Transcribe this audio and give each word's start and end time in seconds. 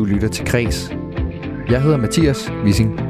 Du 0.00 0.04
lytter 0.04 0.28
til 0.28 0.46
Kres. 0.46 0.90
Jeg 1.70 1.82
hedder 1.82 1.96
Mathias 1.96 2.50
Wissing. 2.64 3.00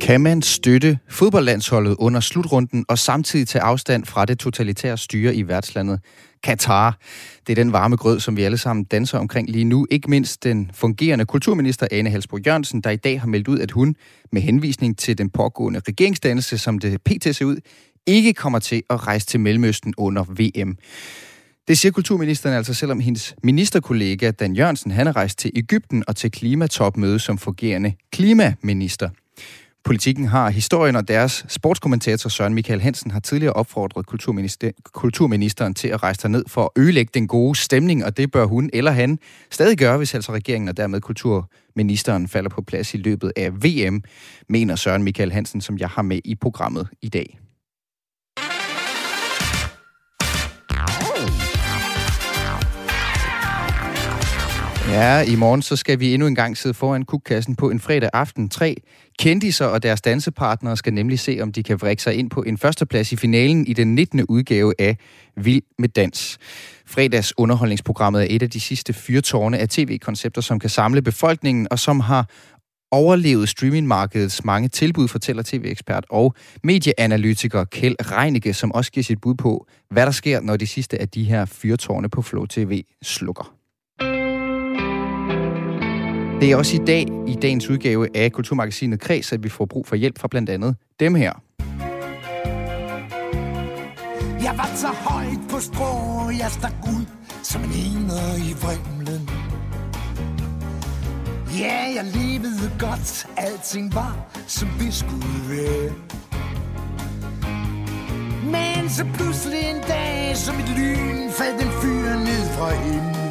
Kan 0.00 0.20
man 0.20 0.42
støtte 0.42 0.98
fodboldlandsholdet 1.08 1.96
under 1.98 2.20
slutrunden 2.20 2.84
og 2.88 2.98
samtidig 2.98 3.48
tage 3.48 3.62
afstand 3.62 4.04
fra 4.04 4.24
det 4.24 4.38
totalitære 4.38 4.98
styre 4.98 5.34
i 5.34 5.48
værtslandet 5.48 6.00
Katar? 6.42 6.98
Det 7.46 7.52
er 7.58 7.64
den 7.64 7.72
varme 7.72 7.96
grød, 7.96 8.20
som 8.20 8.36
vi 8.36 8.42
alle 8.42 8.58
sammen 8.58 8.84
danser 8.84 9.18
omkring 9.18 9.50
lige 9.50 9.64
nu. 9.64 9.86
Ikke 9.90 10.10
mindst 10.10 10.44
den 10.44 10.70
fungerende 10.74 11.24
kulturminister 11.24 11.86
Ane 11.90 12.10
Halsbro 12.10 12.38
Jørgensen, 12.46 12.80
der 12.80 12.90
i 12.90 12.96
dag 12.96 13.20
har 13.20 13.26
meldt 13.26 13.48
ud, 13.48 13.58
at 13.58 13.70
hun 13.70 13.96
med 14.32 14.42
henvisning 14.42 14.98
til 14.98 15.18
den 15.18 15.30
pågående 15.30 15.80
regeringsdannelse, 15.88 16.58
som 16.58 16.78
det 16.78 17.02
pt. 17.02 17.36
ser 17.36 17.44
ud, 17.44 17.56
ikke 18.06 18.32
kommer 18.32 18.58
til 18.58 18.82
at 18.90 19.06
rejse 19.06 19.26
til 19.26 19.40
Mellemøsten 19.40 19.94
under 19.96 20.24
VM. 20.28 20.76
Det 21.68 21.78
siger 21.78 21.92
kulturministeren 21.92 22.56
altså, 22.56 22.74
selvom 22.74 23.00
hendes 23.00 23.34
ministerkollega 23.42 24.30
Dan 24.30 24.54
Jørgensen, 24.54 24.90
han 24.90 25.06
er 25.06 25.16
rejst 25.16 25.38
til 25.38 25.50
Ægypten 25.54 26.04
og 26.08 26.16
til 26.16 26.30
klimatopmøde 26.30 27.18
som 27.18 27.38
fungerende 27.38 27.92
klimaminister. 28.12 29.08
Politikken 29.84 30.26
har 30.26 30.50
historien, 30.50 30.96
og 30.96 31.08
deres 31.08 31.44
sportskommentator 31.48 32.28
Søren 32.28 32.54
Michael 32.54 32.80
Hansen 32.80 33.10
har 33.10 33.20
tidligere 33.20 33.52
opfordret 33.52 34.06
kulturminister, 34.06 34.70
kulturministeren 34.84 35.74
til 35.74 35.88
at 35.88 36.02
rejse 36.02 36.28
ned 36.28 36.44
for 36.48 36.62
at 36.62 36.82
ødelægge 36.82 37.10
den 37.14 37.28
gode 37.28 37.58
stemning, 37.58 38.04
og 38.04 38.16
det 38.16 38.32
bør 38.32 38.44
hun 38.44 38.70
eller 38.72 38.90
han 38.90 39.18
stadig 39.50 39.78
gøre, 39.78 39.96
hvis 39.96 40.14
altså 40.14 40.32
regeringen 40.32 40.68
og 40.68 40.76
dermed 40.76 41.00
kulturministeren 41.00 42.28
falder 42.28 42.50
på 42.50 42.62
plads 42.62 42.94
i 42.94 42.96
løbet 42.96 43.32
af 43.36 43.52
VM, 43.64 44.02
mener 44.48 44.76
Søren 44.76 45.02
Michael 45.02 45.32
Hansen, 45.32 45.60
som 45.60 45.78
jeg 45.78 45.88
har 45.88 46.02
med 46.02 46.20
i 46.24 46.34
programmet 46.34 46.88
i 47.02 47.08
dag. 47.08 47.38
Ja, 54.88 55.20
i 55.20 55.36
morgen 55.36 55.62
så 55.62 55.76
skal 55.76 56.00
vi 56.00 56.14
endnu 56.14 56.26
en 56.28 56.34
gang 56.34 56.56
sidde 56.56 56.74
foran 56.74 57.04
kukkassen 57.04 57.56
på 57.56 57.70
en 57.70 57.80
fredag 57.80 58.10
aften. 58.12 58.48
Tre 58.48 58.76
kendiser 59.18 59.66
og 59.66 59.82
deres 59.82 60.00
dansepartnere 60.00 60.76
skal 60.76 60.94
nemlig 60.94 61.18
se, 61.18 61.38
om 61.42 61.52
de 61.52 61.62
kan 61.62 61.80
vrikke 61.80 62.02
sig 62.02 62.14
ind 62.14 62.30
på 62.30 62.42
en 62.42 62.58
førsteplads 62.58 63.12
i 63.12 63.16
finalen 63.16 63.66
i 63.66 63.72
den 63.72 63.94
19. 63.94 64.24
udgave 64.28 64.74
af 64.78 64.96
Vild 65.36 65.62
med 65.78 65.88
Dans. 65.88 66.38
Fredags 66.86 67.38
underholdningsprogrammet 67.38 68.22
er 68.22 68.26
et 68.30 68.42
af 68.42 68.50
de 68.50 68.60
sidste 68.60 68.92
fyrtårne 68.92 69.58
af 69.58 69.68
tv-koncepter, 69.68 70.40
som 70.40 70.58
kan 70.58 70.70
samle 70.70 71.02
befolkningen 71.02 71.66
og 71.70 71.78
som 71.78 72.00
har 72.00 72.28
overlevet 72.90 73.48
streamingmarkedets 73.48 74.44
mange 74.44 74.68
tilbud, 74.68 75.08
fortæller 75.08 75.42
tv-ekspert 75.42 76.06
og 76.10 76.34
medieanalytiker 76.64 77.64
Kjeld 77.64 78.12
Reinicke, 78.12 78.54
som 78.54 78.72
også 78.72 78.92
giver 78.92 79.04
sit 79.04 79.20
bud 79.20 79.34
på, 79.34 79.66
hvad 79.90 80.06
der 80.06 80.12
sker, 80.12 80.40
når 80.40 80.56
de 80.56 80.66
sidste 80.66 81.00
af 81.00 81.08
de 81.08 81.24
her 81.24 81.44
fyrtårne 81.44 82.08
på 82.08 82.22
Flow 82.22 82.46
TV 82.46 82.82
slukker. 83.02 83.55
Det 86.40 86.52
er 86.52 86.56
også 86.56 86.76
i 86.76 86.84
dag, 86.84 87.06
i 87.26 87.34
dagens 87.34 87.70
udgave 87.70 88.16
af 88.16 88.32
Kulturmagasinet 88.32 89.00
Kreds, 89.00 89.32
at 89.32 89.44
vi 89.44 89.48
får 89.48 89.66
brug 89.66 89.86
for 89.86 89.96
hjælp 89.96 90.18
fra 90.18 90.28
blandt 90.28 90.50
andet 90.50 90.76
dem 91.00 91.14
her. 91.14 91.32
Jeg 94.42 94.54
var 94.56 94.70
så 94.74 94.86
højt 94.86 95.38
på 95.50 95.60
strå, 95.60 96.30
jeg 96.30 96.50
stak 96.50 96.72
ud 96.86 97.06
som 97.42 97.62
en 97.62 97.70
ener 97.70 98.36
i 98.36 98.52
vrimlen. 98.62 99.30
Ja, 101.58 101.78
jeg 101.96 102.04
levede 102.14 102.70
godt, 102.78 103.26
alting 103.36 103.94
var 103.94 104.26
som 104.46 104.68
det 104.78 104.94
skulle 104.94 105.40
være. 105.48 105.92
Men 108.44 108.90
så 108.90 109.06
pludselig 109.14 109.58
en 109.58 109.82
dag, 109.88 110.36
som 110.36 110.54
et 110.54 110.68
lyn, 110.78 111.30
faldt 111.30 111.62
en 111.62 111.70
fyr 111.82 112.08
ned 112.18 112.44
fra 112.56 112.74
himlen 112.74 113.25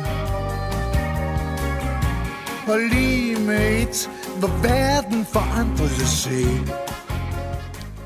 og 2.68 2.80
lige 2.92 3.36
med 3.40 3.82
et, 3.82 4.10
hvor 4.40 4.62
verden 4.64 5.26
forandrede 5.34 6.08
sig. 6.08 6.46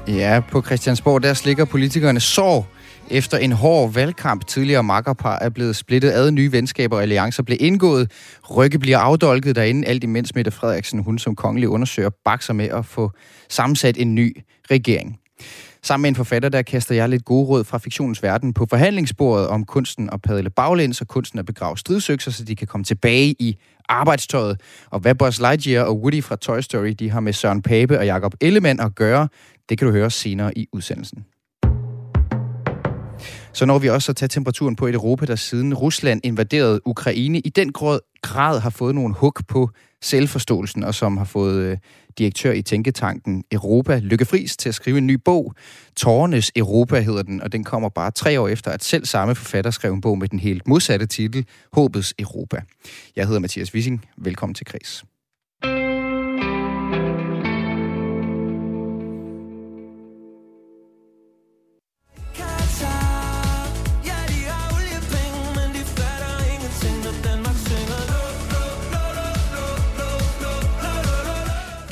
Ja, 0.08 0.42
på 0.52 0.62
Christiansborg, 0.62 1.24
der 1.24 1.34
slikker 1.34 1.66
politikerne 1.66 2.20
sår 2.20 2.68
efter 3.10 3.38
en 3.38 3.52
hård 3.52 3.94
valgkamp. 3.94 4.48
Tidligere 4.48 4.84
makkerpar 4.84 5.40
er 5.40 5.50
blevet 5.50 5.76
splittet 5.76 6.12
ad, 6.12 6.32
nye 6.32 6.52
venskaber 6.52 6.96
og 6.96 7.02
alliancer 7.02 7.44
blev 7.44 7.58
indgået. 7.60 8.12
Rykke 8.56 8.80
bliver 8.80 8.98
afdolket 8.98 9.56
derinde, 9.56 9.88
alt 9.88 10.04
imens 10.04 10.36
Mette 10.36 10.52
Frederiksen, 10.52 11.00
hun 11.00 11.20
som 11.20 11.36
kongelig 11.36 11.70
undersøger, 11.70 12.10
bakser 12.26 12.54
med 12.54 12.70
at 12.70 12.86
få 12.86 13.12
sammensat 13.50 13.98
en 13.98 14.16
ny 14.16 14.44
regering. 14.72 15.20
Sammen 15.84 16.02
med 16.02 16.10
en 16.10 16.16
forfatter, 16.16 16.50
der 16.50 16.62
kaster 16.62 16.96
jeg 16.96 17.10
lidt 17.10 17.26
gode 17.26 17.48
råd 17.48 17.64
fra 17.64 17.78
fiktionens 17.78 18.24
verden 18.24 18.54
på 18.54 18.66
forhandlingsbordet 18.70 19.48
om 19.48 19.66
kunsten 19.66 20.10
at 20.14 20.22
padle 20.22 20.50
baglæns 20.50 21.02
og 21.02 21.08
kunsten 21.08 21.40
at 21.40 21.46
begrave 21.46 21.78
stridsøkser, 21.78 22.32
så 22.32 22.44
de 22.44 22.56
kan 22.56 22.68
komme 22.68 22.84
tilbage 22.84 23.36
i 23.40 23.58
arbejdstøjet. 23.90 24.62
Og 24.90 25.00
hvad 25.00 25.16
Buzz 25.16 25.40
Lightyear 25.40 25.84
og 25.84 26.00
Woody 26.00 26.24
fra 26.24 26.36
Toy 26.36 26.60
Story 26.60 26.90
de 26.90 27.10
har 27.10 27.20
med 27.20 27.34
Søren 27.34 27.62
Pape 27.62 28.00
og 28.00 28.06
Jakob 28.06 28.34
Ellemann 28.42 28.80
at 28.80 28.96
gøre, 28.96 29.28
det 29.70 29.78
kan 29.78 29.88
du 29.88 29.94
høre 29.94 30.12
senere 30.12 30.58
i 30.58 30.68
udsendelsen. 30.72 31.26
Så 33.54 33.66
når 33.66 33.80
vi 33.80 33.90
også 33.90 34.12
at 34.12 34.16
tage 34.16 34.30
temperaturen 34.30 34.76
på 34.76 34.88
et 34.88 34.96
Europa, 34.96 35.26
der 35.26 35.36
siden 35.36 35.74
Rusland 35.74 36.22
invaderede 36.24 36.88
Ukraine, 36.88 37.40
i 37.40 37.50
den 37.50 37.74
grad 38.22 38.60
har 38.60 38.70
fået 38.70 38.96
nogle 38.96 39.14
hug 39.14 39.34
på 39.48 39.70
selvforståelsen, 40.02 40.84
og 40.84 40.96
som 40.96 41.18
har 41.18 41.26
fået 41.26 41.64
øh, 41.64 41.78
direktør 42.18 42.52
i 42.52 42.62
Tænketanken 42.62 43.44
Europa, 43.52 44.00
Lykke 44.00 44.26
Friis, 44.26 44.58
til 44.58 44.70
at 44.70 44.76
skrive 44.76 44.98
en 44.98 45.08
ny 45.08 45.14
bog. 45.14 45.54
Tårernes 45.96 46.52
Europa 46.56 47.00
hedder 47.00 47.24
den, 47.24 47.42
og 47.42 47.52
den 47.52 47.64
kommer 47.64 47.90
bare 47.90 48.12
tre 48.12 48.40
år 48.40 48.48
efter, 48.48 48.72
at 48.72 48.84
selv 48.84 49.06
samme 49.06 49.36
forfatter 49.36 49.72
skrev 49.72 49.94
en 49.94 50.02
bog 50.02 50.18
med 50.18 50.28
den 50.28 50.40
helt 50.40 50.68
modsatte 50.68 51.06
titel, 51.06 51.46
Håbets 51.74 52.14
Europa. 52.20 52.62
Jeg 53.16 53.26
hedder 53.26 53.40
Mathias 53.40 53.74
Wissing. 53.74 54.06
Velkommen 54.18 54.54
til 54.54 54.66
Kris. 54.66 55.04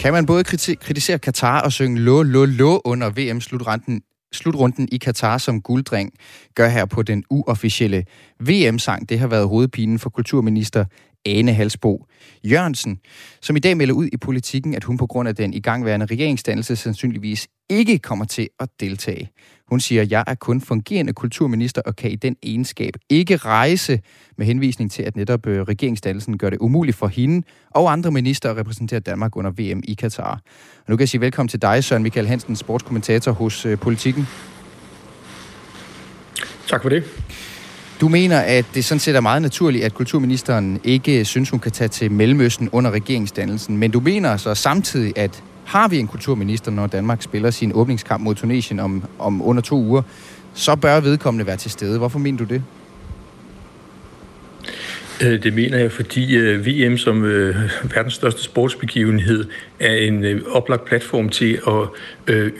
Kan 0.07 0.13
man 0.13 0.25
både 0.25 0.43
kritisere 0.79 1.19
Katar 1.19 1.61
og 1.61 1.71
synge 1.71 1.99
lå, 1.99 2.23
lå, 2.23 2.45
lå 2.45 2.81
under 2.85 3.09
VM-slutrunden 3.09 4.01
slutrunden 4.33 4.89
i 4.91 4.97
Katar 4.97 5.37
som 5.37 5.61
gulddreng 5.61 6.13
gør 6.55 6.67
her 6.67 6.85
på 6.85 7.03
den 7.03 7.23
uofficielle 7.29 8.05
VM-sang. 8.39 9.09
Det 9.09 9.19
har 9.19 9.27
været 9.27 9.47
hovedpinen 9.47 9.99
for 9.99 10.09
kulturminister 10.09 10.85
Ane 11.27 11.53
Halsbo 11.53 12.05
Jørgensen, 12.43 12.99
som 13.41 13.55
i 13.55 13.59
dag 13.59 13.77
melder 13.77 13.93
ud 13.93 14.09
i 14.13 14.17
politikken, 14.17 14.75
at 14.75 14.83
hun 14.83 14.97
på 14.97 15.07
grund 15.07 15.29
af 15.29 15.35
den 15.35 15.53
igangværende 15.53 16.05
regeringsdannelse 16.05 16.75
sandsynligvis 16.75 17.47
ikke 17.69 17.99
kommer 17.99 18.25
til 18.25 18.49
at 18.59 18.69
deltage. 18.79 19.29
Hun 19.69 19.79
siger, 19.79 20.01
at 20.01 20.11
jeg 20.11 20.23
er 20.27 20.35
kun 20.35 20.61
fungerende 20.61 21.13
kulturminister 21.13 21.81
og 21.85 21.95
kan 21.95 22.11
i 22.11 22.15
den 22.15 22.35
egenskab 22.43 22.93
ikke 23.09 23.37
rejse 23.37 24.01
med 24.37 24.45
henvisning 24.45 24.91
til, 24.91 25.03
at 25.03 25.15
netop 25.15 25.47
øh, 25.47 25.61
regeringsdannelsen 25.61 26.37
gør 26.37 26.49
det 26.49 26.59
umuligt 26.59 26.97
for 26.97 27.07
hende 27.07 27.47
og 27.71 27.91
andre 27.91 28.11
minister 28.11 28.51
at 28.51 28.57
repræsentere 28.57 28.99
Danmark 28.99 29.35
under 29.35 29.51
VM 29.51 29.81
i 29.83 29.93
Katar. 29.93 30.41
Og 30.77 30.85
nu 30.87 30.95
kan 30.95 30.99
jeg 30.99 31.09
sige 31.09 31.21
velkommen 31.21 31.49
til 31.49 31.61
dig, 31.61 31.83
Søren 31.83 32.03
Michael 32.03 32.27
Hansen, 32.27 32.55
sportskommentator 32.55 33.31
hos 33.31 33.65
øh, 33.65 33.77
Politikken. 33.77 34.27
Tak 36.67 36.81
for 36.81 36.89
det. 36.89 37.03
Du 38.01 38.07
mener, 38.07 38.39
at 38.39 38.65
det 38.73 38.85
sådan 38.85 38.99
set 38.99 39.15
er 39.15 39.21
meget 39.21 39.41
naturligt, 39.41 39.85
at 39.85 39.93
kulturministeren 39.93 40.79
ikke 40.83 41.25
synes, 41.25 41.49
hun 41.49 41.59
kan 41.59 41.71
tage 41.71 41.87
til 41.87 42.11
Mellemøsten 42.11 42.69
under 42.71 42.91
regeringsdannelsen. 42.91 43.77
Men 43.77 43.91
du 43.91 43.99
mener 43.99 44.37
så 44.37 44.55
samtidig, 44.55 45.13
at 45.17 45.43
har 45.65 45.87
vi 45.87 45.97
en 45.97 46.07
kulturminister, 46.07 46.71
når 46.71 46.87
Danmark 46.87 47.21
spiller 47.21 47.51
sin 47.51 47.71
åbningskamp 47.75 48.23
mod 48.23 48.35
Tunesien 48.35 48.79
om, 48.79 49.03
om 49.19 49.41
under 49.41 49.61
to 49.61 49.75
uger, 49.75 50.01
så 50.53 50.75
bør 50.75 50.99
vedkommende 50.99 51.47
være 51.47 51.57
til 51.57 51.71
stede. 51.71 51.97
Hvorfor 51.97 52.19
mener 52.19 52.37
du 52.37 52.43
det? 52.43 52.63
Øh, 55.23 55.43
det 55.43 55.53
mener 55.53 55.77
jeg, 55.77 55.91
fordi 55.91 56.35
øh, 56.35 56.65
VM 56.65 56.97
som 56.97 57.25
øh, 57.25 57.55
verdens 57.95 58.13
største 58.13 58.43
sportsbegivenhed 58.43 59.45
er 59.79 59.93
en 59.93 60.41
oplagt 60.51 60.85
platform 60.85 61.29
til 61.29 61.59
at 61.67 61.73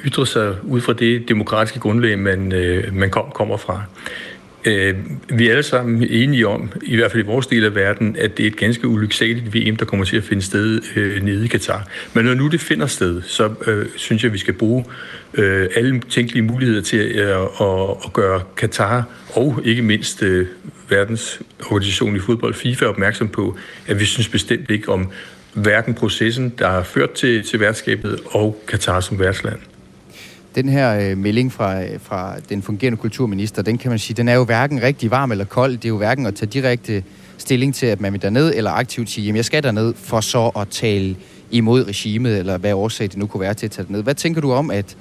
ytre 0.06 0.28
sig 0.28 0.56
ud 0.64 0.82
fra 0.82 0.94
det 0.94 1.30
demokratiske 1.30 1.80
grundlag, 1.80 2.20
man, 2.20 2.54
man 2.94 3.12
kommer 3.34 3.58
fra. 3.58 3.84
Øh, 4.68 4.96
vi 5.30 5.48
er 5.48 5.52
alle 5.52 5.64
sammen 5.64 6.08
enige 6.10 6.48
om, 6.48 6.72
i 6.84 6.96
hvert 6.96 7.12
fald 7.12 7.24
i 7.24 7.26
vores 7.26 7.48
del 7.48 7.66
af 7.66 7.76
verden, 7.76 8.16
at 8.20 8.38
det 8.38 8.44
er 8.44 8.48
et 8.48 8.58
ganske 8.58 8.88
ulyksaligt 8.88 9.56
VM, 9.56 9.76
der 9.76 9.86
kommer 9.86 10.06
til 10.06 10.18
at 10.18 10.24
finde 10.24 10.42
sted 10.42 10.82
øh, 10.96 11.24
nede 11.24 11.46
i 11.46 11.48
Katar. 11.48 11.88
Men 12.14 12.26
når 12.26 12.34
nu 12.34 12.48
det 12.48 12.62
finder 12.62 12.88
sted, 12.88 13.22
så 13.22 13.54
øh, 13.68 13.86
synes 13.96 14.24
jeg, 14.24 14.30
at 14.30 14.34
vi 14.34 14.38
skal 14.38 14.54
bruge 14.54 14.86
øh, 15.34 15.70
alle 15.76 16.02
tænkelige 16.10 16.44
muligheder 16.44 16.82
til 16.82 17.00
øh, 17.00 17.42
at, 17.62 17.98
at 18.06 18.14
gøre 18.14 18.42
Katar 18.58 19.04
og 19.34 19.62
ikke 19.66 19.82
mindst 19.82 20.24
øh, 20.24 20.48
verdens 20.90 21.42
organisation 21.66 22.16
i 22.16 22.20
fodbold, 22.20 22.54
FIFA, 22.54 22.86
opmærksom 22.86 23.28
på, 23.28 23.58
at 23.88 24.00
vi 24.00 24.06
synes 24.06 24.30
bestemt 24.30 24.72
ikke 24.72 24.90
om 24.92 25.12
hverken 25.54 25.94
processen, 25.94 26.54
der 26.60 26.68
har 26.70 26.84
ført 26.84 27.12
til, 27.12 27.44
til 27.44 27.60
værtskabet, 27.60 28.20
og 28.26 28.64
Katar 28.68 29.00
som 29.00 29.20
værtsland. 29.20 29.60
Den 30.56 30.70
her 30.70 31.00
øh, 31.00 31.18
melding 31.18 31.54
fra, 31.54 31.84
øh, 31.84 32.00
fra 32.00 32.36
den 32.50 32.62
fungerende 32.62 32.98
kulturminister, 32.98 33.62
den 33.62 33.78
kan 33.78 33.90
man 33.90 34.00
sige, 34.00 34.16
den 34.18 34.28
er 34.28 34.34
jo 34.34 34.44
hverken 34.44 34.82
rigtig 34.82 35.12
varm 35.12 35.32
eller 35.32 35.46
kold. 35.46 35.72
Det 35.72 35.86
er 35.86 35.90
jo 35.90 35.98
hverken 35.98 36.26
at 36.26 36.36
tage 36.36 36.50
direkte 36.50 37.04
stilling 37.38 37.76
til, 37.76 37.86
at 37.86 38.02
man 38.02 38.14
vil 38.14 38.22
derned, 38.22 38.54
eller 38.56 38.72
aktivt 38.72 39.10
sige, 39.10 39.26
jamen 39.26 39.36
jeg 39.36 39.46
skal 39.46 39.64
derned, 39.64 39.94
for 39.94 40.22
så 40.22 40.48
at 40.48 40.68
tale 40.68 41.16
imod 41.52 41.88
regimet, 41.88 42.38
eller 42.40 42.58
hvad 42.58 42.74
årsag 42.74 43.08
det 43.08 43.18
nu 43.18 43.28
kunne 43.28 43.42
være 43.42 43.54
til 43.54 43.66
at 43.66 43.72
tage 43.72 43.86
ned. 43.90 44.04
Hvad 44.04 44.16
tænker 44.16 44.42
du 44.42 44.52
om, 44.52 44.72
at, 44.72 44.98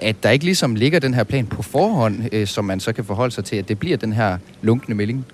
at 0.00 0.22
der 0.22 0.30
ikke 0.30 0.44
ligesom 0.44 0.74
ligger 0.74 0.98
den 0.98 1.14
her 1.14 1.24
plan 1.24 1.46
på 1.46 1.62
forhånd, 1.62 2.22
øh, 2.32 2.46
som 2.46 2.64
man 2.64 2.80
så 2.80 2.92
kan 2.92 3.04
forholde 3.04 3.34
sig 3.34 3.44
til, 3.44 3.56
at 3.56 3.68
det 3.68 3.78
bliver 3.78 3.96
den 3.96 4.12
her 4.12 4.38
lunkende 4.62 4.96
melding? 4.96 5.26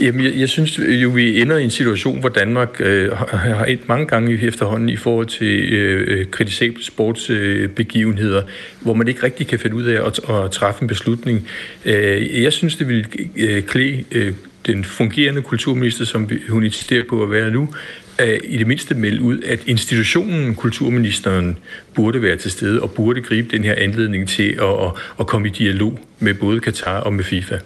Jamen, 0.00 0.24
jeg, 0.24 0.32
jeg 0.36 0.48
synes 0.48 0.78
jo, 0.78 1.08
vi 1.08 1.40
ender 1.40 1.56
i 1.56 1.64
en 1.64 1.70
situation, 1.70 2.20
hvor 2.20 2.28
Danmark 2.28 2.80
øh, 2.80 3.12
har 3.12 3.64
et 3.64 3.88
mange 3.88 4.06
gange 4.06 4.42
efterhånden 4.42 4.88
i 4.88 4.96
forhold 4.96 5.26
til 5.26 5.72
øh, 5.72 6.18
øh 6.18 6.26
kritisable 6.26 6.84
sportsbegivenheder, 6.84 8.42
øh, 8.42 8.50
hvor 8.80 8.94
man 8.94 9.08
ikke 9.08 9.22
rigtig 9.22 9.46
kan 9.46 9.58
finde 9.58 9.76
ud 9.76 9.84
af 9.84 10.06
at, 10.06 10.30
at 10.30 10.50
træffe 10.50 10.82
en 10.82 10.88
beslutning. 10.88 11.48
Øh, 11.84 12.42
jeg 12.42 12.52
synes, 12.52 12.76
det 12.76 12.88
ville 12.88 13.06
øh, 13.36 13.62
klæde 13.62 14.04
øh, 14.12 14.32
den 14.66 14.84
fungerende 14.84 15.42
kulturminister, 15.42 16.04
som 16.04 16.30
hun 16.48 16.64
insisterer 16.64 17.04
på 17.08 17.22
at 17.22 17.30
være 17.30 17.50
nu, 17.50 17.68
i 18.44 18.56
det 18.56 18.66
mindste 18.66 18.94
melde 18.94 19.22
ud, 19.22 19.42
at 19.42 19.60
institutionen, 19.66 20.54
kulturministeren, 20.54 21.58
burde 21.94 22.22
være 22.22 22.36
til 22.36 22.50
stede 22.50 22.82
og 22.82 22.90
burde 22.90 23.22
gribe 23.22 23.56
den 23.56 23.64
her 23.64 23.74
anledning 23.74 24.28
til 24.28 24.48
at, 24.48 24.86
at, 24.86 24.92
at 25.20 25.26
komme 25.26 25.48
i 25.48 25.50
dialog 25.50 25.98
med 26.18 26.34
både 26.34 26.60
Katar 26.60 27.00
og 27.00 27.12
med 27.12 27.24
FIFA. 27.24 27.58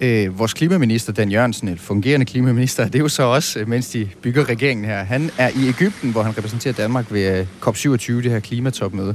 Øh, 0.00 0.38
vores 0.38 0.54
klimaminister, 0.54 1.12
Dan 1.12 1.30
Jørgensen, 1.30 1.68
et 1.68 1.80
fungerende 1.80 2.26
klimaminister, 2.26 2.84
det 2.84 2.94
er 2.94 2.98
jo 2.98 3.08
så 3.08 3.22
også, 3.22 3.60
øh, 3.60 3.68
mens 3.68 3.88
de 3.88 4.08
bygger 4.22 4.48
regeringen 4.48 4.84
her. 4.84 5.04
Han 5.04 5.30
er 5.38 5.48
i 5.48 5.68
Ægypten, 5.68 6.10
hvor 6.10 6.22
han 6.22 6.38
repræsenterer 6.38 6.74
Danmark 6.74 7.12
ved 7.12 7.38
øh, 7.38 7.46
COP27, 7.66 8.12
det 8.12 8.30
her 8.30 8.40
klimatopmøde. 8.40 9.14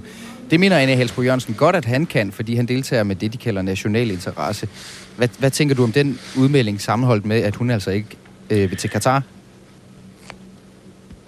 Det 0.51 0.59
mener 0.59 0.77
Anne 0.77 0.95
Helsbro 0.95 1.21
Jørgensen 1.21 1.53
godt, 1.53 1.75
at 1.75 1.85
han 1.85 2.05
kan, 2.05 2.31
fordi 2.31 2.55
han 2.55 2.65
deltager 2.65 3.03
med 3.03 3.15
det, 3.15 3.33
de 3.33 3.37
kalder 3.37 3.61
national 3.61 4.11
interesse. 4.11 4.67
Hvad, 5.17 5.27
hvad 5.39 5.51
tænker 5.51 5.75
du 5.75 5.83
om 5.83 5.91
den 5.91 6.19
udmelding 6.37 6.81
sammenholdt 6.81 7.25
med, 7.25 7.41
at 7.41 7.55
hun 7.55 7.69
altså 7.69 7.91
ikke 7.91 8.17
øh, 8.49 8.69
vil 8.69 8.77
til 8.77 8.89
Katar? 8.89 9.23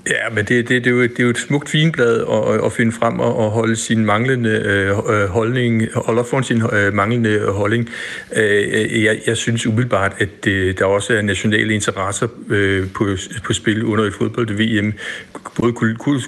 Ja, 0.09 0.29
men 0.29 0.45
det, 0.45 0.69
det, 0.69 0.85
det, 0.85 0.87
er, 0.87 0.91
jo, 0.91 1.03
det 1.03 1.19
er 1.19 1.23
jo 1.23 1.29
et 1.29 1.37
smukt 1.37 1.69
finblad 1.69 2.21
at, 2.31 2.65
at 2.65 2.73
finde 2.73 2.91
frem 2.91 3.19
og, 3.19 3.45
at 3.45 3.51
holde 3.51 3.75
sin 3.75 4.05
manglende 4.05 4.49
øh, 4.49 4.89
øh 4.89 5.27
holdning, 5.27 5.83
holde 5.95 6.23
for 6.23 6.41
sin 6.41 6.63
øh, 6.73 6.93
manglende 6.93 7.51
holdning. 7.51 7.89
Øh, 8.35 9.03
jeg, 9.03 9.19
jeg 9.27 9.37
synes 9.37 9.67
umiddelbart, 9.67 10.13
at 10.19 10.29
det, 10.43 10.79
der 10.79 10.85
også 10.85 11.13
er 11.13 11.21
nationale 11.21 11.73
interesser 11.73 12.27
øh, 12.49 12.87
på, 12.93 13.07
på 13.43 13.53
spil 13.53 13.83
under 13.83 14.03
et 14.03 14.13
fodbold-VM, 14.13 14.93
både 15.59 15.73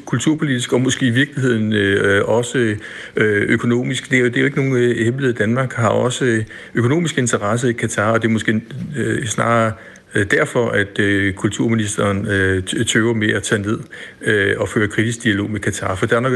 kulturpolitisk 0.05 0.73
og 0.73 0.81
måske 0.81 1.05
i 1.05 1.09
virkeligheden 1.09 1.73
øh, 1.73 2.25
også 2.25 2.75
øh, 3.15 3.41
økonomisk. 3.41 4.09
Det 4.09 4.15
er, 4.17 4.21
jo, 4.21 4.27
det 4.27 4.35
er 4.35 4.41
jo 4.41 4.45
ikke 4.45 4.57
nogen 4.57 4.83
øh, 4.83 5.05
hemmelighed. 5.05 5.33
Danmark 5.33 5.73
har 5.73 5.89
også 5.89 6.25
øh, 6.25 6.43
økonomisk 6.73 7.17
interesse 7.17 7.69
i 7.69 7.73
Katar, 7.73 8.11
og 8.11 8.21
det 8.21 8.27
er 8.27 8.31
måske 8.31 8.61
øh, 8.97 9.25
snarere 9.25 9.71
Øh, 10.15 10.25
derfor, 10.31 10.69
at 10.69 10.99
øh, 10.99 11.33
kulturministeren 11.33 12.27
øh, 12.27 12.63
tøver 12.63 13.13
med 13.13 13.29
at 13.29 13.43
tage 13.43 13.61
ned 13.61 13.79
øh, 14.21 14.55
og 14.57 14.69
føre 14.69 14.87
kritisk 14.87 15.23
dialog 15.23 15.49
med 15.51 15.59
Katar. 15.59 15.95
For 15.95 16.05
der 16.05 16.15
er 16.15 16.19
nok, 16.19 16.33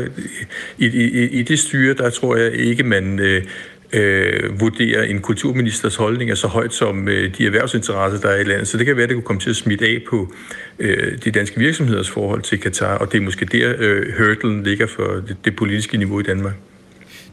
i, 0.77 0.85
i, 0.85 1.27
i 1.27 1.43
det 1.43 1.59
styre, 1.59 1.93
der 1.93 2.09
tror 2.09 2.35
jeg 2.35 2.53
ikke, 2.53 2.83
man 2.83 3.19
øh, 3.19 3.43
øh, 3.93 4.59
vurderer 4.59 5.03
en 5.03 5.21
kulturministers 5.21 5.95
holdning 5.95 6.31
er 6.31 6.35
så 6.35 6.47
højt 6.47 6.73
som 6.73 7.07
øh, 7.07 7.37
de 7.37 7.45
erhvervsinteresser, 7.45 8.19
der 8.19 8.29
er 8.29 8.39
i 8.39 8.43
landet. 8.43 8.67
Så 8.67 8.77
det 8.77 8.85
kan 8.85 8.95
være, 8.95 9.03
at 9.03 9.09
det 9.09 9.15
kunne 9.15 9.25
komme 9.25 9.39
til 9.39 9.49
at 9.49 9.55
smitte 9.55 9.85
af 9.85 10.01
på 10.09 10.33
øh, 10.79 11.17
de 11.23 11.31
danske 11.31 11.59
virksomheders 11.59 12.09
forhold 12.09 12.41
til 12.41 12.59
Katar, 12.59 12.97
og 12.97 13.11
det 13.11 13.17
er 13.17 13.21
måske 13.21 13.45
der, 13.45 13.73
øh, 13.77 14.13
hurdlen 14.17 14.63
ligger 14.63 14.87
for 14.87 15.23
det, 15.27 15.37
det 15.45 15.55
politiske 15.55 15.97
niveau 15.97 16.19
i 16.19 16.23
Danmark. 16.23 16.53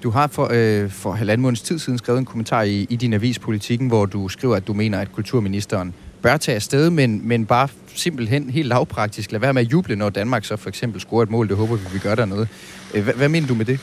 Du 0.02 0.10
har 0.10 0.26
for, 0.26 0.50
øh, 0.52 0.90
for 0.90 1.12
halvanden 1.12 1.42
måneds 1.42 1.62
tid 1.62 1.78
siden 1.78 1.98
skrevet 1.98 2.18
en 2.18 2.24
kommentar 2.24 2.62
i, 2.62 2.86
i 2.90 2.96
din 2.96 3.12
avis 3.12 3.38
Politikken, 3.38 3.88
hvor 3.88 4.06
du 4.06 4.28
skriver, 4.28 4.56
at 4.56 4.66
du 4.66 4.72
mener, 4.72 4.98
at 5.00 5.12
kulturministeren 5.12 5.94
bør 6.22 6.36
tage 6.36 6.56
afsted, 6.56 6.90
men, 6.90 7.28
men 7.28 7.46
bare 7.46 7.68
simpelthen 7.94 8.50
helt 8.50 8.68
lavpraktisk 8.68 9.32
lade 9.32 9.42
være 9.42 9.54
med 9.54 9.62
at 9.62 9.72
juble, 9.72 9.96
når 9.96 10.10
Danmark 10.10 10.44
så 10.44 10.56
for 10.56 10.68
eksempel 10.68 11.00
scorer 11.00 11.22
et 11.22 11.30
mål. 11.30 11.48
Det 11.48 11.56
håber 11.56 11.76
vi, 11.76 11.82
vi 11.92 11.98
gør 11.98 12.14
dernede. 12.14 12.48
Øh, 12.94 13.04
hvad, 13.04 13.14
hvad 13.14 13.28
mener 13.28 13.48
du 13.48 13.54
med 13.54 13.64
det? 13.64 13.80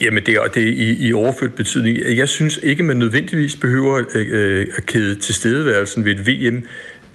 Jamen, 0.00 0.26
det 0.26 0.34
er, 0.34 0.42
det 0.54 0.62
er 0.62 0.72
i, 0.72 0.96
i 1.08 1.12
overført 1.12 1.54
betydning. 1.54 1.98
Jeg 2.16 2.28
synes 2.28 2.60
ikke, 2.62 2.82
man 2.82 2.96
nødvendigvis 2.96 3.56
behøver 3.56 4.02
øh, 4.14 4.26
øh 4.30 4.66
at 4.76 4.86
kæde 4.86 5.14
tilstedeværelsen 5.20 6.04
ved 6.04 6.12
et 6.12 6.26
VM 6.26 6.62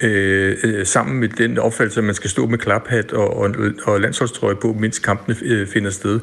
Øh, 0.02 0.56
øh, 0.62 0.86
sammen 0.86 1.20
med 1.20 1.28
den 1.28 1.58
opfattelse, 1.58 2.00
at 2.00 2.04
man 2.04 2.14
skal 2.14 2.30
stå 2.30 2.46
med 2.46 2.58
klaphat 2.58 3.12
og, 3.12 3.36
og, 3.36 3.54
og 3.82 4.00
landsholdstrøje 4.00 4.54
på, 4.54 4.76
mens 4.80 4.98
kampene 4.98 5.36
øh, 5.42 5.66
finder 5.66 5.90
sted. 5.90 6.20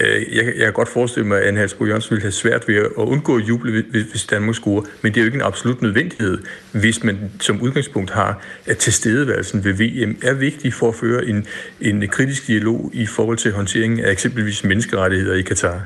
Øh, 0.00 0.36
jeg, 0.36 0.44
jeg 0.44 0.64
kan 0.64 0.72
godt 0.72 0.88
forestille 0.88 1.26
mig, 1.28 1.38
at 1.38 1.48
Anne 1.48 1.60
Halsbro 1.60 1.84
Jørgensen 1.84 2.10
ville 2.10 2.22
have 2.22 2.32
svært 2.32 2.68
ved 2.68 2.76
at 2.76 2.90
undgå 2.96 3.36
at 3.36 3.42
juble, 3.48 3.84
hvis 4.10 4.24
Danmark 4.24 4.54
scorer, 4.54 4.82
men 5.02 5.12
det 5.12 5.20
er 5.20 5.22
jo 5.22 5.26
ikke 5.26 5.36
en 5.36 5.42
absolut 5.42 5.82
nødvendighed, 5.82 6.38
hvis 6.72 7.04
man 7.04 7.18
som 7.40 7.60
udgangspunkt 7.60 8.10
har, 8.10 8.42
at 8.66 8.78
tilstedeværelsen 8.78 9.64
ved 9.64 9.72
VM 9.72 10.16
er 10.22 10.34
vigtig 10.34 10.74
for 10.74 10.88
at 10.88 10.94
føre 10.94 11.26
en, 11.26 11.46
en 11.80 12.08
kritisk 12.08 12.46
dialog 12.46 12.90
i 12.94 13.06
forhold 13.06 13.36
til 13.36 13.52
håndteringen 13.52 14.00
af 14.00 14.10
eksempelvis 14.10 14.64
menneskerettigheder 14.64 15.34
i 15.34 15.42
Katar. 15.42 15.80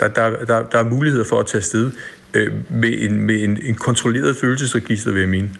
Der, 0.00 0.08
der, 0.08 0.44
der, 0.44 0.62
der 0.62 0.78
er 0.78 0.84
muligheder 0.84 1.24
for 1.24 1.40
at 1.40 1.46
tage 1.46 1.60
afsted 1.60 1.90
øh, 2.34 2.52
med, 2.70 2.94
en, 2.98 3.20
med 3.20 3.42
en, 3.42 3.58
en 3.62 3.74
kontrolleret 3.74 4.36
følelsesregister, 4.36 5.12
vil 5.12 5.20
jeg 5.20 5.28
mene. 5.28 5.50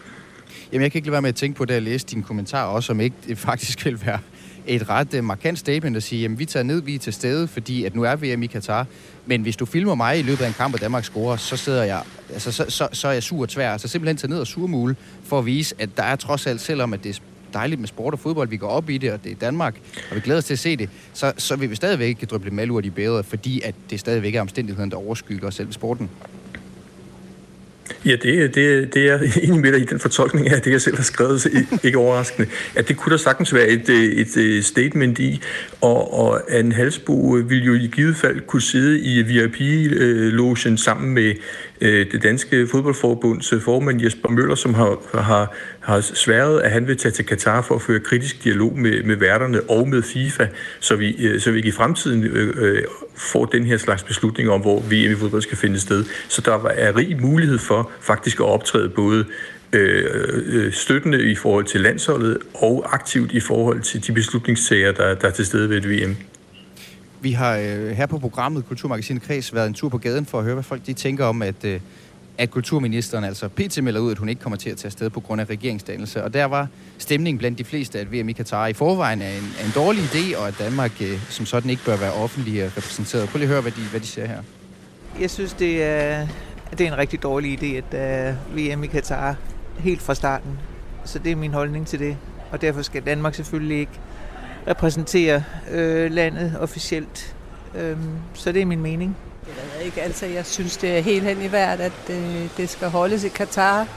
Jamen, 0.73 0.83
jeg 0.83 0.91
kan 0.91 0.99
ikke 0.99 1.07
lade 1.07 1.11
være 1.11 1.21
med 1.21 1.29
at 1.29 1.35
tænke 1.35 1.57
på, 1.57 1.65
da 1.65 1.73
jeg 1.73 1.81
læste 1.81 2.15
din 2.15 2.23
kommentar 2.23 2.65
også, 2.65 2.91
om 2.91 2.99
ikke 2.99 3.15
det 3.27 3.37
faktisk 3.37 3.85
vil 3.85 4.05
være 4.05 4.19
et 4.67 4.89
ret 4.89 5.13
øh, 5.13 5.23
markant 5.23 5.59
statement 5.59 5.97
at 5.97 6.03
sige, 6.03 6.21
jamen 6.21 6.39
vi 6.39 6.45
tager 6.45 6.63
ned, 6.63 6.81
vi 6.81 6.95
er 6.95 6.99
til 6.99 7.13
stede, 7.13 7.47
fordi 7.47 7.85
at 7.85 7.95
nu 7.95 8.03
er 8.03 8.15
VM 8.15 8.43
i 8.43 8.47
Katar. 8.47 8.85
Men 9.25 9.41
hvis 9.41 9.55
du 9.55 9.65
filmer 9.65 9.95
mig 9.95 10.19
i 10.19 10.21
løbet 10.21 10.41
af 10.41 10.47
en 10.47 10.53
kamp, 10.53 10.73
og 10.73 10.81
Danmark 10.81 11.03
scorer, 11.03 11.37
så 11.37 11.57
sidder 11.57 11.83
jeg, 11.83 12.01
altså 12.33 12.51
så, 12.51 12.65
så, 12.69 12.87
så 12.91 13.07
er 13.07 13.11
jeg 13.11 13.23
sur 13.23 13.41
og 13.41 13.49
tvær. 13.49 13.71
Altså 13.71 13.87
simpelthen 13.87 14.17
tage 14.17 14.29
ned 14.29 14.39
og 14.39 14.47
surmule, 14.47 14.95
for 15.23 15.39
at 15.39 15.45
vise, 15.45 15.75
at 15.79 15.97
der 15.97 16.03
er 16.03 16.15
trods 16.15 16.47
alt, 16.47 16.61
selvom 16.61 16.93
at 16.93 17.03
det 17.03 17.15
er 17.15 17.19
dejligt 17.53 17.79
med 17.79 17.87
sport 17.87 18.13
og 18.13 18.19
fodbold, 18.19 18.49
vi 18.49 18.57
går 18.57 18.69
op 18.69 18.89
i 18.89 18.97
det, 18.97 19.11
og 19.11 19.23
det 19.23 19.31
er 19.31 19.35
Danmark, 19.35 19.75
og 20.09 20.15
vi 20.15 20.21
glæder 20.21 20.37
os 20.37 20.45
til 20.45 20.53
at 20.53 20.59
se 20.59 20.77
det, 20.77 20.89
så, 21.13 21.33
så 21.37 21.55
vil 21.55 21.69
vi 21.69 21.75
stadigvæk 21.75 22.07
ikke 22.07 22.25
drøbe 22.25 22.51
malurt 22.51 22.85
i 22.85 22.89
bedre, 22.89 23.23
fordi 23.23 23.61
at 23.61 23.75
det 23.89 23.99
stadigvæk 23.99 24.35
er 24.35 24.41
omstændigheden, 24.41 24.91
der 24.91 24.97
overskygger 24.97 25.49
selv 25.49 25.71
sporten. 25.71 26.09
Ja, 28.05 28.11
det, 28.11 28.55
det, 28.55 28.93
det 28.93 29.09
er 29.09 29.19
enig 29.43 29.61
med 29.61 29.71
dig 29.71 29.81
i 29.81 29.85
den 29.85 29.99
fortolkning 29.99 30.49
af 30.49 30.61
det, 30.61 30.71
jeg 30.71 30.81
selv 30.81 30.95
har 30.95 31.03
skrevet, 31.03 31.41
så 31.41 31.49
ikke 31.83 31.97
overraskende. 31.97 32.49
At 32.75 32.87
det 32.87 32.97
kunne 32.97 33.11
der 33.11 33.17
sagtens 33.17 33.53
være 33.53 33.67
et, 33.67 33.89
øh, 33.89 34.03
et, 34.03 34.37
et 34.37 34.65
statement 34.65 35.19
i, 35.19 35.41
og, 35.81 36.13
og 36.13 36.41
en 36.51 36.71
halsbo 36.71 37.13
vil 37.47 37.63
jo 37.63 37.73
i 37.73 37.89
givet 37.93 38.15
fald 38.15 38.41
kunne 38.41 38.61
sidde 38.61 38.99
i 38.99 39.21
VIP-logen 39.21 40.73
øh, 40.73 40.77
sammen 40.77 41.13
med 41.13 41.33
øh, 41.83 42.11
det 42.11 42.23
danske 42.23 42.67
fodboldforbunds 42.67 43.53
øh, 43.53 43.61
formand 43.61 44.03
Jesper 44.03 44.29
Møller, 44.29 44.55
som 44.55 44.73
har, 44.73 44.97
har, 45.13 45.55
har 45.79 46.01
sværet, 46.01 46.61
at 46.61 46.71
han 46.71 46.87
vil 46.87 46.97
tage 46.97 47.11
til 47.11 47.25
Katar 47.25 47.61
for 47.61 47.75
at 47.75 47.81
føre 47.81 47.99
kritisk 47.99 48.43
dialog 48.43 48.77
med, 48.77 49.03
med 49.03 49.15
værterne 49.15 49.61
og 49.69 49.87
med 49.87 50.01
FIFA, 50.01 50.47
så 50.79 50.95
vi, 50.95 51.27
øh, 51.27 51.39
så 51.39 51.51
vi 51.51 51.57
ikke 51.57 51.69
i 51.69 51.71
fremtiden 51.71 52.23
øh, 52.23 52.53
øh 52.57 52.83
får 53.15 53.45
den 53.45 53.65
her 53.65 53.77
slags 53.77 54.03
beslutning 54.03 54.49
om, 54.49 54.61
hvor 54.61 54.79
VM 54.79 55.11
i 55.11 55.15
fodbold 55.15 55.41
skal 55.41 55.57
finde 55.57 55.79
sted. 55.79 56.05
Så 56.27 56.41
der 56.41 56.67
er 56.69 56.97
rig 56.97 57.21
mulighed 57.21 57.57
for 57.57 57.91
faktisk 58.01 58.39
at 58.39 58.45
optræde 58.45 58.89
både 58.89 59.25
øh, 59.73 60.43
øh, 60.45 60.73
støttende 60.73 61.31
i 61.31 61.35
forhold 61.35 61.65
til 61.65 61.81
landsholdet 61.81 62.37
og 62.53 62.93
aktivt 62.93 63.31
i 63.31 63.39
forhold 63.39 63.81
til 63.81 64.07
de 64.07 64.13
beslutningssager, 64.13 64.91
der, 64.91 65.13
der 65.13 65.27
er 65.27 65.31
til 65.31 65.45
stede 65.45 65.69
ved 65.69 65.77
et 65.77 65.89
VM. 65.89 66.17
Vi 67.23 67.31
har 67.31 67.57
øh, 67.57 67.89
her 67.89 68.05
på 68.05 68.17
programmet 68.17 68.65
Kulturmagasinet 68.67 69.23
Kreds 69.23 69.53
været 69.53 69.67
en 69.67 69.73
tur 69.73 69.89
på 69.89 69.97
gaden 69.97 70.25
for 70.25 70.37
at 70.37 70.43
høre, 70.43 70.53
hvad 70.53 70.63
folk 70.63 70.85
de 70.85 70.93
tænker 70.93 71.25
om, 71.25 71.41
at, 71.41 71.65
øh, 71.65 71.79
at 72.37 72.51
kulturministeren 72.51 73.23
altså 73.23 73.47
pt. 73.47 73.83
melder 73.83 74.01
ud, 74.01 74.11
at 74.11 74.17
hun 74.17 74.29
ikke 74.29 74.41
kommer 74.41 74.57
til 74.57 74.69
at 74.69 74.77
tage 74.77 74.87
afsted 74.87 75.09
på 75.09 75.19
grund 75.19 75.41
af 75.41 75.49
regeringsdannelse. 75.49 76.23
Og 76.23 76.33
der 76.33 76.45
var 76.45 76.67
stemningen 76.97 77.37
blandt 77.37 77.57
de 77.57 77.63
fleste, 77.63 77.99
at 77.99 78.11
VM 78.11 78.29
i 78.29 78.31
Katar 78.31 78.67
i 78.67 78.73
forvejen 78.73 79.21
er 79.21 79.29
en, 79.29 79.43
en 79.65 79.71
dårlig 79.75 80.01
idé, 80.01 80.37
og 80.37 80.47
at 80.47 80.55
Danmark 80.59 81.01
øh, 81.01 81.19
som 81.29 81.45
sådan 81.45 81.69
ikke 81.69 81.85
bør 81.85 81.97
være 81.97 82.13
offentlig 82.13 82.65
repræsenteret. 82.65 83.29
Prøv 83.29 83.37
lige 83.37 83.47
at 83.47 83.51
høre, 83.51 83.61
hvad 83.61 83.71
de, 83.71 83.81
hvad 83.81 83.99
de 83.99 84.07
siger 84.07 84.27
her. 84.27 84.41
Jeg 85.19 85.29
synes, 85.29 85.53
det 85.53 85.83
er, 85.83 86.27
det 86.71 86.81
er 86.81 86.91
en 86.91 86.97
rigtig 86.97 87.23
dårlig 87.23 87.63
idé, 87.63 87.65
at 87.65 87.83
øh, 87.93 87.99
der 87.99 88.35
VM 88.73 88.83
i 88.83 88.87
Katar 88.87 89.35
helt 89.79 90.01
fra 90.01 90.15
starten. 90.15 90.59
Så 91.05 91.19
det 91.19 91.31
er 91.31 91.35
min 91.35 91.53
holdning 91.53 91.87
til 91.87 91.99
det. 91.99 92.17
Og 92.51 92.61
derfor 92.61 92.81
skal 92.81 93.01
Danmark 93.05 93.35
selvfølgelig 93.35 93.79
ikke 93.79 93.99
repræsentere 94.67 95.43
øh, 95.71 96.11
landet 96.11 96.57
officielt. 96.59 97.35
Øhm, 97.75 98.09
så 98.33 98.51
det 98.51 98.61
er 98.61 98.65
min 98.65 98.81
mening. 98.81 99.17
Jeg 99.47 99.55
ved 99.75 99.85
ikke, 99.85 100.01
altså 100.01 100.25
jeg 100.25 100.45
synes, 100.45 100.77
det 100.77 100.97
er 100.97 101.01
helt 101.01 101.23
hen 101.23 101.41
i 101.41 101.51
værd, 101.51 101.79
at 101.79 102.09
øh, 102.09 102.49
det 102.57 102.69
skal 102.69 102.89
holdes 102.89 103.23
i 103.23 103.29
Katar. 103.29 103.87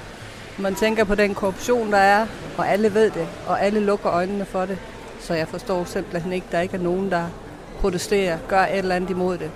Man 0.58 0.75
tænker 0.75 1.04
på 1.04 1.14
den 1.14 1.35
korruption, 1.35 1.92
der 1.92 1.99
er, 1.99 2.26
og 2.58 2.68
alle 2.68 2.94
ved 2.94 3.11
det, 3.11 3.28
og 3.46 3.62
alle 3.62 3.80
lukker 3.80 4.12
øjnene 4.12 4.44
for 4.44 4.66
det. 4.66 4.78
Så 5.20 5.35
jeg 5.35 5.49
forstår 5.49 5.85
simpelthen 5.85 6.32
ikke, 6.32 6.46
at 6.46 6.52
der 6.52 6.61
ikke 6.61 6.76
er 6.76 6.80
nogen, 6.80 7.11
der 7.11 7.26
protesterer, 7.80 8.38
gør 8.49 8.62
et 8.62 8.78
eller 8.78 8.94
andet 8.94 9.11
imod 9.11 9.38
det. 9.38 9.50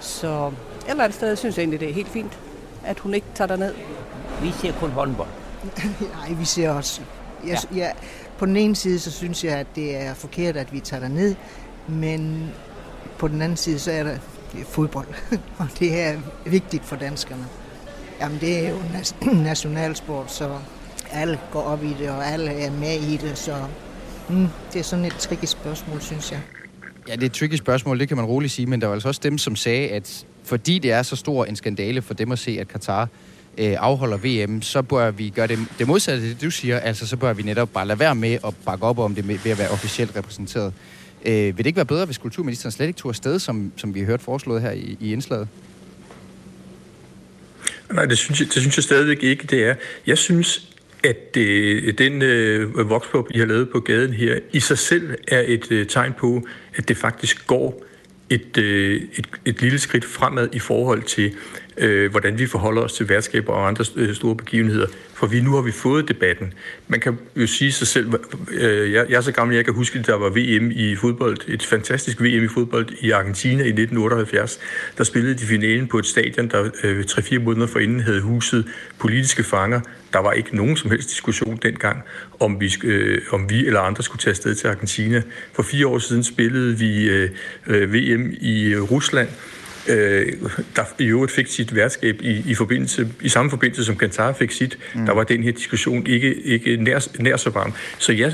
Så 0.00 0.46
et 0.46 0.90
eller 0.90 1.04
andet 1.04 1.14
sted 1.14 1.36
synes 1.36 1.56
jeg 1.56 1.62
egentlig, 1.62 1.80
det 1.80 1.90
er 1.90 1.94
helt 1.94 2.08
fint, 2.08 2.38
at 2.84 2.98
hun 2.98 3.14
ikke 3.14 3.26
tager 3.34 3.56
ned. 3.56 3.74
Vi 4.42 4.52
ser 4.60 4.72
kun 4.72 4.90
håndbold. 4.90 5.28
Nej, 6.18 6.32
vi 6.38 6.44
ser 6.44 6.70
også. 6.70 7.00
Jeg, 7.46 7.58
ja. 7.74 7.78
jeg, 7.78 7.92
på 8.42 8.46
den 8.46 8.56
ene 8.56 8.76
side, 8.76 8.98
så 8.98 9.10
synes 9.10 9.44
jeg, 9.44 9.58
at 9.58 9.66
det 9.76 9.96
er 9.96 10.14
forkert, 10.14 10.56
at 10.56 10.72
vi 10.72 10.80
tager 10.80 11.08
ned, 11.08 11.34
men 11.88 12.50
på 13.18 13.28
den 13.28 13.42
anden 13.42 13.56
side, 13.56 13.78
så 13.78 13.90
er 13.90 14.02
der 14.02 14.16
fodbold, 14.64 15.06
og 15.58 15.68
det 15.78 16.00
er 16.00 16.18
vigtigt 16.46 16.84
for 16.84 16.96
danskerne. 16.96 17.44
Jamen, 18.20 18.40
det 18.40 18.66
er 18.66 18.70
jo 18.70 18.76
nationalsport, 19.50 20.32
så 20.32 20.58
alle 21.12 21.38
går 21.52 21.62
op 21.62 21.84
i 21.84 21.94
det, 21.98 22.10
og 22.10 22.26
alle 22.26 22.50
er 22.50 22.70
med 22.70 23.00
i 23.00 23.16
det, 23.16 23.38
så 23.38 23.56
mm, 24.28 24.46
det 24.72 24.78
er 24.78 24.84
sådan 24.84 25.04
et 25.04 25.12
tricky 25.12 25.44
spørgsmål, 25.44 26.00
synes 26.00 26.32
jeg. 26.32 26.40
Ja, 27.08 27.12
det 27.14 27.22
er 27.22 27.26
et 27.26 27.32
tricky 27.32 27.54
spørgsmål, 27.54 28.00
det 28.00 28.08
kan 28.08 28.16
man 28.16 28.26
roligt 28.26 28.52
sige, 28.52 28.66
men 28.66 28.80
der 28.80 28.86
var 28.86 28.94
altså 28.94 29.08
også 29.08 29.20
dem, 29.24 29.38
som 29.38 29.56
sagde, 29.56 29.88
at 29.88 30.26
fordi 30.44 30.78
det 30.78 30.92
er 30.92 31.02
så 31.02 31.16
stor 31.16 31.44
en 31.44 31.56
skandale 31.56 32.02
for 32.02 32.14
dem 32.14 32.32
at 32.32 32.38
se, 32.38 32.56
at 32.60 32.68
Katar 32.68 33.08
øh, 33.58 33.76
afholder 33.78 34.16
VM, 34.16 34.62
så 34.62 34.82
bør 34.82 35.10
vi 35.10 35.28
gøre 35.28 35.46
det, 35.46 35.58
det 35.78 35.86
modsatte 35.86 36.22
af 36.22 36.28
det, 36.28 36.42
du 36.42 36.50
siger. 36.50 36.78
Altså, 36.78 37.06
så 37.06 37.16
bør 37.16 37.32
vi 37.32 37.42
netop 37.42 37.68
bare 37.72 37.86
lade 37.86 37.98
være 37.98 38.14
med 38.14 38.38
at 38.46 38.54
bakke 38.64 38.86
op 38.86 38.98
om 38.98 39.14
det 39.14 39.24
med, 39.24 39.38
ved 39.44 39.52
at 39.52 39.58
være 39.58 39.68
officielt 39.68 40.16
repræsenteret. 40.16 40.72
Øh, 41.24 41.32
vil 41.32 41.58
det 41.58 41.66
ikke 41.66 41.76
være 41.76 41.86
bedre, 41.86 42.04
hvis 42.04 42.18
kulturministeren 42.18 42.72
slet 42.72 42.86
ikke 42.86 42.98
tog 42.98 43.08
afsted, 43.08 43.38
som, 43.38 43.72
som 43.76 43.94
vi 43.94 44.00
har 44.00 44.06
hørt 44.06 44.20
foreslået 44.20 44.62
her 44.62 44.70
i, 44.70 44.96
i 45.00 45.12
indslaget? 45.12 45.48
Nej, 47.92 48.06
det 48.06 48.18
synes, 48.18 48.40
jeg, 48.40 48.48
det 48.54 48.62
synes 48.62 48.76
jeg 48.76 48.84
stadigvæk 48.84 49.22
ikke, 49.22 49.46
det 49.46 49.64
er. 49.64 49.74
Jeg 50.06 50.18
synes, 50.18 50.68
at 51.04 51.36
øh, 51.36 51.98
den 51.98 52.22
øh, 52.22 52.90
vokspop, 52.90 53.26
I 53.30 53.38
har 53.38 53.46
lavet 53.46 53.68
på 53.70 53.80
gaden 53.80 54.12
her, 54.12 54.38
i 54.52 54.60
sig 54.60 54.78
selv 54.78 55.14
er 55.28 55.44
et 55.46 55.70
øh, 55.70 55.86
tegn 55.86 56.12
på, 56.18 56.46
at 56.76 56.88
det 56.88 56.96
faktisk 56.96 57.46
går 57.46 57.84
et, 58.30 58.58
øh, 58.58 59.02
et, 59.14 59.26
et 59.44 59.62
lille 59.62 59.78
skridt 59.78 60.04
fremad 60.04 60.48
i 60.52 60.58
forhold 60.58 61.02
til, 61.02 61.34
øh, 61.76 62.10
hvordan 62.10 62.38
vi 62.38 62.46
forholder 62.46 62.82
os 62.82 62.92
til 62.92 63.08
værtskaber 63.08 63.52
og 63.52 63.68
andre 63.68 63.84
øh, 63.96 64.14
store 64.14 64.36
begivenheder. 64.36 64.86
For 65.14 65.26
vi, 65.26 65.40
nu 65.40 65.54
har 65.54 65.62
vi 65.62 65.72
fået 65.72 66.08
debatten. 66.08 66.52
Man 66.88 67.00
kan 67.00 67.18
jo 67.36 67.46
sige 67.46 67.72
sig 67.72 67.86
selv, 67.86 68.14
øh, 68.50 68.92
jeg, 68.92 69.06
jeg 69.10 69.16
er 69.16 69.20
så 69.20 69.32
gammel, 69.32 69.56
jeg 69.56 69.64
kan 69.64 69.74
huske, 69.74 69.98
at 69.98 70.06
der 70.06 70.14
var 70.14 70.28
VM 70.28 70.70
i 70.70 70.96
fodbold, 70.96 71.38
et 71.48 71.62
fantastisk 71.62 72.20
VM 72.20 72.44
i 72.44 72.48
fodbold 72.48 72.88
i 73.00 73.10
Argentina 73.10 73.62
i 73.62 73.68
1978. 73.68 74.60
Der 74.98 75.04
spillede 75.04 75.34
de 75.34 75.44
finalen 75.44 75.88
på 75.88 75.98
et 75.98 76.06
stadion, 76.06 76.48
der 76.48 76.70
øh, 76.84 77.04
3-4 77.10 77.38
måneder 77.38 77.66
forinden 77.66 78.00
havde 78.00 78.20
huset 78.20 78.66
politiske 78.98 79.42
fanger. 79.42 79.80
Der 80.12 80.18
var 80.18 80.32
ikke 80.32 80.56
nogen 80.56 80.76
som 80.76 80.90
helst 80.90 81.10
diskussion 81.10 81.58
dengang, 81.62 82.02
om 82.40 82.60
vi, 82.60 82.74
øh, 82.84 83.20
om 83.30 83.50
vi 83.50 83.66
eller 83.66 83.80
andre 83.80 84.02
skulle 84.02 84.20
tage 84.20 84.32
afsted 84.32 84.54
til 84.54 84.68
Argentina. 84.68 85.22
For 85.52 85.62
fire 85.62 85.86
år 85.86 85.98
siden 85.98 86.24
spillede 86.24 86.78
vi 86.78 87.08
øh, 87.08 87.30
øh 87.66 87.94
VM 87.94 88.34
i 88.40 88.64
øh, 88.64 88.82
Rusland, 88.82 89.28
øh, 89.88 90.32
der 90.76 90.84
i 90.98 91.04
øvrigt 91.04 91.32
fik 91.32 91.46
sit 91.46 91.74
værtskab 91.74 92.16
i, 92.20 92.50
i, 92.50 92.54
forbindelse, 92.54 93.08
i 93.20 93.28
samme 93.28 93.50
forbindelse 93.50 93.84
som 93.84 93.98
Qatar 93.98 94.32
fik 94.32 94.50
sit, 94.50 94.78
mm. 94.94 95.06
der 95.06 95.12
var 95.12 95.24
den 95.24 95.42
her 95.42 95.52
diskussion 95.52 96.06
ikke, 96.06 96.34
ikke 96.34 96.76
nær, 96.76 97.08
nær 97.18 97.36
så 97.36 97.50
varm. 97.50 97.72
Så 97.98 98.12
jeg, 98.12 98.32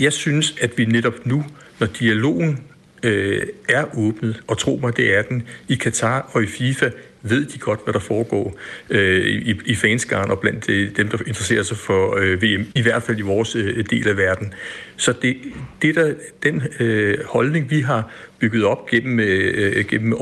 jeg 0.00 0.12
synes, 0.12 0.54
at 0.60 0.78
vi 0.78 0.84
netop 0.84 1.26
nu, 1.26 1.44
når 1.80 1.86
dialogen 1.86 2.64
øh, 3.02 3.42
er 3.68 3.98
åbnet, 3.98 4.42
og 4.46 4.58
tro 4.58 4.78
mig, 4.82 4.96
det 4.96 5.18
er 5.18 5.22
den, 5.22 5.42
i 5.68 5.74
Katar 5.74 6.30
og 6.32 6.42
i 6.42 6.46
FIFA, 6.46 6.90
ved 7.30 7.46
de 7.46 7.58
godt, 7.58 7.80
hvad 7.84 7.94
der 7.94 8.00
foregår 8.00 8.58
øh, 8.90 9.26
i, 9.26 9.60
i 9.64 9.74
fanskaren 9.74 10.30
og 10.30 10.38
blandt 10.38 10.68
øh, 10.68 10.96
dem, 10.96 11.08
der 11.08 11.18
interesserer 11.26 11.62
sig 11.62 11.76
for 11.76 12.16
øh, 12.16 12.42
VM, 12.42 12.66
i 12.74 12.82
hvert 12.82 13.02
fald 13.02 13.18
i 13.18 13.22
vores 13.22 13.56
øh, 13.56 13.84
del 13.90 14.08
af 14.08 14.16
verden. 14.16 14.54
Så 14.96 15.14
det, 15.22 15.36
det 15.82 15.94
der, 15.94 16.14
den 16.42 16.62
øh, 16.80 17.18
holdning, 17.24 17.70
vi 17.70 17.80
har 17.80 18.10
bygget 18.38 18.64
op 18.64 18.86
gennem, 18.86 19.20
øh, 19.20 19.76
øh 19.76 19.84
gennem 19.84 20.14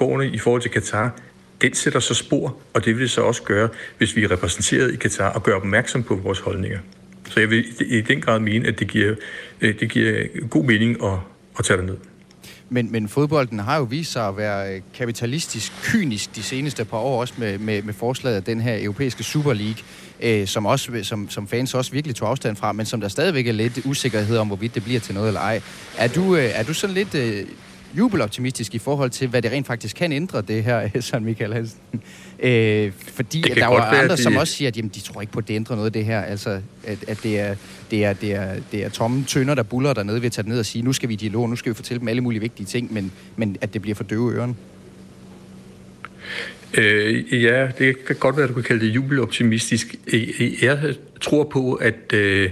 årene, 0.00 0.30
i 0.30 0.38
forhold 0.38 0.62
til 0.62 0.70
Katar, 0.70 1.20
den 1.62 1.74
sætter 1.74 2.00
så 2.00 2.14
spor, 2.14 2.56
og 2.74 2.84
det 2.84 2.94
vil 2.94 3.02
det 3.02 3.10
så 3.10 3.20
også 3.20 3.42
gøre, 3.42 3.68
hvis 3.98 4.16
vi 4.16 4.24
er 4.24 4.30
repræsenteret 4.30 4.92
i 4.92 4.96
Katar 4.96 5.32
og 5.32 5.42
gør 5.42 5.54
opmærksom 5.54 6.02
på 6.02 6.14
vores 6.14 6.38
holdninger. 6.38 6.78
Så 7.28 7.40
jeg 7.40 7.50
vil 7.50 7.64
i 7.80 8.00
den 8.00 8.20
grad 8.20 8.40
mene, 8.40 8.68
at 8.68 8.78
det 8.78 8.88
giver, 8.88 9.14
øh, 9.60 9.80
det 9.80 9.90
giver 9.90 10.46
god 10.50 10.64
mening 10.64 11.04
at, 11.04 11.18
at 11.58 11.64
tage 11.64 11.76
det 11.76 11.86
ned. 11.86 11.96
Men, 12.72 12.92
men 12.92 13.08
fodbolden 13.08 13.58
har 13.58 13.76
jo 13.76 13.82
vist 13.82 14.12
sig 14.12 14.28
at 14.28 14.36
være 14.36 14.74
øh, 14.74 14.80
kapitalistisk, 14.94 15.72
kynisk 15.82 16.36
de 16.36 16.42
seneste 16.42 16.84
par 16.84 16.98
år, 16.98 17.20
også 17.20 17.34
med, 17.36 17.58
med, 17.58 17.82
med 17.82 17.94
forslaget 17.94 18.36
af 18.36 18.44
den 18.44 18.60
her 18.60 18.84
europæiske 18.84 19.24
Super 19.24 19.52
League, 19.52 19.82
øh, 20.20 20.46
som, 20.46 20.66
også, 20.66 21.00
som, 21.02 21.30
som 21.30 21.48
fans 21.48 21.74
også 21.74 21.92
virkelig 21.92 22.16
tog 22.16 22.28
afstand 22.28 22.56
fra, 22.56 22.72
men 22.72 22.86
som 22.86 23.00
der 23.00 23.08
stadigvæk 23.08 23.46
er 23.46 23.52
lidt 23.52 23.80
usikkerhed 23.84 24.36
om, 24.38 24.46
hvorvidt 24.46 24.74
det 24.74 24.84
bliver 24.84 25.00
til 25.00 25.14
noget 25.14 25.28
eller 25.28 25.40
ej. 25.40 25.60
Er 25.98 26.08
du, 26.08 26.36
øh, 26.36 26.50
er 26.54 26.62
du 26.62 26.74
sådan 26.74 26.94
lidt 26.94 27.14
øh, 27.14 27.46
jubeloptimistisk 27.98 28.74
i 28.74 28.78
forhold 28.78 29.10
til, 29.10 29.28
hvad 29.28 29.42
det 29.42 29.52
rent 29.52 29.66
faktisk 29.66 29.96
kan 29.96 30.12
ændre 30.12 30.42
det 30.42 30.64
her, 30.64 30.88
Søren 31.00 31.24
Michael 31.24 31.52
Hansen? 31.52 31.78
Øh, 32.42 32.92
fordi 32.96 33.50
at 33.50 33.56
der 33.56 33.64
er 33.64 33.80
andre, 33.80 34.16
de... 34.16 34.22
som 34.22 34.36
også 34.36 34.54
siger, 34.54 34.68
at 34.68 34.76
jamen, 34.76 34.90
de 34.94 35.00
tror 35.00 35.20
ikke 35.20 35.32
på, 35.32 35.38
at 35.38 35.48
det 35.48 35.54
ændrer 35.54 35.76
noget 35.76 35.86
af 35.86 35.92
det 35.92 36.04
her. 36.04 36.20
Altså, 36.20 36.60
at, 36.84 36.98
at 37.08 37.22
det, 37.22 37.40
er, 37.40 37.54
det, 37.90 38.04
er, 38.04 38.12
det, 38.12 38.34
er, 38.34 38.54
det 38.72 38.84
er 38.84 38.88
tomme 38.88 39.24
tønder, 39.24 39.54
der 39.54 39.62
buller 39.62 39.92
dernede 39.92 40.20
ved 40.22 40.26
at 40.26 40.32
tage 40.32 40.48
ned 40.48 40.58
og 40.58 40.66
sige, 40.66 40.82
nu 40.82 40.92
skal 40.92 41.08
vi 41.08 41.14
i 41.14 41.16
dialog, 41.16 41.48
nu 41.48 41.56
skal 41.56 41.70
vi 41.70 41.74
fortælle 41.74 42.00
dem 42.00 42.08
alle 42.08 42.20
mulige 42.20 42.40
vigtige 42.40 42.66
ting, 42.66 42.92
men, 42.92 43.12
men 43.36 43.56
at 43.60 43.74
det 43.74 43.82
bliver 43.82 43.94
for 43.94 44.04
døve 44.04 44.32
ørerne. 44.32 44.54
Øh, 46.74 47.42
ja, 47.42 47.68
det 47.78 48.04
kan 48.04 48.16
godt 48.16 48.36
være, 48.36 48.44
at 48.44 48.48
du 48.48 48.54
kan 48.54 48.62
kalde 48.62 48.86
det 48.86 48.94
jubeloptimistisk. 48.94 49.94
Jeg 50.62 50.94
tror 51.20 51.44
på, 51.44 51.74
at... 51.74 52.12
Øh, 52.12 52.50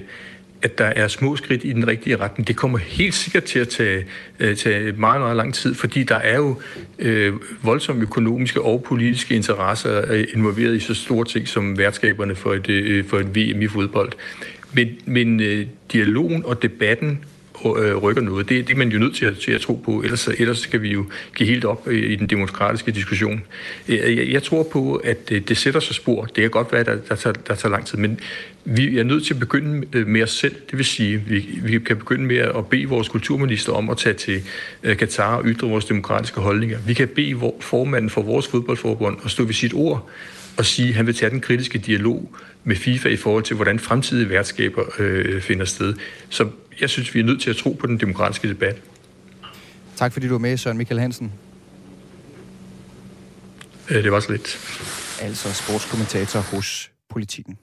at 0.62 0.78
der 0.78 0.84
er 0.84 1.08
små 1.08 1.36
skridt 1.36 1.64
i 1.64 1.72
den 1.72 1.86
rigtige 1.86 2.16
retning. 2.16 2.48
Det 2.48 2.56
kommer 2.56 2.78
helt 2.78 3.14
sikkert 3.14 3.44
til 3.44 3.58
at 3.58 3.68
tage, 3.68 4.04
øh, 4.40 4.56
tage 4.56 4.92
meget, 4.92 5.20
meget 5.20 5.36
lang 5.36 5.54
tid, 5.54 5.74
fordi 5.74 6.02
der 6.02 6.14
er 6.14 6.36
jo 6.36 6.60
øh, 6.98 7.32
voldsomme 7.62 8.02
økonomiske 8.02 8.60
og 8.60 8.82
politiske 8.82 9.34
interesser 9.34 10.12
øh, 10.12 10.24
involveret 10.34 10.76
i 10.76 10.80
så 10.80 10.94
store 10.94 11.24
ting 11.24 11.48
som 11.48 11.78
værtskaberne 11.78 12.34
for 12.34 12.54
et, 12.54 12.68
øh, 12.68 13.04
for 13.04 13.18
et 13.18 13.36
VM 13.36 13.62
i 13.62 13.68
fodbold. 13.68 14.12
Men, 14.72 14.88
men 15.04 15.40
øh, 15.40 15.66
dialogen 15.92 16.44
og 16.44 16.62
debatten 16.62 17.24
øh, 17.66 17.96
rykker 17.96 18.22
noget. 18.22 18.48
Det, 18.48 18.68
det 18.68 18.74
er 18.74 18.78
man 18.78 18.88
jo 18.88 18.98
nødt 18.98 19.16
til 19.16 19.26
at, 19.26 19.38
til 19.38 19.52
at 19.52 19.60
tro 19.60 19.74
på, 19.74 20.02
ellers, 20.02 20.28
ellers 20.28 20.58
skal 20.58 20.82
vi 20.82 20.92
jo 20.92 21.06
give 21.34 21.48
helt 21.48 21.64
op 21.64 21.88
øh, 21.88 22.10
i 22.12 22.16
den 22.16 22.26
demokratiske 22.26 22.92
diskussion. 22.92 23.42
Øh, 23.88 24.16
jeg, 24.18 24.28
jeg 24.28 24.42
tror 24.42 24.62
på, 24.62 24.94
at 24.94 25.28
det, 25.28 25.48
det 25.48 25.56
sætter 25.56 25.80
sig 25.80 25.94
spor. 25.94 26.24
Det 26.24 26.36
kan 26.36 26.50
godt 26.50 26.72
være, 26.72 26.80
at 26.80 26.86
der, 26.86 26.96
der, 27.08 27.14
tager, 27.14 27.34
der 27.34 27.54
tager 27.54 27.70
lang 27.70 27.86
tid, 27.86 27.98
men 27.98 28.20
vi 28.64 28.98
er 28.98 29.04
nødt 29.04 29.26
til 29.26 29.34
at 29.34 29.40
begynde 29.40 29.86
øh, 29.92 30.06
med 30.06 30.22
os 30.22 30.30
selv. 30.30 30.54
Det 30.70 30.78
vil 30.78 30.84
sige, 30.84 31.18
vi, 31.18 31.58
vi 31.62 31.78
kan 31.78 31.96
begynde 31.96 32.24
med 32.24 32.36
at 32.36 32.66
bede 32.66 32.86
vores 32.86 33.08
kulturminister 33.08 33.72
om 33.72 33.90
at 33.90 33.96
tage 33.96 34.14
til 34.14 34.42
Katar 34.82 35.36
og 35.36 35.44
ytre 35.44 35.68
vores 35.68 35.84
demokratiske 35.84 36.40
holdninger. 36.40 36.78
Vi 36.78 36.94
kan 36.94 37.08
bede 37.08 37.52
formanden 37.60 38.10
for 38.10 38.22
vores 38.22 38.48
fodboldforbund 38.48 39.18
at 39.24 39.30
stå 39.30 39.44
ved 39.44 39.54
sit 39.54 39.74
ord 39.74 40.08
og 40.58 40.66
sige, 40.66 40.88
at 40.88 40.94
han 40.94 41.06
vil 41.06 41.14
tage 41.14 41.30
den 41.30 41.40
kritiske 41.40 41.78
dialog 41.78 42.34
med 42.64 42.76
FIFA 42.76 43.08
i 43.08 43.16
forhold 43.16 43.44
til, 43.44 43.56
hvordan 43.56 43.78
fremtidige 43.78 44.28
værtskaber 44.28 44.82
øh, 44.98 45.40
finder 45.42 45.64
sted. 45.64 45.94
Så 46.28 46.48
jeg 46.80 46.90
synes, 46.90 47.14
vi 47.14 47.20
er 47.20 47.24
nødt 47.24 47.42
til 47.42 47.50
at 47.50 47.56
tro 47.56 47.72
på 47.72 47.86
den 47.86 48.00
demokratiske 48.00 48.48
debat. 48.48 48.76
Tak 49.96 50.12
fordi 50.12 50.26
du 50.26 50.34
var 50.34 50.38
med, 50.38 50.56
Søren 50.56 50.78
Michael 50.78 51.00
Hansen. 51.00 51.32
Øh, 53.90 54.04
det 54.04 54.12
var 54.12 54.20
så 54.20 54.32
lidt. 54.32 54.58
Altså 55.20 55.54
sportskommentator 55.54 56.40
hos 56.40 56.90
Politiken. 57.10 57.58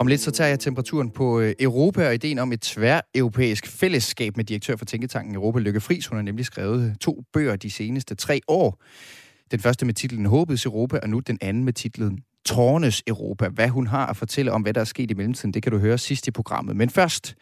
Om 0.00 0.06
lidt 0.06 0.20
så 0.20 0.30
tager 0.30 0.48
jeg 0.48 0.60
temperaturen 0.60 1.10
på 1.10 1.40
øh, 1.40 1.54
Europa 1.60 2.06
og 2.06 2.14
ideen 2.14 2.38
om 2.38 2.52
et 2.52 2.60
tvær-europæisk 2.60 3.66
fællesskab 3.66 4.36
med 4.36 4.44
direktør 4.44 4.76
for 4.76 4.84
Tænketanken 4.84 5.34
Europa, 5.34 5.58
Lykke 5.58 5.80
Friis. 5.80 6.06
Hun 6.06 6.16
har 6.16 6.22
nemlig 6.22 6.44
skrevet 6.44 6.88
øh, 6.88 6.94
to 6.94 7.22
bøger 7.32 7.56
de 7.56 7.70
seneste 7.70 8.14
tre 8.14 8.40
år. 8.48 8.82
Den 9.50 9.60
første 9.60 9.86
med 9.86 9.94
titlen 9.94 10.26
Håbets 10.26 10.66
Europa, 10.66 10.98
og 11.02 11.08
nu 11.08 11.20
den 11.20 11.38
anden 11.40 11.64
med 11.64 11.72
titlen 11.72 12.18
Tårnes 12.44 13.02
Europa. 13.06 13.48
Hvad 13.48 13.68
hun 13.68 13.86
har 13.86 14.06
at 14.06 14.16
fortælle 14.16 14.52
om, 14.52 14.62
hvad 14.62 14.74
der 14.74 14.80
er 14.80 14.84
sket 14.84 15.10
i 15.10 15.14
mellemtiden, 15.14 15.54
det 15.54 15.62
kan 15.62 15.72
du 15.72 15.78
høre 15.78 15.98
sidst 15.98 16.26
i 16.26 16.30
programmet. 16.30 16.76
Men 16.76 16.90
først, 16.90 17.34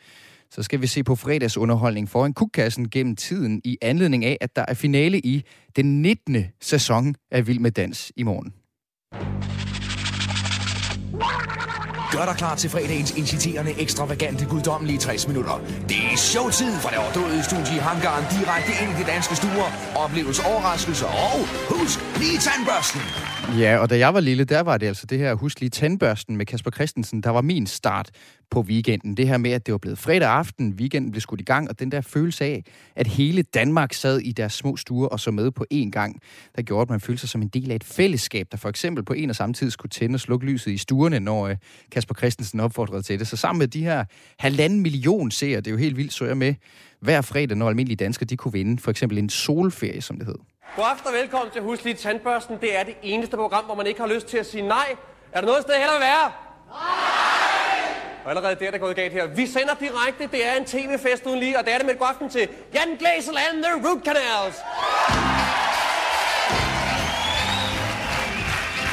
så 0.51 0.63
skal 0.63 0.81
vi 0.81 0.87
se 0.87 1.05
på 1.05 1.17
fredagsunderholdning 1.17 2.09
foran 2.09 2.33
kukkassen 2.33 2.91
gennem 2.91 3.17
tiden 3.17 3.61
i 3.65 3.79
anledning 3.83 4.25
af, 4.25 4.39
at 4.41 4.57
der 4.57 4.65
er 4.69 4.75
finale 4.75 5.19
i 5.19 5.45
den 5.77 6.03
19. 6.03 6.45
sæson 6.61 7.15
af 7.31 7.47
Vild 7.47 7.59
med 7.59 7.71
Dans 7.71 8.13
i 8.17 8.23
morgen. 8.23 8.53
Gør 12.13 12.25
dig 12.25 12.37
klar 12.37 12.55
til 12.55 12.71
fredagens 12.71 13.11
inciterende, 13.17 13.73
ekstravagante, 13.81 14.47
guddommelige 14.47 14.99
60 14.99 15.29
minutter. 15.29 15.61
Det 15.89 15.97
er 16.13 16.17
showtid 16.17 16.73
fra 16.83 16.91
det 16.91 16.99
overdåede 16.99 17.43
studie 17.43 17.75
i 17.77 17.79
Hangaren 17.79 18.25
direkte 18.37 18.73
ind 18.83 18.91
i 18.93 19.03
de 19.03 19.07
danske 19.07 19.37
stuer. 19.37 19.69
Oplevelse, 20.05 20.43
overraskelser 20.53 21.07
og 21.07 21.39
husk 21.69 21.99
lige 22.19 22.39
tandbørsten. 22.39 23.01
Ja, 23.59 23.79
og 23.79 23.91
da 23.91 23.99
jeg 23.99 24.15
var 24.15 24.21
lille, 24.21 24.45
der 24.45 24.61
var 24.61 24.79
det 24.79 24.87
altså 24.87 25.07
det 25.07 25.19
her 25.19 25.35
Husk 25.35 25.61
lige 25.61 25.71
tandbørsten 25.71 26.37
med 26.37 26.47
Kasper 26.47 26.71
Christensen, 26.71 27.23
der 27.23 27.31
var 27.31 27.41
min 27.41 27.67
start 27.67 28.11
på 28.51 28.61
weekenden. 28.61 29.17
Det 29.17 29.29
her 29.29 29.37
med, 29.37 29.51
at 29.51 29.67
det 29.67 29.73
var 29.73 29.79
blevet 29.79 29.99
fredag 29.99 30.29
aften, 30.29 30.75
weekenden 30.79 31.11
blev 31.11 31.21
skudt 31.21 31.41
i 31.41 31.45
gang, 31.45 31.69
og 31.71 31.79
den 31.79 31.93
der 31.93 32.01
følelse 32.01 32.45
af, 32.45 32.65
at 32.97 33.07
hele 33.07 33.43
Danmark 33.43 33.93
sad 33.93 34.19
i 34.19 34.33
deres 34.33 34.53
små 34.53 34.77
stuer 34.77 35.09
og 35.09 35.21
så 35.21 35.31
med 35.31 35.51
på 35.51 35.67
én 35.75 35.91
gang, 35.91 36.21
der 36.57 36.63
gjorde, 36.63 36.83
at 36.83 36.91
man 36.91 37.01
følte 37.01 37.21
sig 37.21 37.29
som 37.29 37.43
en 37.43 37.49
del 37.49 37.71
af 37.71 37.77
et 37.77 37.85
fællesskab, 37.85 38.47
der 38.53 38.57
for 38.57 38.69
eksempel 38.69 39.05
på 39.05 39.13
en 39.13 39.31
og 39.31 39.37
samme 39.37 39.55
tid 39.55 39.71
skulle 39.71 39.91
tænde 39.91 40.17
og 40.17 40.21
slukke 40.21 40.47
lyset 40.47 40.71
i 40.71 40.79
stuerne, 40.79 41.21
når 41.21 41.51
uh, 41.51 41.57
Kasper 41.93 42.15
Christensen 42.15 42.61
opfordrede 42.61 43.03
til 43.03 43.19
det. 43.19 43.29
Så 43.29 43.37
sammen 43.37 43.59
med 43.59 43.69
de 43.69 43.85
her 43.85 44.05
halvanden 44.39 44.81
million 44.81 45.31
seere, 45.31 45.57
det 45.57 45.67
er 45.67 45.71
jo 45.71 45.77
helt 45.77 45.97
vildt, 45.97 46.13
så 46.13 46.25
jeg 46.25 46.37
med 46.37 46.55
hver 47.01 47.21
fredag, 47.21 47.57
når 47.57 47.69
almindelige 47.69 47.97
danskere 47.97 48.27
de 48.27 48.37
kunne 48.37 48.53
vinde 48.53 48.83
for 48.83 48.91
eksempel 48.91 49.19
en 49.19 49.29
solferie, 49.29 50.03
som 50.03 50.19
det 50.19 50.27
hed. 50.27 50.39
God 50.77 50.85
aften 50.91 51.07
og 51.07 51.15
velkommen 51.15 51.53
til 51.53 51.63
Husk 51.63 51.85
lige 51.85 51.97
tandbørsten. 51.97 52.57
Det 52.61 52.79
er 52.79 52.85
det 52.85 52.95
eneste 53.03 53.37
program, 53.37 53.65
hvor 53.65 53.75
man 53.75 53.87
ikke 53.87 54.01
har 54.01 54.09
lyst 54.15 54.27
til 54.27 54.39
at 54.39 54.47
sige 54.47 54.69
nej. 54.69 54.97
Er 55.33 55.41
der 55.41 55.47
noget 55.47 55.63
sted 55.63 55.75
heller 55.75 55.99
være? 55.99 56.33
Nej! 56.69 57.14
Og 58.25 58.31
allerede 58.31 58.57
der, 58.61 58.71
der 58.71 58.79
er 58.79 58.79
gået 58.79 58.97
galt 58.97 59.13
her. 59.13 59.27
Vi 59.27 59.47
sender 59.47 59.75
direkte. 59.81 60.37
Det 60.37 60.47
er 60.47 60.55
en 60.61 60.65
tv-fest 60.65 61.27
uden 61.27 61.41
lige, 61.41 61.59
og 61.59 61.65
det 61.65 61.75
er 61.75 61.79
det 61.79 61.87
med 61.87 61.95
et 61.95 62.01
god 62.01 62.09
aften 62.11 62.29
til 62.31 62.49
Jan 62.75 62.97
Glæsel 62.99 63.37
and 63.49 63.63
the 63.65 63.73
Root 63.89 64.05
Canals. 64.05 64.57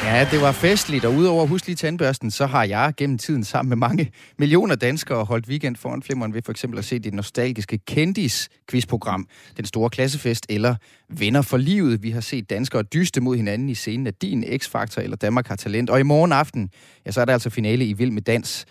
Ja, 0.04 0.28
det 0.30 0.40
var 0.40 0.52
festligt, 0.52 1.04
og 1.04 1.14
udover 1.14 1.46
huslige 1.46 1.76
tandbørsten, 1.76 2.30
så 2.30 2.46
har 2.46 2.64
jeg 2.64 2.92
gennem 2.96 3.18
tiden 3.18 3.44
sammen 3.44 3.68
med 3.68 3.76
mange 3.76 4.10
millioner 4.38 4.74
danskere 4.74 5.24
holdt 5.24 5.48
weekend 5.48 5.76
foran 5.76 6.02
flimmeren 6.02 6.34
ved 6.34 6.42
for 6.44 6.52
eksempel 6.52 6.78
at 6.78 6.84
se 6.84 6.98
det 6.98 7.14
nostalgiske 7.14 7.78
Kendis-quizprogram, 7.90 9.26
Den 9.56 9.64
Store 9.64 9.90
Klassefest 9.90 10.46
eller 10.48 10.74
Venner 11.08 11.42
for 11.42 11.56
Livet. 11.56 12.02
Vi 12.02 12.10
har 12.10 12.20
set 12.20 12.50
danskere 12.50 12.82
dyste 12.82 13.20
mod 13.20 13.36
hinanden 13.36 13.68
i 13.68 13.74
scenen 13.74 14.06
af 14.06 14.14
Din 14.14 14.44
X-Factor 14.44 15.00
eller 15.00 15.16
Danmark 15.16 15.48
har 15.48 15.56
talent. 15.56 15.90
Og 15.90 16.00
i 16.00 16.02
morgen 16.02 16.32
aften, 16.32 16.70
ja, 17.06 17.10
så 17.10 17.20
er 17.20 17.24
der 17.24 17.32
altså 17.32 17.50
finale 17.50 17.84
i 17.84 17.92
Vild 17.92 18.10
med 18.10 18.22
Dans 18.22 18.66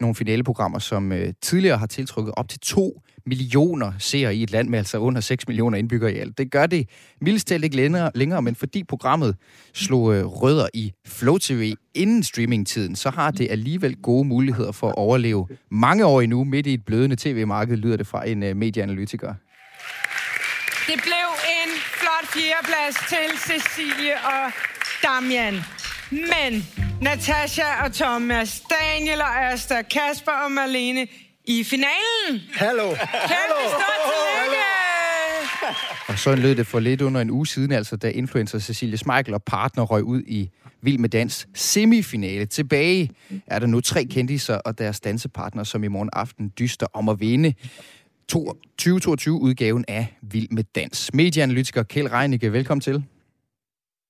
nogle 0.00 0.14
finaleprogrammer, 0.14 0.78
som 0.78 1.12
øh, 1.12 1.32
tidligere 1.42 1.78
har 1.78 1.86
tiltrukket 1.86 2.34
op 2.36 2.48
til 2.48 2.60
2 2.60 3.02
millioner 3.26 3.92
seere 3.98 4.36
i 4.36 4.42
et 4.42 4.50
land 4.50 4.68
med 4.68 4.78
altså 4.78 4.98
under 4.98 5.20
6 5.20 5.48
millioner 5.48 5.78
indbyggere 5.78 6.12
i 6.12 6.18
alt. 6.18 6.38
Det 6.38 6.50
gør 6.50 6.66
det 6.66 6.88
mildest 7.20 7.50
ikke 7.50 7.76
længere, 7.76 8.10
længere, 8.14 8.42
men 8.42 8.54
fordi 8.54 8.84
programmet 8.84 9.36
slog 9.74 10.14
øh, 10.14 10.24
rødder 10.24 10.68
i 10.74 10.92
Flow 11.06 11.38
TV 11.38 11.74
inden 11.94 12.22
streamingtiden, 12.22 12.96
så 12.96 13.10
har 13.10 13.30
det 13.30 13.50
alligevel 13.50 13.96
gode 13.96 14.24
muligheder 14.24 14.72
for 14.72 14.88
at 14.88 14.94
overleve 14.94 15.48
mange 15.70 16.06
år 16.06 16.20
endnu 16.20 16.44
midt 16.44 16.66
i 16.66 16.74
et 16.74 16.84
blødende 16.84 17.16
tv-marked, 17.16 17.76
lyder 17.76 17.96
det 17.96 18.06
fra 18.06 18.28
en 18.28 18.42
øh, 18.42 18.56
medieanalytiker. 18.56 19.34
Det 20.86 21.00
blev 21.02 21.28
en 21.60 21.70
flot 22.00 22.26
fjerdeplads 22.34 22.96
til 23.12 23.28
Cecilie 23.46 24.14
og 24.24 24.52
Damian. 25.02 25.77
Men 26.10 26.66
Natasha 27.02 27.84
og 27.84 27.92
Thomas, 27.92 28.62
Daniel 28.70 29.20
og 29.20 29.44
Asta, 29.52 29.82
Kasper 29.82 30.32
og 30.32 30.52
Marlene 30.52 31.06
i 31.44 31.64
finalen. 31.64 32.42
Hallo. 32.54 32.88
Kæmpe 32.88 33.62
stort 33.68 34.00
tillykke. 34.08 34.64
Og 36.08 36.18
så 36.18 36.34
lød 36.34 36.54
det 36.54 36.66
for 36.66 36.80
lidt 36.80 37.00
under 37.00 37.20
en 37.20 37.30
uge 37.30 37.46
siden, 37.46 37.72
altså 37.72 37.96
da 37.96 38.08
influencer 38.10 38.58
Cecilie 38.58 38.96
Smeichel 38.96 39.34
og 39.34 39.42
partner 39.42 39.84
røg 39.84 40.04
ud 40.04 40.22
i 40.26 40.50
Vild 40.82 40.98
med 40.98 41.08
Dans 41.08 41.48
semifinale. 41.54 42.46
Tilbage 42.46 43.10
er 43.46 43.58
der 43.58 43.66
nu 43.66 43.80
tre 43.80 44.04
kendiser 44.04 44.54
og 44.54 44.78
deres 44.78 45.00
dansepartner, 45.00 45.64
som 45.64 45.84
i 45.84 45.88
morgen 45.88 46.10
aften 46.12 46.52
dyster 46.58 46.86
om 46.92 47.08
at 47.08 47.20
vinde 47.20 47.54
2022-udgaven 48.32 49.84
af 49.88 50.06
Vild 50.22 50.48
med 50.50 50.64
Dans. 50.64 51.10
Medieanalytiker 51.14 51.82
Kjeld 51.82 52.12
Reinicke, 52.12 52.52
velkommen 52.52 52.80
til. 52.80 53.04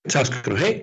Tak 0.09 0.27
skal 0.27 0.53
du 0.53 0.57
have. 0.57 0.75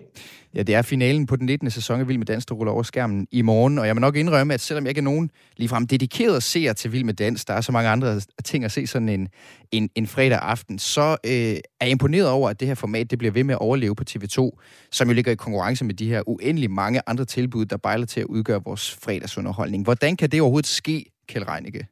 Ja, 0.55 0.63
det 0.63 0.75
er 0.75 0.81
finalen 0.81 1.25
på 1.25 1.35
den 1.35 1.45
19. 1.45 1.71
sæson 1.71 1.99
af 1.99 2.07
Vild 2.07 2.17
med 2.17 2.25
Dans, 2.25 2.45
der 2.45 2.55
ruller 2.55 2.73
over 2.73 2.83
skærmen 2.83 3.27
i 3.31 3.41
morgen. 3.41 3.77
Og 3.77 3.87
jeg 3.87 3.95
må 3.95 3.99
nok 3.99 4.15
indrømme, 4.15 4.53
at 4.53 4.61
selvom 4.61 4.83
jeg 4.83 4.89
ikke 4.89 4.99
er 4.99 5.03
nogen 5.03 5.31
ligefrem 5.57 5.87
dedikeret 5.87 6.43
seer 6.43 6.73
til 6.73 6.91
Vild 6.91 7.03
med 7.03 7.13
Dans, 7.13 7.45
der 7.45 7.53
er 7.53 7.61
så 7.61 7.71
mange 7.71 7.89
andre 7.89 8.21
ting 8.43 8.65
at 8.65 8.71
se 8.71 8.87
sådan 8.87 9.09
en, 9.09 9.27
en, 9.71 9.89
en 9.95 10.07
fredag 10.07 10.39
aften, 10.41 10.79
så 10.79 11.17
øh, 11.25 11.31
er 11.31 11.57
jeg 11.81 11.89
imponeret 11.89 12.29
over, 12.29 12.49
at 12.49 12.59
det 12.59 12.67
her 12.67 12.75
format 12.75 13.11
det 13.11 13.19
bliver 13.19 13.31
ved 13.31 13.43
med 13.43 13.55
at 13.55 13.59
overleve 13.59 13.95
på 13.95 14.03
TV2, 14.09 14.49
som 14.91 15.07
jo 15.07 15.13
ligger 15.13 15.31
i 15.31 15.35
konkurrence 15.35 15.85
med 15.85 15.93
de 15.93 16.09
her 16.09 16.29
uendelig 16.29 16.71
mange 16.71 17.01
andre 17.07 17.25
tilbud, 17.25 17.65
der 17.65 17.77
bejler 17.77 18.05
til 18.05 18.19
at 18.19 18.25
udgøre 18.25 18.61
vores 18.65 18.91
fredagsunderholdning. 18.91 19.83
Hvordan 19.83 20.17
kan 20.17 20.29
det 20.29 20.41
overhovedet 20.41 20.67
ske, 20.67 21.05
Kjell 21.27 21.45
Reinicke? 21.45 21.87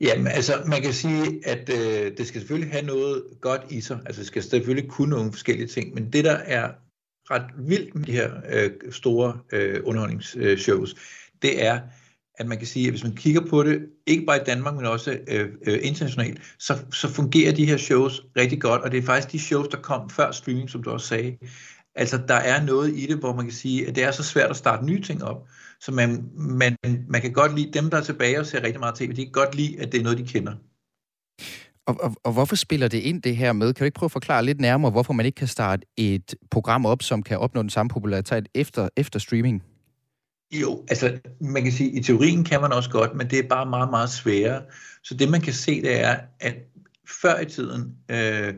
Jamen, 0.00 0.26
altså, 0.26 0.52
man 0.66 0.82
kan 0.82 0.92
sige, 0.92 1.40
at 1.44 1.70
øh, 1.70 2.12
det 2.18 2.26
skal 2.26 2.40
selvfølgelig 2.40 2.72
have 2.72 2.86
noget 2.86 3.22
godt 3.40 3.60
i 3.70 3.80
sig. 3.80 3.98
Altså, 4.06 4.20
det 4.20 4.26
skal 4.26 4.42
selvfølgelig 4.42 4.90
kunne 4.90 5.10
nogle 5.10 5.32
forskellige 5.32 5.68
ting. 5.68 5.94
Men 5.94 6.12
det, 6.12 6.24
der 6.24 6.36
er 6.36 6.68
ret 7.30 7.46
vildt 7.58 7.94
med 7.94 8.04
de 8.04 8.12
her 8.12 8.30
øh, 8.52 8.70
store 8.90 9.38
øh, 9.52 9.80
underholdningsshows, 9.84 10.94
det 11.42 11.64
er, 11.64 11.80
at 12.38 12.46
man 12.46 12.58
kan 12.58 12.66
sige, 12.66 12.86
at 12.86 12.92
hvis 12.92 13.04
man 13.04 13.16
kigger 13.16 13.40
på 13.50 13.62
det, 13.62 13.86
ikke 14.06 14.26
bare 14.26 14.36
i 14.36 14.44
Danmark, 14.46 14.74
men 14.74 14.84
også 14.84 15.18
øh, 15.28 15.48
øh, 15.66 15.78
internationalt, 15.82 16.40
så, 16.58 16.78
så 16.92 17.08
fungerer 17.08 17.52
de 17.52 17.66
her 17.66 17.76
shows 17.76 18.22
rigtig 18.36 18.60
godt, 18.60 18.82
og 18.82 18.92
det 18.92 18.98
er 18.98 19.02
faktisk 19.02 19.32
de 19.32 19.38
shows, 19.38 19.68
der 19.68 19.76
kom 19.76 20.10
før 20.10 20.30
streaming, 20.30 20.70
som 20.70 20.82
du 20.82 20.90
også 20.90 21.06
sagde. 21.06 21.36
Altså, 21.94 22.20
der 22.28 22.34
er 22.34 22.64
noget 22.64 22.96
i 22.96 23.06
det, 23.06 23.16
hvor 23.16 23.34
man 23.34 23.44
kan 23.44 23.54
sige, 23.54 23.88
at 23.88 23.96
det 23.96 24.04
er 24.04 24.10
så 24.10 24.22
svært 24.22 24.50
at 24.50 24.56
starte 24.56 24.86
nye 24.86 25.02
ting 25.02 25.24
op, 25.24 25.48
så 25.80 25.92
man, 25.92 26.30
man, 26.34 26.76
man 27.08 27.20
kan 27.20 27.32
godt 27.32 27.54
lide 27.54 27.72
dem, 27.72 27.90
der 27.90 27.96
er 27.96 28.02
tilbage 28.02 28.40
og 28.40 28.46
ser 28.46 28.62
rigtig 28.62 28.80
meget 28.80 28.94
tv, 28.94 29.12
de 29.12 29.24
kan 29.24 29.32
godt 29.32 29.54
lide, 29.54 29.80
at 29.80 29.92
det 29.92 30.00
er 30.00 30.04
noget, 30.04 30.18
de 30.18 30.26
kender. 30.26 30.52
Og, 31.88 31.96
og, 32.00 32.16
og 32.24 32.32
hvorfor 32.32 32.56
spiller 32.56 32.88
det 32.88 32.98
ind 32.98 33.22
det 33.22 33.36
her 33.36 33.52
med? 33.52 33.74
Kan 33.74 33.84
du 33.84 33.84
ikke 33.84 33.94
prøve 33.94 34.08
at 34.08 34.12
forklare 34.12 34.44
lidt 34.44 34.60
nærmere, 34.60 34.90
hvorfor 34.90 35.12
man 35.12 35.26
ikke 35.26 35.36
kan 35.36 35.48
starte 35.48 35.86
et 35.96 36.34
program 36.50 36.86
op, 36.86 37.02
som 37.02 37.22
kan 37.22 37.38
opnå 37.38 37.62
den 37.62 37.70
samme 37.70 37.90
popularitet 37.90 38.48
efter, 38.54 38.88
efter 38.96 39.18
streaming? 39.18 39.62
Jo, 40.52 40.84
altså 40.88 41.18
man 41.40 41.62
kan 41.62 41.72
sige, 41.72 41.90
i 41.90 42.02
teorien 42.02 42.44
kan 42.44 42.60
man 42.60 42.72
også 42.72 42.90
godt, 42.90 43.14
men 43.14 43.30
det 43.30 43.38
er 43.38 43.48
bare 43.48 43.66
meget, 43.66 43.90
meget 43.90 44.10
sværere. 44.10 44.62
Så 45.02 45.14
det 45.14 45.30
man 45.30 45.40
kan 45.40 45.52
se, 45.52 45.82
det 45.82 46.00
er, 46.00 46.16
at 46.40 46.54
før 47.22 47.40
i 47.40 47.44
tiden, 47.44 47.94
øh, 48.10 48.54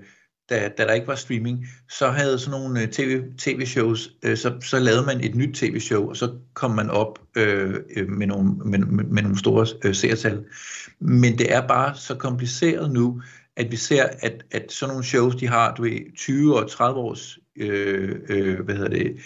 da, 0.50 0.70
da 0.78 0.84
der 0.84 0.92
ikke 0.92 1.06
var 1.06 1.14
streaming, 1.14 1.66
så 1.90 2.08
havde 2.08 2.38
sådan 2.38 2.60
nogle 2.60 2.82
øh, 2.82 2.88
TV, 2.88 3.22
tv-shows, 3.38 4.10
øh, 4.22 4.36
så, 4.36 4.52
så 4.62 4.78
lavede 4.78 5.06
man 5.06 5.24
et 5.24 5.34
nyt 5.34 5.54
tv-show, 5.54 6.08
og 6.08 6.16
så 6.16 6.32
kom 6.54 6.70
man 6.70 6.90
op 6.90 7.18
øh, 7.36 7.74
øh 7.96 8.08
med, 8.08 8.26
nogle, 8.26 8.52
med, 8.64 8.78
med 9.04 9.22
nogle 9.22 9.38
store 9.38 9.66
øh, 9.84 9.94
seertal. 9.94 10.44
Men 11.00 11.38
det 11.38 11.52
er 11.52 11.66
bare 11.66 11.94
så 11.94 12.14
kompliceret 12.14 12.90
nu, 12.92 13.22
at 13.56 13.70
vi 13.70 13.76
ser, 13.76 14.06
at, 14.18 14.44
at 14.50 14.72
sådan 14.72 14.92
nogle 14.92 15.04
shows, 15.04 15.34
de 15.34 15.48
har 15.48 15.74
du 15.74 15.82
ved, 15.82 16.16
20 16.16 16.58
og 16.58 16.70
30 16.70 17.00
års 17.00 17.38
øh, 17.56 18.16
øh, 18.28 18.60
hvad 18.60 18.74
hedder 18.74 18.90
det, 18.90 19.16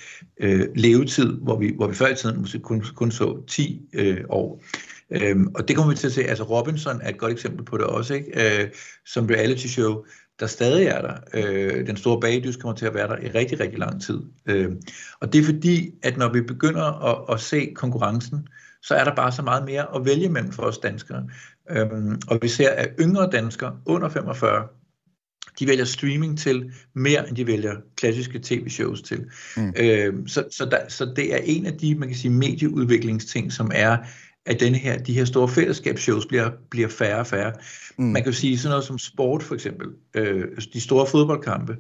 øh, 0.41 0.69
levetid, 0.75 1.37
hvor 1.43 1.59
vi, 1.59 1.73
hvor 1.77 1.87
vi 1.87 1.95
før 1.95 2.09
i 2.09 2.15
tiden 2.15 2.41
måske 2.41 2.59
kun, 2.59 2.85
kun 2.95 3.11
så 3.11 3.47
10 3.47 3.81
øh, 3.95 4.21
år. 4.29 4.63
Øhm, 5.11 5.47
og 5.55 5.69
det 5.69 5.77
kommer 5.77 5.93
vi 5.93 5.97
til 5.97 6.07
at 6.07 6.13
se, 6.13 6.25
altså 6.25 6.45
Robinson 6.45 7.01
er 7.03 7.09
et 7.09 7.19
godt 7.19 7.33
eksempel 7.33 7.65
på 7.65 7.77
det 7.77 7.87
også, 7.87 8.15
ikke? 8.15 8.63
Øh, 8.63 8.69
som 9.07 9.27
reality 9.27 9.67
show, 9.67 10.05
der 10.40 10.47
stadig 10.47 10.87
er 10.87 11.01
der. 11.01 11.16
Øh, 11.35 11.87
den 11.87 11.97
store 11.97 12.20
bagdys 12.20 12.57
kommer 12.57 12.77
til 12.77 12.87
at 12.87 12.94
være 12.94 13.09
der 13.09 13.16
i 13.16 13.29
rigtig, 13.29 13.61
rigtig 13.61 13.79
lang 13.79 14.03
tid. 14.03 14.20
Øh, 14.47 14.73
og 15.20 15.33
det 15.33 15.40
er 15.40 15.44
fordi, 15.44 15.90
at 16.03 16.16
når 16.16 16.33
vi 16.33 16.40
begynder 16.40 16.83
at, 16.83 17.35
at 17.35 17.40
se 17.40 17.73
konkurrencen, 17.75 18.49
så 18.83 18.94
er 18.94 19.05
der 19.05 19.14
bare 19.14 19.33
så 19.33 19.42
meget 19.42 19.64
mere 19.64 19.94
at 19.97 20.05
vælge 20.05 20.29
mellem 20.29 20.53
for 20.53 20.62
os 20.62 20.79
danskere. 20.79 21.29
Øh, 21.70 21.88
og 22.29 22.38
vi 22.42 22.49
ser, 22.49 22.70
at 22.70 22.88
yngre 23.01 23.31
danskere 23.33 23.77
under 23.87 24.09
45, 24.09 24.68
de 25.59 25.66
vælger 25.66 25.85
streaming 25.85 26.38
til 26.38 26.73
mere, 26.94 27.29
end 27.29 27.37
de 27.37 27.47
vælger 27.47 27.75
klassiske 27.97 28.40
tv-shows 28.42 29.03
til. 29.03 29.25
Mm. 29.57 29.75
Øh, 29.77 30.14
så, 30.27 30.44
så, 30.51 30.64
der, 30.64 30.79
så 30.88 31.12
det 31.16 31.35
er 31.35 31.38
en 31.44 31.66
af 31.66 31.79
de, 31.79 31.94
man 31.94 32.09
kan 32.09 32.16
sige, 32.16 32.31
medieudviklingsting, 32.31 33.53
som 33.53 33.70
er, 33.75 33.97
at 34.47 34.61
denne 34.61 34.79
her, 34.79 34.99
de 34.99 35.13
her 35.13 35.25
store 35.25 35.49
fællesskabsshows 35.49 36.27
bliver, 36.27 36.51
bliver 36.71 36.89
færre 36.89 37.19
og 37.19 37.27
færre. 37.27 37.53
Mm. 37.99 38.05
Man 38.05 38.23
kan 38.23 38.33
jo 38.33 38.39
sige 38.39 38.59
sådan 38.59 38.71
noget 38.71 38.85
som 38.85 38.99
sport 38.99 39.43
for 39.43 39.55
eksempel, 39.55 39.89
øh, 40.15 40.45
de 40.73 40.81
store 40.81 41.07
fodboldkampe, 41.07 41.77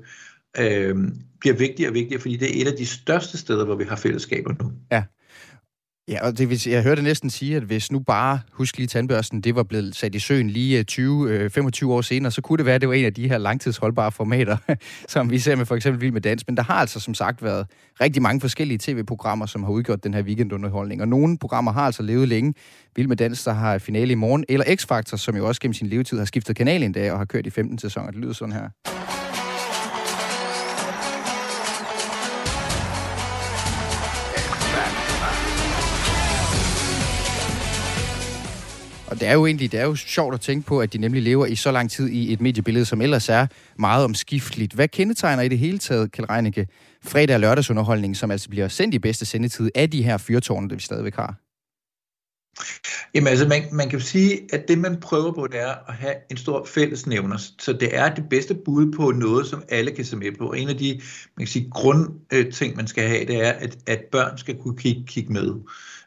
øh, 0.58 0.96
bliver 1.40 1.56
vigtigere 1.56 1.90
og 1.90 1.94
vigtigere, 1.94 2.20
fordi 2.20 2.36
det 2.36 2.58
er 2.58 2.62
et 2.62 2.72
af 2.72 2.76
de 2.78 2.86
største 2.86 3.38
steder, 3.38 3.64
hvor 3.64 3.74
vi 3.74 3.84
har 3.84 3.96
fællesskaber 3.96 4.52
nu. 4.62 4.72
Ja. 4.92 5.02
Ja, 6.08 6.26
og 6.26 6.38
det 6.38 6.50
vil, 6.50 6.62
jeg 6.66 6.82
hørte 6.82 7.02
næsten 7.02 7.30
sige, 7.30 7.56
at 7.56 7.62
hvis 7.62 7.92
nu 7.92 7.98
bare, 7.98 8.40
husk 8.52 8.76
lige 8.76 8.86
tandbørsten, 8.86 9.40
det 9.40 9.54
var 9.54 9.62
blevet 9.62 9.96
sat 9.96 10.14
i 10.14 10.18
søen 10.18 10.50
lige 10.50 10.78
øh, 10.78 10.84
20-25 10.90 11.82
øh, 11.82 11.88
år 11.88 12.00
senere, 12.00 12.32
så 12.32 12.42
kunne 12.42 12.56
det 12.56 12.66
være, 12.66 12.74
at 12.74 12.80
det 12.80 12.88
var 12.88 12.94
en 12.94 13.04
af 13.04 13.14
de 13.14 13.28
her 13.28 13.38
langtidsholdbare 13.38 14.12
formater, 14.12 14.56
som 15.08 15.30
vi 15.30 15.38
ser 15.38 15.56
med 15.56 15.66
for 15.66 15.76
eksempel 15.76 16.00
Vild 16.00 16.12
med 16.12 16.20
Dans. 16.20 16.46
Men 16.46 16.56
der 16.56 16.62
har 16.62 16.74
altså 16.74 17.00
som 17.00 17.14
sagt 17.14 17.42
været 17.42 17.66
rigtig 18.00 18.22
mange 18.22 18.40
forskellige 18.40 18.78
tv-programmer, 18.78 19.46
som 19.46 19.64
har 19.64 19.70
udgjort 19.70 20.04
den 20.04 20.14
her 20.14 20.22
weekendunderholdning. 20.22 21.00
Og 21.00 21.08
nogle 21.08 21.38
programmer 21.38 21.72
har 21.72 21.82
altså 21.82 22.02
levet 22.02 22.28
længe. 22.28 22.54
Vild 22.96 23.08
med 23.08 23.16
Dans, 23.16 23.44
der 23.44 23.52
har 23.52 23.78
finale 23.78 24.12
i 24.12 24.14
morgen. 24.14 24.44
Eller 24.48 24.64
X-Factor, 24.64 25.16
som 25.16 25.36
jo 25.36 25.48
også 25.48 25.60
gennem 25.60 25.74
sin 25.74 25.86
levetid 25.86 26.18
har 26.18 26.24
skiftet 26.24 26.56
kanal 26.56 26.82
en 26.82 26.92
dag 26.92 27.12
og 27.12 27.18
har 27.18 27.24
kørt 27.24 27.46
i 27.46 27.50
15 27.50 27.78
sæsoner. 27.78 28.10
Det 28.10 28.20
lyder 28.20 28.32
sådan 28.32 28.52
her. 28.52 28.93
Og 39.14 39.20
det 39.20 39.28
er 39.28 39.32
jo 39.32 39.46
egentlig 39.46 39.72
det 39.72 39.80
er 39.80 39.84
jo 39.84 39.94
sjovt 39.94 40.34
at 40.34 40.40
tænke 40.40 40.66
på, 40.66 40.80
at 40.80 40.92
de 40.92 40.98
nemlig 40.98 41.22
lever 41.22 41.46
i 41.46 41.54
så 41.54 41.70
lang 41.72 41.90
tid 41.90 42.08
i 42.08 42.32
et 42.32 42.40
mediebillede, 42.40 42.84
som 42.84 43.00
ellers 43.00 43.28
er 43.28 43.46
meget 43.78 44.04
omskifteligt. 44.04 44.72
Hvad 44.72 44.88
kendetegner 44.88 45.42
i 45.42 45.48
det 45.48 45.58
hele 45.58 45.78
taget, 45.78 46.12
Kjell 46.12 46.26
Reinicke, 46.26 46.68
fredag- 47.04 47.34
og 47.34 47.40
lørdagsunderholdning, 47.40 48.16
som 48.16 48.30
altså 48.30 48.48
bliver 48.48 48.68
sendt 48.68 48.94
i 48.94 48.98
bedste 48.98 49.26
sendetid 49.26 49.70
af 49.74 49.90
de 49.90 50.02
her 50.02 50.16
fyrtårne, 50.16 50.68
der 50.68 50.74
vi 50.74 50.80
stadigvæk 50.80 51.14
har? 51.14 51.34
Jamen 53.14 53.28
altså, 53.28 53.48
man, 53.48 53.62
man 53.72 53.88
kan 53.88 54.00
sige, 54.00 54.40
at 54.52 54.68
det 54.68 54.78
man 54.78 55.00
prøver 55.00 55.32
på, 55.32 55.46
det 55.46 55.60
er 55.60 55.74
at 55.88 55.94
have 55.94 56.14
en 56.30 56.36
stor 56.36 56.64
fællesnævner. 56.64 57.36
Så 57.58 57.72
det 57.72 57.96
er 57.96 58.14
det 58.14 58.24
bedste 58.30 58.54
bud 58.64 58.92
på 58.92 59.10
noget, 59.10 59.46
som 59.46 59.62
alle 59.68 59.90
kan 59.90 60.04
se 60.04 60.16
med 60.16 60.32
på. 60.38 60.52
En 60.52 60.68
af 60.68 60.76
de 60.76 61.00
man 61.36 61.46
kan 61.46 61.52
sige, 61.52 61.70
grundting, 61.70 62.76
man 62.76 62.86
skal 62.86 63.08
have, 63.08 63.24
det 63.26 63.46
er, 63.46 63.52
at, 63.52 63.76
at 63.86 64.00
børn 64.12 64.38
skal 64.38 64.56
kunne 64.56 64.76
kigge, 64.76 65.04
kigge 65.06 65.32
med. 65.32 65.54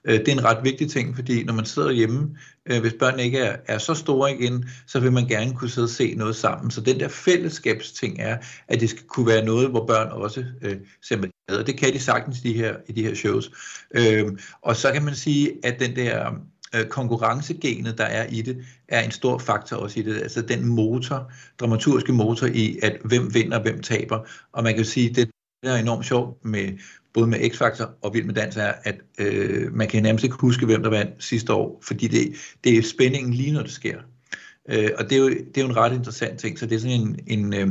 Øh, 0.07 0.19
det 0.19 0.27
er 0.27 0.31
en 0.31 0.43
ret 0.43 0.63
vigtig 0.63 0.89
ting, 0.89 1.15
fordi 1.15 1.43
når 1.43 1.53
man 1.53 1.65
sidder 1.65 1.91
hjemme, 1.91 2.37
øh, 2.65 2.81
hvis 2.81 2.93
børnene 2.99 3.23
ikke 3.23 3.39
er, 3.39 3.57
er 3.65 3.77
så 3.77 3.93
store 3.93 4.33
igen, 4.33 4.69
så 4.87 4.99
vil 4.99 5.11
man 5.11 5.27
gerne 5.27 5.53
kunne 5.53 5.69
sidde 5.69 5.85
og 5.85 5.89
se 5.89 6.15
noget 6.15 6.35
sammen. 6.35 6.71
Så 6.71 6.81
den 6.81 6.99
der 6.99 7.07
fællesskabsting 7.07 8.19
er, 8.19 8.37
at 8.67 8.79
det 8.79 8.89
skal 8.89 9.03
kunne 9.07 9.27
være 9.27 9.45
noget, 9.45 9.69
hvor 9.69 9.85
børn 9.85 10.07
også 10.11 10.45
øh, 10.61 10.77
ser 11.01 11.17
med. 11.17 11.29
Og 11.49 11.67
det 11.67 11.77
kan 11.77 11.93
de 11.93 11.99
sagtens 11.99 12.41
de 12.41 12.53
her, 12.53 12.75
i 12.87 12.91
de 12.91 13.03
her 13.03 13.15
shows. 13.15 13.51
Øh, 13.95 14.25
og 14.61 14.75
så 14.75 14.91
kan 14.91 15.03
man 15.03 15.15
sige, 15.15 15.51
at 15.63 15.79
den 15.79 15.95
der 15.95 16.31
øh, 16.75 16.85
konkurrencegenet, 16.85 17.97
der 17.97 18.03
er 18.03 18.27
i 18.29 18.41
det, 18.41 18.65
er 18.87 19.01
en 19.01 19.11
stor 19.11 19.37
faktor 19.37 19.77
også 19.77 19.99
i 19.99 20.03
det. 20.03 20.21
Altså 20.21 20.41
den 20.41 20.65
motor, 20.65 21.31
dramaturgiske 21.59 22.13
motor 22.13 22.47
i, 22.47 22.79
at 22.83 22.97
hvem 23.05 23.33
vinder, 23.33 23.61
hvem 23.61 23.81
taber. 23.81 24.19
Og 24.51 24.63
man 24.63 24.75
kan 24.75 24.85
sige, 24.85 25.13
det 25.13 25.29
der 25.63 25.73
er 25.73 25.77
enormt 25.77 26.05
sjovt 26.05 26.45
med 26.45 26.71
både 27.17 27.27
med 27.27 27.39
X-Factor 27.39 27.89
og 28.01 28.13
Vild 28.13 28.25
med 28.25 28.33
Dans, 28.33 28.57
er, 28.57 28.73
at 28.83 28.95
øh, 29.19 29.73
man 29.73 29.87
kan 29.87 30.03
nærmest 30.03 30.23
ikke 30.23 30.35
huske, 30.39 30.65
hvem 30.65 30.83
der 30.83 30.89
vandt 30.89 31.23
sidste 31.23 31.53
år, 31.53 31.83
fordi 31.87 32.07
det, 32.07 32.33
det 32.63 32.77
er 32.77 32.81
spændingen 32.81 33.33
lige 33.33 33.51
når 33.51 33.61
det 33.61 33.71
sker. 33.71 33.97
Øh, 34.69 34.89
og 34.97 35.09
det 35.09 35.11
er, 35.11 35.19
jo, 35.19 35.29
det 35.29 35.57
er 35.57 35.61
jo 35.61 35.67
en 35.67 35.77
ret 35.77 35.93
interessant 35.93 36.39
ting, 36.39 36.59
så 36.59 36.65
det 36.65 36.75
er 36.75 36.79
sådan 36.79 36.99
en, 36.99 37.19
en, 37.27 37.53
øh, 37.53 37.67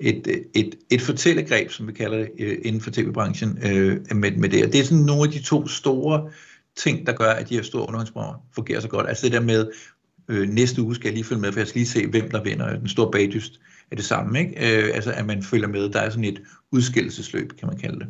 et, 0.00 0.28
et, 0.54 0.74
et 0.90 1.02
fortællegreb, 1.02 1.70
som 1.70 1.88
vi 1.88 1.92
kalder 1.92 2.18
det 2.18 2.30
øh, 2.38 2.58
inden 2.62 2.80
for 2.80 2.90
tv-branchen 2.90 3.58
øh, 3.62 4.16
med, 4.16 4.30
med 4.30 4.48
det. 4.48 4.64
Og 4.64 4.72
det 4.72 4.80
er 4.80 4.84
sådan 4.84 5.04
nogle 5.04 5.22
af 5.22 5.32
de 5.32 5.42
to 5.42 5.66
store 5.68 6.30
ting, 6.76 7.06
der 7.06 7.12
gør, 7.12 7.30
at 7.30 7.48
de 7.48 7.54
her 7.54 7.62
store 7.62 7.82
underholdningsprogrammer 7.82 8.40
fungerer 8.54 8.80
så 8.80 8.88
godt. 8.88 9.08
Altså 9.08 9.26
det 9.26 9.32
der 9.32 9.40
med, 9.40 9.70
øh, 10.28 10.48
næste 10.48 10.82
uge 10.82 10.94
skal 10.94 11.08
jeg 11.08 11.14
lige 11.14 11.24
følge 11.24 11.40
med, 11.40 11.52
for 11.52 11.60
jeg 11.60 11.68
skal 11.68 11.78
lige 11.78 11.88
se, 11.88 12.06
hvem 12.06 12.30
der 12.30 12.42
vinder. 12.42 12.78
Den 12.78 12.88
store 12.88 13.10
bagdyst 13.10 13.60
er 13.90 13.96
det 13.96 14.04
samme, 14.04 14.38
ikke? 14.38 14.50
Øh, 14.50 14.90
altså 14.94 15.12
at 15.12 15.26
man 15.26 15.42
følger 15.42 15.68
med. 15.68 15.88
Der 15.88 16.00
er 16.00 16.10
sådan 16.10 16.24
et 16.24 16.42
udskillelsesløb, 16.72 17.52
kan 17.58 17.68
man 17.68 17.78
kalde 17.78 17.98
det. 17.98 18.08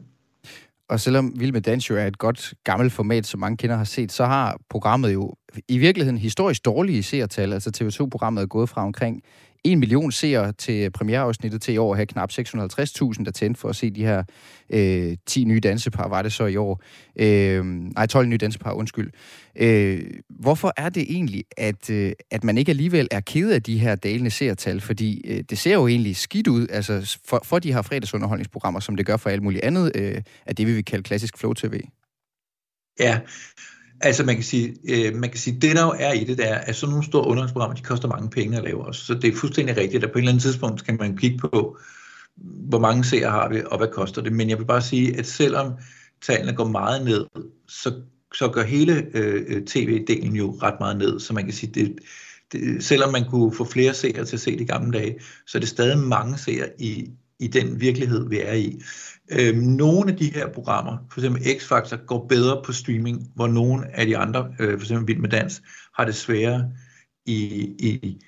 Og 0.88 1.00
selvom 1.00 1.40
Vild 1.40 1.52
med 1.52 1.60
Dans 1.60 1.90
jo 1.90 1.96
er 1.96 2.06
et 2.06 2.18
godt 2.18 2.54
gammelt 2.64 2.92
format, 2.92 3.26
som 3.26 3.40
mange 3.40 3.56
kender 3.56 3.76
har 3.76 3.84
set, 3.84 4.12
så 4.12 4.24
har 4.24 4.58
programmet 4.70 5.12
jo 5.12 5.34
i 5.68 5.78
virkeligheden 5.78 6.18
historisk 6.18 6.64
dårlige 6.64 7.02
seertal. 7.02 7.52
Altså 7.52 7.70
TV2-programmet 7.76 8.42
er 8.42 8.46
gået 8.46 8.68
fra 8.68 8.82
omkring 8.82 9.22
1 9.64 9.78
million 9.78 10.12
seere 10.12 10.52
til 10.52 10.90
premiereafsnittet 10.90 11.62
til 11.62 11.74
i 11.74 11.76
år 11.76 11.90
og 11.90 11.96
have 11.96 12.06
knap 12.06 12.30
650.000, 12.32 13.24
der 13.24 13.30
tændte 13.34 13.60
for 13.60 13.68
at 13.68 13.76
se 13.76 13.90
de 13.90 14.04
her 14.04 14.22
øh, 14.70 15.16
10 15.26 15.44
nye 15.44 15.60
dansepar, 15.60 16.08
var 16.08 16.22
det 16.22 16.32
så 16.32 16.46
i 16.46 16.56
år. 16.56 16.82
Øh, 17.16 17.64
nej, 17.64 18.06
12 18.06 18.26
nye 18.26 18.36
dansepar, 18.36 18.72
undskyld. 18.72 19.10
Øh, 19.56 20.00
hvorfor 20.28 20.72
er 20.76 20.88
det 20.88 21.02
egentlig, 21.02 21.44
at, 21.56 21.90
øh, 21.90 22.12
at 22.30 22.44
man 22.44 22.58
ikke 22.58 22.70
alligevel 22.70 23.08
er 23.10 23.20
ked 23.20 23.50
af 23.50 23.62
de 23.62 23.78
her 23.78 23.94
dalende 23.94 24.30
seertal? 24.30 24.80
Fordi 24.80 25.22
øh, 25.24 25.44
det 25.50 25.58
ser 25.58 25.74
jo 25.74 25.86
egentlig 25.86 26.16
skidt 26.16 26.46
ud 26.46 26.66
altså 26.70 27.18
for, 27.24 27.42
for 27.44 27.58
de 27.58 27.72
her 27.72 27.82
fredagsunderholdningsprogrammer, 27.82 28.80
som 28.80 28.96
det 28.96 29.06
gør 29.06 29.16
for 29.16 29.30
alt 29.30 29.42
muligt 29.42 29.64
andet 29.64 29.92
øh, 29.94 30.22
af 30.46 30.56
det, 30.56 30.66
vi 30.66 30.72
vil 30.72 30.84
kalde 30.84 31.02
klassisk 31.02 31.38
flow-tv. 31.38 31.80
Ja, 33.00 33.20
Altså 34.00 34.24
man 34.24 34.34
kan 34.34 34.44
sige, 34.44 34.76
øh, 34.88 35.14
man 35.14 35.30
kan 35.30 35.38
sige, 35.38 35.60
det 35.60 35.76
der 35.76 35.82
jo 35.82 35.94
er 35.98 36.12
i 36.12 36.24
det, 36.24 36.38
der 36.38 36.44
er, 36.44 36.58
at 36.58 36.76
sådan 36.76 36.90
nogle 36.90 37.04
store 37.04 37.22
underholdningsprogrammer, 37.22 37.76
de 37.76 37.82
koster 37.82 38.08
mange 38.08 38.30
penge 38.30 38.56
at 38.56 38.64
lave 38.64 38.86
også. 38.86 39.06
Så 39.06 39.14
det 39.14 39.32
er 39.32 39.36
fuldstændig 39.36 39.76
rigtigt, 39.76 40.04
at 40.04 40.12
på 40.12 40.18
et 40.18 40.22
eller 40.22 40.32
andet 40.32 40.42
tidspunkt 40.42 40.80
skal 40.80 40.98
man 40.98 41.16
kigge 41.16 41.38
på, 41.38 41.78
hvor 42.68 42.78
mange 42.78 43.04
seere 43.04 43.30
har 43.30 43.48
vi, 43.48 43.62
og 43.66 43.78
hvad 43.78 43.88
koster 43.92 44.22
det. 44.22 44.32
Men 44.32 44.50
jeg 44.50 44.58
vil 44.58 44.64
bare 44.64 44.82
sige, 44.82 45.18
at 45.18 45.26
selvom 45.26 45.72
tallene 46.22 46.52
går 46.52 46.68
meget 46.68 47.04
ned, 47.04 47.26
så, 47.68 47.94
så 48.34 48.48
gør 48.48 48.62
hele 48.64 49.06
øh, 49.14 49.62
tv-delen 49.62 50.36
jo 50.36 50.58
ret 50.62 50.74
meget 50.80 50.96
ned. 50.96 51.20
Så 51.20 51.32
man 51.34 51.44
kan 51.44 51.52
sige, 51.52 51.72
det, 51.74 51.98
det, 52.52 52.84
selvom 52.84 53.12
man 53.12 53.24
kunne 53.30 53.54
få 53.54 53.64
flere 53.64 53.94
seere 53.94 54.24
til 54.24 54.36
at 54.36 54.40
se 54.40 54.52
det 54.52 54.60
i 54.60 54.64
gamle 54.64 54.98
dage, 54.98 55.20
så 55.46 55.58
er 55.58 55.60
det 55.60 55.68
stadig 55.68 55.98
mange 55.98 56.38
seere 56.38 56.68
i, 56.78 57.10
i 57.40 57.46
den 57.46 57.80
virkelighed, 57.80 58.28
vi 58.28 58.40
er 58.40 58.52
i. 58.52 58.80
Øhm, 59.32 59.58
nogle 59.58 60.12
af 60.12 60.16
de 60.16 60.32
her 60.34 60.48
programmer, 60.48 60.96
for 61.10 61.20
eksempel 61.20 61.42
X-Factor, 61.42 62.06
går 62.06 62.26
bedre 62.28 62.62
på 62.64 62.72
streaming, 62.72 63.30
hvor 63.34 63.46
nogle 63.46 63.96
af 63.96 64.06
de 64.06 64.16
andre, 64.16 64.54
øh, 64.60 64.78
for 64.78 64.84
eksempel 64.84 65.06
Vild 65.08 65.18
med 65.18 65.30
Dans, 65.30 65.62
har 65.94 66.04
det 66.04 66.14
sværere 66.14 66.70
i, 67.26 67.36
i, 67.78 68.18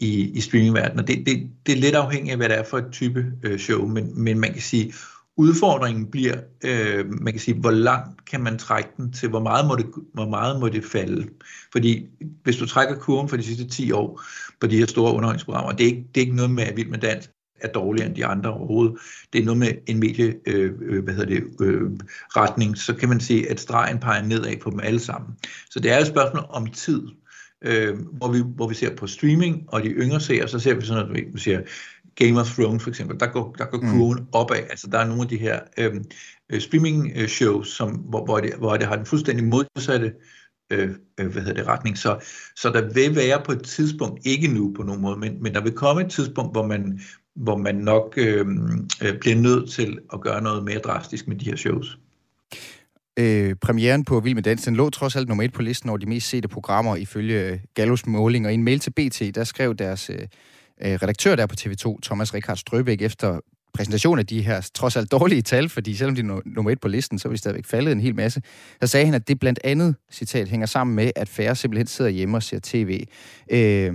i, 0.00 0.30
i 0.30 0.40
streamingverdenen. 0.40 0.98
Og 0.98 1.08
det, 1.08 1.26
det, 1.26 1.50
det 1.66 1.72
er 1.72 1.76
lidt 1.76 1.94
afhængigt 1.94 2.32
af, 2.32 2.38
hvad 2.38 2.48
det 2.48 2.58
er 2.58 2.64
for 2.64 2.78
et 2.78 2.92
type 2.92 3.32
øh, 3.42 3.58
show, 3.58 3.86
men, 3.86 4.22
men 4.24 4.38
man 4.38 4.52
kan 4.52 4.62
sige, 4.62 4.92
udfordringen 5.36 6.06
bliver, 6.06 6.36
øh, 6.64 7.06
man 7.20 7.32
kan 7.32 7.40
sige, 7.40 7.60
hvor 7.60 7.70
langt 7.70 8.24
kan 8.24 8.40
man 8.40 8.58
trække 8.58 8.90
den 8.96 9.12
til, 9.12 9.28
hvor 9.28 9.40
meget 9.40 9.66
må 9.66 9.76
det, 9.76 9.86
hvor 10.14 10.28
meget 10.28 10.60
må 10.60 10.68
det 10.68 10.84
falde. 10.84 11.28
Fordi 11.72 12.06
hvis 12.42 12.56
du 12.56 12.66
trækker 12.66 12.94
kurven 12.94 13.28
for 13.28 13.36
de 13.36 13.42
sidste 13.42 13.68
10 13.68 13.92
år 13.92 14.22
på 14.60 14.66
de 14.66 14.78
her 14.78 14.86
store 14.86 15.14
underholdningsprogrammer, 15.14 15.72
det 15.72 15.84
er 15.84 15.90
ikke, 15.90 16.04
det 16.14 16.20
er 16.20 16.24
ikke 16.24 16.36
noget 16.36 16.50
med, 16.50 16.74
Vild 16.74 16.88
med 16.88 16.98
Dans 16.98 17.30
er 17.60 17.68
dårligere 17.68 18.08
end 18.08 18.16
de 18.16 18.26
andre 18.26 18.52
overhovedet. 18.52 18.96
Det 19.32 19.40
er 19.40 19.44
noget 19.44 19.58
med 19.58 19.72
en 19.86 20.00
medie, 20.00 20.34
øh, 20.46 20.72
øh, 20.80 21.04
hvad 21.04 21.14
hedder 21.14 21.34
det, 21.34 21.44
øh, 21.60 21.90
retning, 22.36 22.78
så 22.78 22.94
kan 22.94 23.08
man 23.08 23.20
se, 23.20 23.44
at 23.50 23.60
stregen 23.60 23.98
peger 23.98 24.22
nedad 24.22 24.56
på 24.56 24.70
dem 24.70 24.80
alle 24.80 25.00
sammen. 25.00 25.30
Så 25.70 25.80
det 25.80 25.92
er 25.92 25.98
et 25.98 26.06
spørgsmål 26.06 26.44
om 26.48 26.66
tid, 26.66 27.02
øh, 27.64 27.96
hvor, 28.12 28.32
vi, 28.32 28.42
hvor 28.56 28.68
vi 28.68 28.74
ser 28.74 28.96
på 28.96 29.06
streaming, 29.06 29.64
og 29.68 29.82
de 29.82 29.88
yngre 29.88 30.20
ser, 30.20 30.46
så 30.46 30.58
ser 30.58 30.74
vi 30.74 30.86
sådan 30.86 31.06
noget, 31.06 31.24
vi 31.34 31.40
siger, 31.40 31.60
Game 32.14 32.40
of 32.40 32.54
Thrones 32.54 32.82
for 32.82 32.90
eksempel, 32.90 33.20
der 33.20 33.26
går, 33.26 33.54
der 33.58 33.64
går 33.64 33.80
mm. 33.82 33.90
kurven 33.90 34.18
mm. 34.18 34.26
opad. 34.32 34.56
Altså 34.70 34.86
der 34.92 34.98
er 34.98 35.06
nogle 35.06 35.22
af 35.22 35.28
de 35.28 35.38
her 35.38 35.60
øhm, 35.78 36.04
øh, 36.52 36.60
streaming 36.60 37.28
shows, 37.28 37.68
som, 37.68 37.90
hvor, 37.90 38.24
hvor, 38.24 38.38
det, 38.40 38.54
hvor 38.58 38.76
det 38.76 38.86
har 38.86 38.96
den 38.96 39.06
fuldstændig 39.06 39.44
modsatte 39.44 40.12
øh, 40.72 40.90
øh, 41.20 41.26
hvad 41.26 41.42
hedder 41.42 41.54
det, 41.54 41.66
retning. 41.66 41.98
Så, 41.98 42.18
så 42.56 42.70
der 42.70 42.92
vil 42.92 43.16
være 43.16 43.42
på 43.44 43.52
et 43.52 43.62
tidspunkt, 43.62 44.26
ikke 44.26 44.48
nu 44.48 44.72
på 44.76 44.82
nogen 44.82 45.02
måde, 45.02 45.18
men, 45.18 45.42
men 45.42 45.54
der 45.54 45.60
vil 45.62 45.72
komme 45.72 46.02
et 46.02 46.10
tidspunkt, 46.10 46.54
hvor 46.54 46.66
man, 46.66 47.00
hvor 47.38 47.56
man 47.56 47.74
nok 47.74 48.14
øhm, 48.16 48.88
øh, 49.02 49.18
bliver 49.18 49.36
nødt 49.36 49.70
til 49.70 49.98
at 50.12 50.20
gøre 50.20 50.42
noget 50.42 50.64
mere 50.64 50.78
drastisk 50.78 51.28
med 51.28 51.36
de 51.36 51.44
her 51.44 51.56
shows. 51.56 51.98
Øh, 53.18 53.54
premieren 53.54 54.04
på 54.04 54.20
Vild 54.20 54.34
med 54.34 54.42
Dans, 54.42 54.62
den 54.62 54.76
lå 54.76 54.90
trods 54.90 55.16
alt 55.16 55.28
nummer 55.28 55.44
et 55.44 55.52
på 55.52 55.62
listen 55.62 55.88
over 55.88 55.98
de 55.98 56.06
mest 56.06 56.28
sete 56.28 56.48
programmer 56.48 56.96
ifølge 56.96 57.44
øh, 57.44 57.58
Gallus 57.74 58.06
måling, 58.06 58.46
og 58.46 58.52
i 58.52 58.54
en 58.54 58.62
mail 58.62 58.78
til 58.78 58.90
BT, 58.90 59.34
der 59.34 59.44
skrev 59.44 59.74
deres 59.74 60.10
øh, 60.10 60.18
øh 60.82 60.92
redaktør 60.92 61.36
der 61.36 61.46
på 61.46 61.54
TV2, 61.60 61.98
Thomas 62.02 62.34
Richard 62.34 62.56
Strøbæk, 62.56 63.02
efter 63.02 63.40
præsentation 63.74 64.18
af 64.18 64.26
de 64.26 64.42
her 64.42 64.70
trods 64.74 64.96
alt 64.96 65.12
dårlige 65.12 65.42
tal, 65.42 65.68
fordi 65.68 65.94
selvom 65.94 66.14
de 66.14 66.20
er 66.20 66.40
nummer 66.46 66.70
et 66.70 66.80
på 66.80 66.88
listen, 66.88 67.18
så 67.18 67.28
er 67.28 67.30
vi 67.30 67.36
stadigvæk 67.36 67.66
faldet 67.66 67.92
en 67.92 68.00
hel 68.00 68.14
masse. 68.14 68.42
Så 68.80 68.86
sagde 68.86 69.06
han, 69.06 69.14
at 69.14 69.28
det 69.28 69.38
blandt 69.38 69.60
andet, 69.64 69.94
citat, 70.12 70.48
hænger 70.48 70.66
sammen 70.66 70.96
med, 70.96 71.10
at 71.16 71.28
færre 71.28 71.54
simpelthen 71.54 71.86
sidder 71.86 72.10
hjemme 72.10 72.36
og 72.36 72.42
ser 72.42 72.60
tv. 72.62 73.04
Øh, 73.50 73.94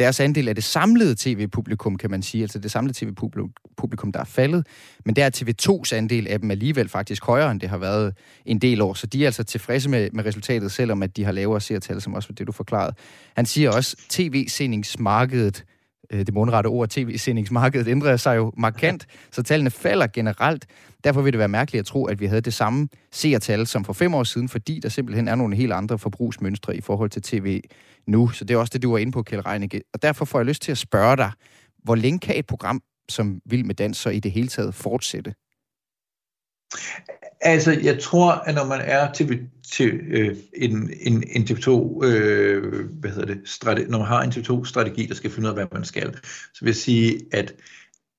deres 0.00 0.20
andel 0.20 0.48
af 0.48 0.54
det 0.54 0.64
samlede 0.64 1.14
tv-publikum, 1.18 1.98
kan 1.98 2.10
man 2.10 2.22
sige, 2.22 2.42
altså 2.42 2.58
det 2.58 2.70
samlede 2.70 2.94
tv-publikum, 2.98 4.12
der 4.12 4.20
er 4.20 4.24
faldet, 4.24 4.66
men 5.04 5.16
der 5.16 5.24
er 5.24 5.30
TV2's 5.36 5.96
andel 5.96 6.28
af 6.28 6.40
dem 6.40 6.50
alligevel 6.50 6.88
faktisk 6.88 7.24
højere, 7.24 7.50
end 7.50 7.60
det 7.60 7.68
har 7.68 7.78
været 7.78 8.14
en 8.46 8.58
del 8.58 8.80
år, 8.80 8.94
så 8.94 9.06
de 9.06 9.22
er 9.22 9.26
altså 9.26 9.44
tilfredse 9.44 9.90
med, 9.90 10.10
med 10.12 10.26
resultatet, 10.26 10.72
selvom 10.72 11.02
at 11.02 11.16
de 11.16 11.24
har 11.24 11.32
lavere 11.32 11.60
seertal, 11.60 12.00
som 12.00 12.14
også 12.14 12.28
var 12.28 12.34
det, 12.34 12.46
du 12.46 12.52
forklarede. 12.52 12.94
Han 13.36 13.46
siger 13.46 13.70
også, 13.70 13.96
tv-sendingsmarkedet 14.08 15.64
Øh, 16.12 16.26
det 16.26 16.34
mundrette 16.34 16.68
ord, 16.68 16.88
tv-sendingsmarkedet 16.88 17.88
ændrer 17.88 18.16
sig 18.16 18.36
jo 18.36 18.52
markant, 18.56 19.06
så 19.32 19.42
tallene 19.42 19.70
falder 19.70 20.06
generelt. 20.06 20.66
Derfor 21.04 21.22
vil 21.22 21.32
det 21.32 21.38
være 21.38 21.48
mærkeligt 21.48 21.80
at 21.80 21.86
tro, 21.86 22.04
at 22.04 22.20
vi 22.20 22.26
havde 22.26 22.40
det 22.40 22.54
samme 22.54 22.88
seertal 23.12 23.66
som 23.66 23.84
for 23.84 23.92
fem 23.92 24.14
år 24.14 24.24
siden, 24.24 24.48
fordi 24.48 24.80
der 24.82 24.88
simpelthen 24.88 25.28
er 25.28 25.34
nogle 25.34 25.56
helt 25.56 25.72
andre 25.72 25.98
forbrugsmønstre 25.98 26.76
i 26.76 26.80
forhold 26.80 27.10
til 27.10 27.22
tv 27.22 27.60
nu. 28.06 28.28
Så 28.28 28.44
det 28.44 28.54
er 28.54 28.58
også 28.58 28.70
det, 28.72 28.82
du 28.82 28.90
var 28.90 28.98
inde 28.98 29.12
på, 29.12 29.22
Kjell 29.22 29.42
Reinicke. 29.42 29.82
Og 29.94 30.02
derfor 30.02 30.24
får 30.24 30.38
jeg 30.38 30.46
lyst 30.46 30.62
til 30.62 30.72
at 30.72 30.78
spørge 30.78 31.16
dig, 31.16 31.32
hvor 31.84 31.94
længe 31.94 32.18
kan 32.18 32.38
et 32.38 32.46
program 32.46 32.82
som 33.08 33.40
Vild 33.44 33.64
med 33.64 33.74
Dans 33.74 33.98
så 33.98 34.10
i 34.10 34.20
det 34.20 34.32
hele 34.32 34.48
taget 34.48 34.74
fortsætte? 34.74 35.34
Altså, 37.40 37.80
jeg 37.82 38.02
tror, 38.02 38.32
at 38.32 38.54
når 38.54 38.64
man 38.64 38.80
er 38.80 39.12
til, 39.12 39.48
til 39.72 40.00
øh, 40.10 40.36
en, 40.54 40.92
en, 41.00 41.24
en 41.30 41.42
TV2, 41.42 41.70
øh, 42.04 42.90
hvad 43.00 43.10
hedder 43.10 43.34
det, 43.34 43.40
strategi, 43.44 43.90
når 43.90 43.98
man 43.98 44.06
har 44.06 44.22
en 44.22 44.30
TV2-strategi, 44.30 45.06
der 45.06 45.14
skal 45.14 45.30
finde 45.30 45.46
ud 45.46 45.50
af, 45.50 45.56
hvad 45.56 45.66
man 45.72 45.84
skal, 45.84 46.14
så 46.54 46.60
vil 46.60 46.68
jeg 46.68 46.76
sige, 46.76 47.20
at, 47.32 47.54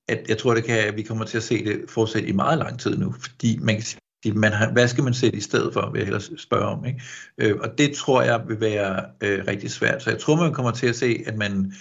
at 0.08 0.30
jeg 0.30 0.38
tror, 0.38 0.54
det 0.54 0.64
kan, 0.64 0.80
at 0.80 0.96
vi 0.96 1.04
kommer 1.04 1.26
til 1.26 1.38
at 1.38 1.44
se 1.44 1.66
det 1.66 1.90
fortsætte 1.90 2.30
i 2.30 2.32
meget 2.32 2.58
lang 2.58 2.80
tid 2.80 2.98
nu, 2.98 3.12
fordi 3.12 3.58
man 3.58 3.76
kan 3.76 3.84
sige, 3.84 4.00
man 4.26 4.52
har, 4.52 4.72
hvad 4.72 4.88
skal 4.88 5.04
man 5.04 5.14
sætte 5.14 5.38
i 5.38 5.42
stedet 5.42 5.74
for, 5.74 5.92
vil 5.92 6.00
jeg 6.00 6.06
hellere 6.06 6.38
spørge 6.38 6.66
om. 6.66 6.86
Ikke? 6.86 7.02
Øh, 7.38 7.56
og 7.60 7.78
det 7.78 7.92
tror 7.94 8.22
jeg 8.22 8.42
vil 8.48 8.60
være 8.60 9.06
øh, 9.22 9.44
rigtig 9.48 9.72
svært. 9.72 10.04
Så 10.04 10.10
jeg 10.10 10.20
tror, 10.20 10.36
man 10.36 10.54
kommer 10.54 10.72
til 10.72 10.88
at 10.88 10.96
se, 10.96 11.24
at 11.28 11.38
man, 11.38 11.74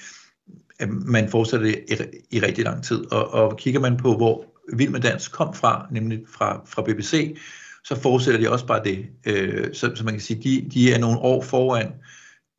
at 0.78 0.88
man 0.88 1.28
fortsætter 1.28 1.66
det 1.66 1.84
i, 2.30 2.36
i 2.36 2.40
rigtig 2.40 2.64
lang 2.64 2.84
tid. 2.84 3.12
Og, 3.12 3.30
og 3.34 3.56
kigger 3.56 3.80
man 3.80 3.96
på, 3.96 4.16
hvor 4.16 4.44
Vild 4.72 4.90
med 4.90 5.00
Dans 5.00 5.28
kom 5.28 5.54
fra, 5.54 5.86
nemlig 5.90 6.20
fra, 6.28 6.62
fra 6.66 6.82
BBC, 6.82 7.38
så 7.84 8.00
fortsætter 8.00 8.40
de 8.40 8.50
også 8.50 8.66
bare 8.66 8.84
det. 8.84 9.06
Øh, 9.26 9.74
så, 9.74 9.92
så 9.94 10.04
man 10.04 10.14
kan 10.14 10.20
sige, 10.20 10.42
de, 10.42 10.70
de 10.70 10.92
er 10.92 10.98
nogle 10.98 11.18
år 11.18 11.42
foran, 11.42 11.92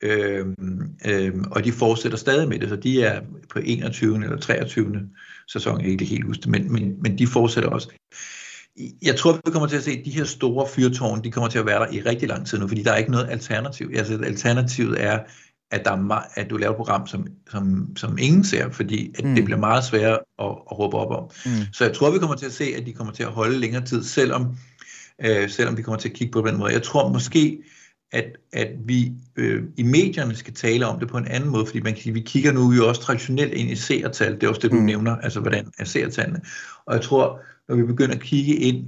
øh, 0.04 0.46
øh, 1.06 1.34
og 1.52 1.64
de 1.64 1.72
fortsætter 1.72 2.18
stadig 2.18 2.50
med 2.50 2.60
det, 2.60 2.70
så 2.70 2.76
de 2.76 3.04
er 3.04 3.22
på 3.50 3.60
21. 3.64 4.24
eller 4.24 4.38
23. 4.38 5.10
sæson, 5.48 5.82
jeg 5.82 5.90
ikke 5.90 6.06
helt 6.06 6.26
huske 6.26 6.50
men, 6.50 6.74
men, 6.74 7.02
men 7.02 7.18
de 7.18 7.28
fortsætter 7.28 7.70
også. 7.70 7.90
Jeg 9.02 9.16
tror, 9.16 9.40
vi 9.46 9.52
kommer 9.52 9.68
til 9.68 9.78
at 9.78 9.84
se, 9.84 9.92
at 9.92 10.06
de 10.06 10.12
her 10.12 10.24
store 10.24 10.68
fyrtårne, 10.68 11.24
de 11.24 11.32
kommer 11.32 11.50
til 11.50 11.60
at 11.60 11.66
være 11.66 11.80
der 11.80 11.92
i 11.92 12.02
rigtig 12.02 12.30
lang 12.30 12.48
tid 12.48 12.60
nu, 12.60 12.68
fordi 12.68 12.84
der 12.84 12.92
er 12.92 12.98
ikke 12.98 13.12
noget 13.12 13.30
alternativ. 13.30 13.92
Altså, 13.96 14.20
alternativet 14.24 15.04
er 15.04 15.20
at, 15.72 15.86
der 15.86 15.92
er 15.92 16.22
at 16.36 16.50
du 16.50 16.58
laver 16.58 16.72
et 16.72 16.78
program, 16.78 17.08
som, 17.08 17.28
som, 17.52 17.88
som 17.98 18.18
ingen 18.18 18.44
ser, 18.44 18.70
fordi 18.70 19.14
at 19.18 19.26
mm. 19.26 19.36
det 19.36 19.46
bliver 19.46 19.60
meget 19.60 19.84
sværere 19.84 20.20
at, 20.40 20.46
at 20.72 20.80
råbe 20.80 20.98
op 20.98 21.12
om. 21.12 21.24
Mm. 21.46 21.74
Så 21.74 21.86
jeg 21.86 21.96
tror, 21.96 22.12
vi 22.12 22.20
kommer 22.20 22.36
til 22.36 22.46
at 22.46 22.54
se, 22.54 22.64
at 22.78 22.86
de 22.86 22.94
kommer 22.94 23.14
til 23.14 23.24
at 23.24 23.30
holde 23.30 23.60
længere 23.60 23.86
tid, 23.86 24.04
selvom, 24.04 24.58
øh, 25.26 25.50
selvom 25.50 25.78
vi 25.78 25.82
kommer 25.82 26.00
til 26.00 26.10
at 26.10 26.16
kigge 26.16 26.32
på 26.32 26.48
den 26.48 26.58
måde. 26.58 26.74
Jeg 26.74 26.84
tror 26.84 27.10
måske, 27.10 27.64
at, 28.12 28.26
at 28.54 28.68
vi 28.86 29.12
øh, 29.36 29.64
i 29.78 29.84
medierne 29.84 30.36
skal 30.36 30.54
tale 30.54 30.88
om 30.88 31.00
det 31.00 31.08
på 31.08 31.18
en 31.18 31.28
anden 31.28 31.50
måde, 31.50 31.66
fordi 31.66 31.80
man 31.80 31.94
kan 31.94 32.04
sige, 32.04 32.14
vi 32.14 32.22
kigger 32.22 32.52
nu 32.52 32.72
jo 32.72 32.88
også 32.88 33.02
traditionelt 33.02 33.54
ind 33.54 33.70
i 33.70 33.76
seertal, 33.76 34.36
det 34.36 34.44
er 34.44 34.48
også 34.48 34.62
det, 34.62 34.72
du 34.72 34.76
mm. 34.76 34.86
nævner, 34.86 35.16
altså 35.18 35.40
hvordan 35.40 35.72
er 35.80 35.86
seertallene. 35.86 36.42
Og 36.86 36.96
jeg 36.96 37.04
tror, 37.04 37.40
når 37.68 37.76
vi 37.76 37.84
begynder 37.84 38.16
at 38.16 38.22
kigge 38.22 38.56
ind 38.56 38.88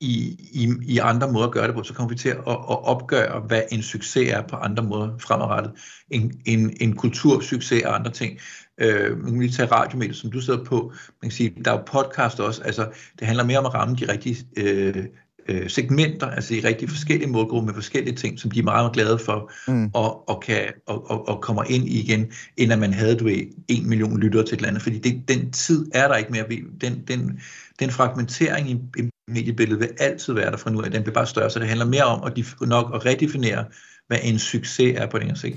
i, 0.00 0.36
i, 0.52 0.68
i 0.82 0.98
andre 0.98 1.32
måder 1.32 1.46
at 1.46 1.52
gøre 1.52 1.66
det 1.66 1.74
på, 1.74 1.82
så 1.82 1.94
kommer 1.94 2.08
vi 2.08 2.18
til 2.18 2.28
at, 2.28 2.38
at 2.46 2.84
opgøre, 2.84 3.40
hvad 3.40 3.62
en 3.72 3.82
succes 3.82 4.30
er 4.30 4.42
på 4.42 4.56
andre 4.56 4.82
måder 4.82 5.18
fremadrettet. 5.18 5.72
En, 6.10 6.40
en, 6.46 6.76
en 6.80 6.96
kultursucces 6.96 7.82
og 7.82 7.94
andre 7.94 8.10
ting. 8.10 8.38
Øh, 8.80 9.18
man 9.18 9.30
kan 9.30 9.40
lige 9.40 9.52
tage 9.52 9.72
radiomediet, 9.72 10.16
som 10.16 10.30
du 10.30 10.40
sidder 10.40 10.64
på. 10.64 10.92
Man 11.22 11.30
kan 11.30 11.36
sige, 11.36 11.54
der 11.64 11.70
er 11.72 11.78
jo 11.78 11.82
podcast 11.86 12.40
også. 12.40 12.62
Altså, 12.62 12.88
det 13.18 13.26
handler 13.26 13.44
mere 13.44 13.58
om 13.58 13.66
at 13.66 13.74
ramme 13.74 13.96
de 13.96 14.12
rigtige 14.12 14.36
øh, 14.56 15.06
øh, 15.48 15.70
segmenter, 15.70 16.26
altså 16.26 16.54
i 16.54 16.60
rigtig 16.60 16.88
forskellige 16.88 17.30
målgrupper 17.30 17.66
med 17.66 17.74
forskellige 17.74 18.16
ting, 18.16 18.38
som 18.38 18.50
de 18.50 18.58
er 18.58 18.62
meget 18.62 18.92
glade 18.92 19.18
for, 19.18 19.52
mm. 19.68 19.90
og, 19.94 20.28
og, 20.28 20.42
kan, 20.42 20.64
og, 20.86 21.10
og, 21.10 21.28
og 21.28 21.42
kommer 21.42 21.64
ind 21.64 21.88
i 21.88 22.00
igen, 22.00 22.32
end 22.56 22.72
at 22.72 22.78
man 22.78 22.92
havde 22.92 23.16
du 23.16 23.24
ved, 23.24 23.42
en 23.68 23.88
million 23.88 24.20
lyttere 24.20 24.44
til 24.44 24.54
et 24.54 24.58
eller 24.58 24.68
andet, 24.68 24.82
fordi 24.82 24.98
det, 24.98 25.28
den 25.28 25.50
tid 25.50 25.86
er 25.94 26.08
der 26.08 26.16
ikke 26.16 26.32
mere. 26.32 26.44
Den, 26.80 27.04
den, 27.08 27.40
den 27.80 27.90
fragmentering 27.90 28.70
i, 28.70 28.80
i 28.98 29.08
mediebilledet 29.28 29.80
vil 29.80 29.90
altid 29.98 30.32
være 30.32 30.50
der 30.50 30.56
fra 30.56 30.70
nu 30.70 30.82
af, 30.82 30.90
den 30.90 31.02
bliver 31.02 31.14
bare 31.14 31.26
større, 31.26 31.50
så 31.50 31.58
det 31.58 31.68
handler 31.68 31.86
mere 31.86 32.04
om 32.04 32.24
at 32.24 32.68
nok 32.68 32.90
at 32.94 33.06
redefinere, 33.06 33.64
hvad 34.06 34.18
en 34.22 34.38
succes 34.38 34.94
er 34.96 35.06
på 35.06 35.18
den 35.18 35.26
her 35.26 35.34
sigt. 35.34 35.56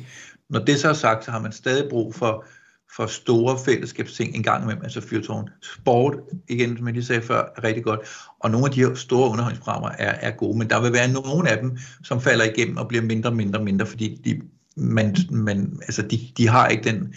Når 0.49 0.59
det 0.59 0.79
så 0.79 0.89
er 0.89 0.93
sagt, 0.93 1.25
så 1.25 1.31
har 1.31 1.39
man 1.39 1.51
stadig 1.51 1.89
brug 1.89 2.15
for 2.15 2.45
for 2.95 3.05
store 3.05 3.57
fællesskabsting 3.65 4.35
en 4.35 4.43
gang 4.43 4.63
imellem, 4.63 4.83
altså 4.83 5.01
fyrtårn. 5.01 5.49
Sport, 5.61 6.15
igen, 6.49 6.77
som 6.77 6.87
jeg 6.87 6.93
lige 6.93 7.05
sagde 7.05 7.21
før, 7.21 7.53
er 7.57 7.63
rigtig 7.63 7.83
godt, 7.83 7.99
og 8.39 8.51
nogle 8.51 8.65
af 8.65 8.71
de 8.71 8.79
her 8.79 8.93
store 8.95 9.29
underholdningsprogrammer 9.29 9.89
er, 9.89 10.11
er 10.11 10.31
gode, 10.31 10.57
men 10.57 10.69
der 10.69 10.81
vil 10.81 10.93
være 10.93 11.11
nogle 11.11 11.49
af 11.49 11.57
dem, 11.57 11.77
som 12.03 12.21
falder 12.21 12.45
igennem 12.45 12.77
og 12.77 12.87
bliver 12.87 13.03
mindre, 13.03 13.31
mindre, 13.31 13.63
mindre, 13.63 13.85
fordi 13.85 14.21
de, 14.25 14.41
man, 14.77 15.15
man, 15.31 15.79
altså 15.81 16.01
de, 16.01 16.19
de 16.37 16.47
har 16.47 16.67
ikke 16.67 16.83
den, 16.83 17.13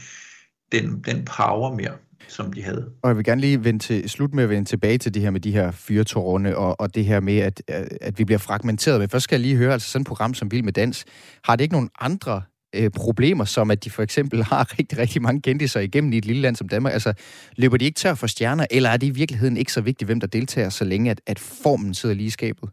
den, 0.72 1.02
den 1.06 1.24
power 1.24 1.74
mere 1.74 1.92
som 2.28 2.52
de 2.52 2.62
havde. 2.62 2.90
Og 3.02 3.08
jeg 3.08 3.16
vil 3.16 3.24
gerne 3.24 3.40
lige 3.40 3.64
vende 3.64 3.78
til, 3.84 4.10
slut 4.10 4.34
med 4.34 4.44
at 4.44 4.50
vende 4.50 4.68
tilbage 4.68 4.98
til 4.98 5.14
det 5.14 5.22
her 5.22 5.30
med 5.30 5.40
de 5.40 5.52
her 5.52 5.70
fyrtårne, 5.70 6.56
og, 6.56 6.80
og 6.80 6.94
det 6.94 7.04
her 7.04 7.20
med, 7.20 7.38
at, 7.38 7.62
at 8.00 8.18
vi 8.18 8.24
bliver 8.24 8.38
fragmenteret. 8.38 9.00
Men 9.00 9.08
først 9.08 9.24
skal 9.24 9.36
jeg 9.36 9.40
lige 9.40 9.56
høre, 9.56 9.72
altså 9.72 9.88
sådan 9.88 10.02
et 10.02 10.06
program 10.06 10.34
som 10.34 10.50
Vild 10.50 10.62
med 10.62 10.72
Dans, 10.72 11.04
har 11.44 11.56
det 11.56 11.64
ikke 11.64 11.74
nogen 11.74 11.90
andre 12.00 12.42
øh, 12.74 12.90
problemer, 12.90 13.44
som 13.44 13.70
at 13.70 13.84
de 13.84 13.90
for 13.90 14.02
eksempel 14.02 14.44
har 14.44 14.68
rigtig, 14.78 14.98
rigtig 14.98 15.22
mange 15.22 15.42
kendiser 15.42 15.80
igennem 15.80 16.12
i 16.12 16.18
et 16.18 16.24
lille 16.24 16.42
land 16.42 16.56
som 16.56 16.68
Danmark? 16.68 16.92
Altså, 16.92 17.12
løber 17.56 17.76
de 17.76 17.84
ikke 17.84 17.96
tør 17.96 18.14
for 18.14 18.26
stjerner, 18.26 18.66
eller 18.70 18.90
er 18.90 18.96
det 18.96 19.06
i 19.06 19.10
virkeligheden 19.10 19.56
ikke 19.56 19.72
så 19.72 19.80
vigtigt, 19.80 20.08
hvem 20.08 20.20
der 20.20 20.26
deltager, 20.26 20.68
så 20.68 20.84
længe 20.84 21.10
at, 21.10 21.20
at 21.26 21.38
formen 21.38 21.94
sidder 21.94 22.14
lige 22.14 22.26
i 22.26 22.30
skabet? 22.30 22.68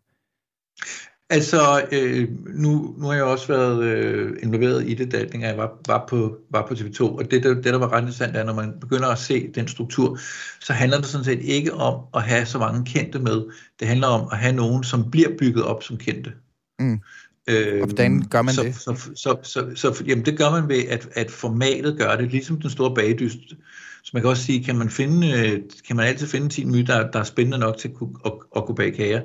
Altså, 1.31 1.87
øh, 1.91 2.29
nu, 2.45 2.95
nu 2.97 3.05
har 3.05 3.13
jeg 3.13 3.23
også 3.23 3.47
været 3.47 3.83
øh, 3.83 4.37
involveret 4.43 4.89
i 4.89 4.93
det, 4.93 5.11
da 5.11 5.27
jeg 5.39 5.57
var, 5.57 5.71
var, 5.87 6.05
på, 6.09 6.37
var 6.49 6.67
på 6.67 6.73
TV2, 6.73 7.03
og 7.03 7.31
det, 7.31 7.43
det, 7.43 7.55
det, 7.55 7.65
der 7.65 7.77
var 7.77 7.93
ret 7.93 7.99
interessant, 7.99 8.37
er, 8.37 8.43
når 8.43 8.53
man 8.53 8.73
begynder 8.81 9.07
at 9.07 9.19
se 9.19 9.51
den 9.55 9.67
struktur, 9.67 10.17
så 10.61 10.73
handler 10.73 10.97
det 10.97 11.05
sådan 11.05 11.25
set 11.25 11.41
ikke 11.41 11.73
om 11.73 12.03
at 12.13 12.23
have 12.23 12.45
så 12.45 12.59
mange 12.59 12.85
kendte 12.85 13.19
med. 13.19 13.43
Det 13.79 13.87
handler 13.87 14.07
om 14.07 14.27
at 14.31 14.37
have 14.37 14.53
nogen, 14.55 14.83
som 14.83 15.11
bliver 15.11 15.29
bygget 15.39 15.63
op 15.63 15.83
som 15.83 15.97
kendte. 15.97 16.33
Mm. 16.79 16.99
Øh, 17.49 17.81
og 17.81 17.87
hvordan 17.87 18.21
gør 18.29 18.41
man 18.41 18.53
så, 18.53 18.63
det? 18.63 18.75
Så, 18.75 18.95
så, 19.15 19.37
så, 19.43 19.71
så, 19.75 20.03
jamen 20.07 20.25
det 20.25 20.37
gør 20.37 20.51
man 20.51 20.69
ved, 20.69 20.83
at, 20.87 21.09
at 21.11 21.31
formatet 21.31 21.97
gør 21.97 22.15
det, 22.15 22.31
ligesom 22.31 22.61
den 22.61 22.69
store 22.69 22.95
bagdyst. 22.95 23.39
Så 24.03 24.11
man 24.13 24.21
kan 24.21 24.29
også 24.29 24.43
sige, 24.43 24.63
kan 24.63 24.77
man, 24.77 24.89
finde, 24.89 25.27
øh, 25.27 25.61
kan 25.87 25.95
man 25.95 26.07
altid 26.07 26.27
finde 26.27 26.49
10 26.49 26.65
myter, 26.65 26.97
der, 26.97 27.11
der 27.11 27.19
er 27.19 27.23
spændende 27.23 27.57
nok 27.57 27.77
til 27.77 27.87
at 27.87 27.93
kunne, 27.93 28.15
at, 28.25 28.31
at 28.55 28.65
kunne 28.65 28.75
bage 28.75 28.91
kager 28.91 29.21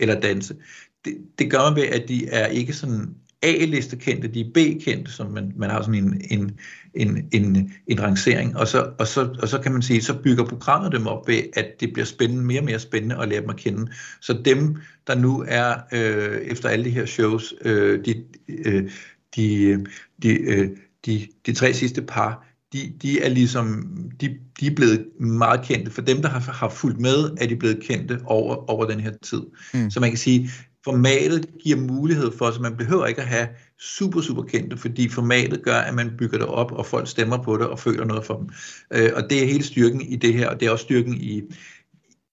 eller 0.00 0.20
danse. 0.20 0.56
Det, 1.04 1.14
det 1.38 1.50
gør 1.50 1.58
man 1.70 1.76
ved, 1.76 1.88
at 1.88 2.08
de 2.08 2.28
er 2.28 2.46
ikke 2.46 2.72
sådan 2.72 3.14
A-liste 3.42 3.96
kendte, 3.96 4.28
de 4.28 4.40
er 4.40 4.50
B-kendte, 4.54 5.12
som 5.12 5.30
man, 5.30 5.52
man 5.56 5.70
har 5.70 5.82
sådan 5.82 6.04
en, 6.04 6.20
en, 6.30 6.58
en, 6.94 7.28
en, 7.32 7.72
en 7.86 8.02
rangering, 8.02 8.56
og 8.56 8.68
så, 8.68 8.90
og, 8.98 9.06
så, 9.06 9.36
og 9.42 9.48
så 9.48 9.58
kan 9.58 9.72
man 9.72 9.82
sige, 9.82 10.02
så 10.02 10.14
bygger 10.22 10.44
programmet 10.44 10.92
dem 10.92 11.06
op 11.06 11.28
ved, 11.28 11.42
at 11.52 11.66
det 11.80 11.92
bliver 11.92 12.06
spændende, 12.06 12.44
mere 12.44 12.60
og 12.60 12.64
mere 12.64 12.78
spændende 12.78 13.16
at 13.16 13.28
lære 13.28 13.40
dem 13.40 13.50
at 13.50 13.56
kende. 13.56 13.92
Så 14.20 14.40
dem, 14.44 14.76
der 15.06 15.14
nu 15.14 15.44
er 15.48 15.74
øh, 15.92 16.40
efter 16.40 16.68
alle 16.68 16.84
de 16.84 16.90
her 16.90 17.06
shows, 17.06 17.54
øh, 17.64 18.04
de, 18.04 18.24
øh, 18.48 18.90
de, 19.36 19.86
de, 20.22 20.28
øh, 20.28 20.68
de, 21.06 21.28
de 21.46 21.52
tre 21.52 21.74
sidste 21.74 22.02
par, 22.02 22.48
de, 22.72 22.92
de 23.02 23.20
er 23.20 23.28
ligesom, 23.28 23.84
de, 24.20 24.36
de 24.60 24.66
er 24.66 24.74
blevet 24.74 25.06
meget 25.20 25.62
kendte. 25.64 25.90
For 25.90 26.02
dem, 26.02 26.22
der 26.22 26.28
har, 26.28 26.52
har 26.52 26.68
fulgt 26.68 27.00
med, 27.00 27.30
er 27.40 27.46
de 27.46 27.56
blevet 27.56 27.82
kendte 27.82 28.20
over, 28.24 28.70
over 28.70 28.84
den 28.84 29.00
her 29.00 29.12
tid. 29.22 29.42
Mm. 29.74 29.90
Så 29.90 30.00
man 30.00 30.10
kan 30.10 30.18
sige, 30.18 30.50
formatet 30.88 31.46
giver 31.62 31.76
mulighed 31.76 32.30
for, 32.38 32.50
så 32.50 32.60
man 32.60 32.76
behøver 32.76 33.06
ikke 33.06 33.20
at 33.20 33.28
have 33.28 33.48
super, 33.80 34.20
super 34.20 34.42
kendte, 34.42 34.76
fordi 34.76 35.08
formatet 35.08 35.62
gør, 35.62 35.76
at 35.76 35.94
man 35.94 36.10
bygger 36.18 36.38
det 36.38 36.46
op, 36.46 36.72
og 36.72 36.86
folk 36.86 37.08
stemmer 37.08 37.42
på 37.42 37.56
det 37.56 37.66
og 37.66 37.78
føler 37.78 38.04
noget 38.04 38.24
for 38.24 38.36
dem. 38.36 38.48
Øh, 38.92 39.10
og 39.16 39.30
det 39.30 39.42
er 39.42 39.46
hele 39.46 39.64
styrken 39.64 40.00
i 40.00 40.16
det 40.16 40.34
her, 40.34 40.48
og 40.48 40.60
det 40.60 40.66
er 40.66 40.70
også 40.70 40.82
styrken 40.82 41.14
i, 41.14 41.42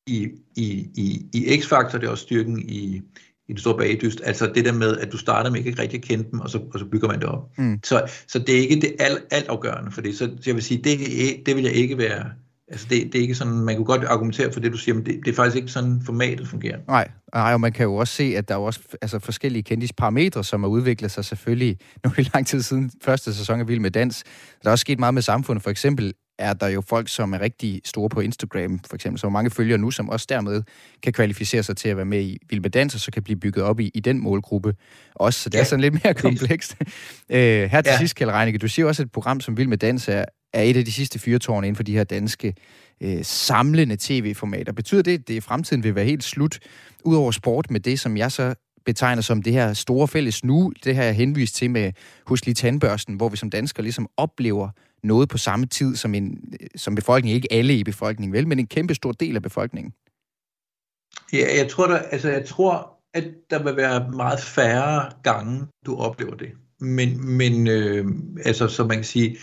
i, 0.07 0.27
i, 0.55 0.87
i, 0.95 1.25
i 1.33 1.57
X-Factor, 1.57 1.97
det 1.97 2.03
er 2.03 2.09
også 2.09 2.23
styrken 2.23 2.59
i, 2.59 3.01
i 3.47 3.51
den 3.51 3.57
store 3.57 3.77
bagdyst. 3.77 4.21
Altså 4.23 4.51
det 4.55 4.65
der 4.65 4.73
med, 4.73 4.97
at 4.97 5.11
du 5.11 5.17
starter 5.17 5.51
med 5.51 5.65
ikke 5.65 5.81
rigtig 5.81 5.97
at 5.97 6.03
kende 6.03 6.25
dem, 6.31 6.39
og 6.39 6.49
så, 6.49 6.59
og 6.73 6.79
så 6.79 6.85
bygger 6.85 7.07
man 7.07 7.19
det 7.19 7.27
op. 7.27 7.49
Mm. 7.57 7.79
Så, 7.83 8.11
så 8.27 8.39
det 8.39 8.55
er 8.55 8.59
ikke 8.59 8.75
det 8.75 8.95
alt, 8.99 9.23
alt 9.31 9.47
afgørende 9.47 9.91
for 9.91 10.01
det. 10.01 10.17
Så, 10.17 10.25
så 10.25 10.43
jeg 10.45 10.55
vil 10.55 10.63
sige, 10.63 10.81
det, 10.83 10.99
det 11.45 11.55
vil 11.55 11.63
jeg 11.63 11.73
ikke 11.73 11.97
være 11.97 12.31
Altså 12.67 12.87
det, 12.89 13.03
det 13.13 13.15
er 13.15 13.21
ikke 13.21 13.35
sådan, 13.35 13.53
man 13.53 13.75
kunne 13.75 13.85
godt 13.85 14.03
argumentere 14.03 14.51
for 14.51 14.59
det, 14.59 14.71
du 14.71 14.77
siger, 14.77 14.95
men 14.95 15.05
det, 15.05 15.19
det 15.25 15.31
er 15.31 15.35
faktisk 15.35 15.55
ikke 15.55 15.67
sådan, 15.67 16.01
formatet 16.05 16.47
fungerer. 16.47 16.77
Nej, 16.87 17.07
nej, 17.33 17.53
og 17.53 17.61
man 17.61 17.71
kan 17.71 17.83
jo 17.83 17.95
også 17.95 18.13
se, 18.13 18.23
at 18.37 18.49
der 18.49 18.55
er 18.55 18.59
også 18.59 18.79
altså, 19.01 19.19
forskellige 19.19 19.63
kendisparametre, 19.63 20.43
som 20.43 20.63
har 20.63 20.69
udviklet 20.69 21.11
sig 21.11 21.25
selvfølgelig 21.25 21.77
nogle 22.03 22.25
lang 22.33 22.47
tid 22.47 22.61
siden 22.61 22.91
første 23.03 23.33
sæson 23.33 23.59
af 23.59 23.67
Vild 23.67 23.79
med 23.79 23.91
Dans. 23.91 24.23
Der 24.63 24.69
er 24.69 24.71
også 24.71 24.81
sket 24.81 24.99
meget 24.99 25.13
med 25.13 25.21
samfundet. 25.21 25.63
For 25.63 25.69
eksempel 25.69 26.13
er 26.39 26.53
der 26.53 26.67
jo 26.67 26.81
folk, 26.81 27.09
som 27.09 27.33
er 27.33 27.41
rigtig 27.41 27.81
store 27.85 28.09
på 28.09 28.19
Instagram, 28.19 28.79
for 28.89 28.95
eksempel, 28.95 29.19
som 29.19 29.31
mange 29.31 29.51
følger 29.51 29.77
nu, 29.77 29.91
som 29.91 30.09
også 30.09 30.25
dermed 30.29 30.63
kan 31.03 31.13
kvalificere 31.13 31.63
sig 31.63 31.77
til 31.77 31.89
at 31.89 31.97
være 31.97 32.05
med 32.05 32.21
i 32.21 32.37
Vild 32.49 32.61
med 32.61 32.69
Dans, 32.69 32.93
og 32.93 32.99
så 32.99 33.11
kan 33.11 33.23
blive 33.23 33.39
bygget 33.39 33.65
op 33.65 33.79
i, 33.79 33.91
i 33.93 33.99
den 33.99 34.23
målgruppe 34.23 34.75
også. 35.15 35.39
Så 35.39 35.49
det 35.49 35.55
ja, 35.55 35.59
er 35.59 35.65
sådan 35.65 35.81
lidt 35.81 36.03
mere 36.03 36.13
komplekst. 36.13 36.75
øh, 37.29 37.37
her 37.69 37.81
til 37.81 37.91
ja. 37.91 37.97
sidst, 37.97 38.15
Kjell 38.15 38.31
Reinicke, 38.31 38.57
du 38.57 38.67
siger 38.67 38.85
også, 38.85 39.01
at 39.01 39.05
et 39.05 39.11
program 39.11 39.39
som 39.39 39.57
Vild 39.57 39.67
med 39.67 39.77
Dans 39.77 40.07
er, 40.07 40.25
er 40.55 40.61
et 40.61 40.77
af 40.77 40.85
de 40.85 40.91
sidste 40.91 41.19
fyrtårne 41.19 41.67
inden 41.67 41.75
for 41.75 41.83
de 41.83 41.93
her 41.93 42.03
danske 42.03 42.55
øh, 43.01 43.23
samlende 43.23 43.97
tv-formater. 43.99 44.73
Betyder 44.73 45.01
det, 45.01 45.13
at 45.19 45.27
det 45.27 45.33
i 45.33 45.39
fremtiden 45.39 45.83
vil 45.83 45.95
være 45.95 46.05
helt 46.05 46.23
slut, 46.23 46.59
ud 47.03 47.15
over 47.15 47.31
sport, 47.31 47.71
med 47.71 47.79
det, 47.79 47.99
som 47.99 48.17
jeg 48.17 48.31
så 48.31 48.55
betegner 48.85 49.21
som 49.21 49.43
det 49.43 49.53
her 49.53 49.73
store 49.73 50.07
fælles 50.07 50.43
nu, 50.43 50.73
det 50.83 50.95
her 50.95 51.03
jeg 51.03 51.15
henvist 51.15 51.55
til 51.55 51.71
med 51.71 51.91
Husk 52.25 52.45
lige 52.45 52.55
tandbørsten, 52.55 53.15
hvor 53.15 53.29
vi 53.29 53.37
som 53.37 53.49
danskere 53.49 53.83
ligesom 53.83 54.09
oplever 54.17 54.69
noget 55.03 55.29
på 55.29 55.37
samme 55.37 55.65
tid 55.65 55.95
som, 55.95 56.15
en, 56.15 56.53
øh, 56.61 56.67
som 56.75 56.95
befolkningen. 56.95 57.35
Ikke 57.35 57.53
alle 57.53 57.73
i 57.77 57.83
befolkningen, 57.83 58.33
vel, 58.33 58.47
men 58.47 58.59
en 58.59 58.67
kæmpe 58.67 58.95
stor 58.95 59.11
del 59.11 59.35
af 59.35 59.41
befolkningen. 59.41 59.93
Ja, 61.33 61.57
jeg 61.57 61.69
tror, 61.69 61.87
der, 61.87 61.97
altså, 61.97 62.29
jeg 62.29 62.45
tror 62.45 62.95
at 63.15 63.23
der 63.49 63.63
vil 63.63 63.75
være 63.75 64.11
meget 64.11 64.39
færre 64.39 65.11
gange, 65.23 65.67
du 65.85 65.95
oplever 65.95 66.35
det. 66.35 66.51
Men, 66.79 67.37
men 67.37 67.67
øh, 67.67 68.05
altså, 68.45 68.67
så 68.67 68.83
man 68.83 68.97
kan 68.97 69.03
sige, 69.03 69.37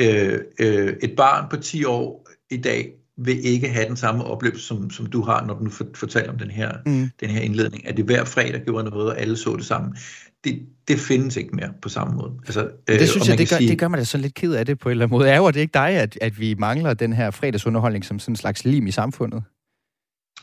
øh, 0.00 0.38
øh, 0.60 0.96
et 1.02 1.16
barn 1.16 1.48
på 1.50 1.56
10 1.56 1.84
år 1.84 2.28
i 2.50 2.56
dag 2.56 2.92
vil 3.16 3.46
ikke 3.46 3.68
have 3.68 3.88
den 3.88 3.96
samme 3.96 4.24
oplevelse, 4.24 4.66
som, 4.66 4.90
som 4.90 5.06
du 5.06 5.22
har, 5.22 5.46
når 5.46 5.54
du 5.54 5.70
fortæller 5.94 6.32
om 6.32 6.38
den 6.38 6.50
her, 6.50 6.72
mm. 6.86 7.10
den 7.20 7.30
her 7.30 7.40
indledning, 7.40 7.88
at 7.88 7.96
det 7.96 8.04
hver 8.04 8.24
fredag 8.24 8.62
gjorde 8.64 8.90
noget, 8.90 9.10
og 9.10 9.20
alle 9.20 9.36
så 9.36 9.56
det 9.56 9.64
sammen. 9.64 9.96
Det, 10.44 10.62
det 10.88 10.98
findes 10.98 11.36
ikke 11.36 11.56
mere 11.56 11.70
på 11.82 11.88
samme 11.88 12.14
måde. 12.14 12.32
Altså, 12.46 12.68
det 12.88 13.00
øh, 13.00 13.06
synes 13.06 13.28
jeg, 13.28 13.38
det 13.38 13.50
gør, 13.50 13.56
sige, 13.56 13.70
det 13.70 13.78
gør 13.78 13.88
mig 13.88 13.98
da 13.98 14.04
så 14.04 14.18
lidt 14.18 14.34
ked 14.34 14.54
af 14.54 14.66
det 14.66 14.78
på 14.78 14.88
en 14.88 14.90
eller 14.90 15.04
anden 15.04 15.18
måde. 15.18 15.28
Er 15.28 15.50
det 15.50 15.60
ikke 15.60 15.74
dig, 15.74 15.88
at, 15.88 16.18
at 16.20 16.40
vi 16.40 16.54
mangler 16.58 16.94
den 16.94 17.12
her 17.12 17.30
fredagsunderholdning 17.30 18.04
som 18.04 18.18
sådan 18.18 18.32
en 18.32 18.36
slags 18.36 18.64
lim 18.64 18.86
i 18.86 18.90
samfundet? 18.90 19.42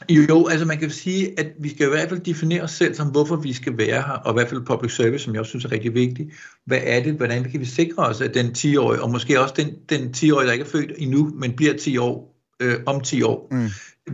Jo, 0.09 0.47
altså 0.47 0.65
man 0.65 0.77
kan 0.77 0.89
sige, 0.89 1.39
at 1.39 1.47
vi 1.59 1.69
skal 1.69 1.87
i 1.87 1.89
hvert 1.89 2.09
fald 2.09 2.19
definere 2.19 2.61
os 2.61 2.71
selv 2.71 2.95
som, 2.95 3.07
hvorfor 3.07 3.35
vi 3.35 3.53
skal 3.53 3.77
være 3.77 4.01
her, 4.01 4.13
og 4.13 4.31
i 4.31 4.33
hvert 4.33 4.49
fald 4.49 4.65
public 4.65 4.95
service, 4.95 5.23
som 5.23 5.33
jeg 5.33 5.39
også 5.39 5.49
synes 5.49 5.65
er 5.65 5.71
rigtig 5.71 5.93
vigtigt. 5.93 6.29
Hvad 6.65 6.79
er 6.83 7.03
det? 7.03 7.13
Hvordan 7.13 7.43
kan 7.51 7.59
vi 7.59 7.65
sikre 7.65 8.03
os, 8.03 8.21
at 8.21 8.33
den 8.33 8.45
10-årige, 8.45 9.01
og 9.01 9.11
måske 9.11 9.41
også 9.41 9.53
den, 9.57 9.75
den 9.89 10.13
10-årige, 10.17 10.47
der 10.47 10.53
ikke 10.53 10.65
er 10.65 10.69
født 10.69 10.91
endnu, 10.97 11.33
men 11.35 11.55
bliver 11.55 11.73
10 11.73 11.97
år, 11.97 12.35
øh, 12.61 12.75
om 12.85 13.01
10 13.01 13.21
år, 13.21 13.47
mm. 13.51 13.69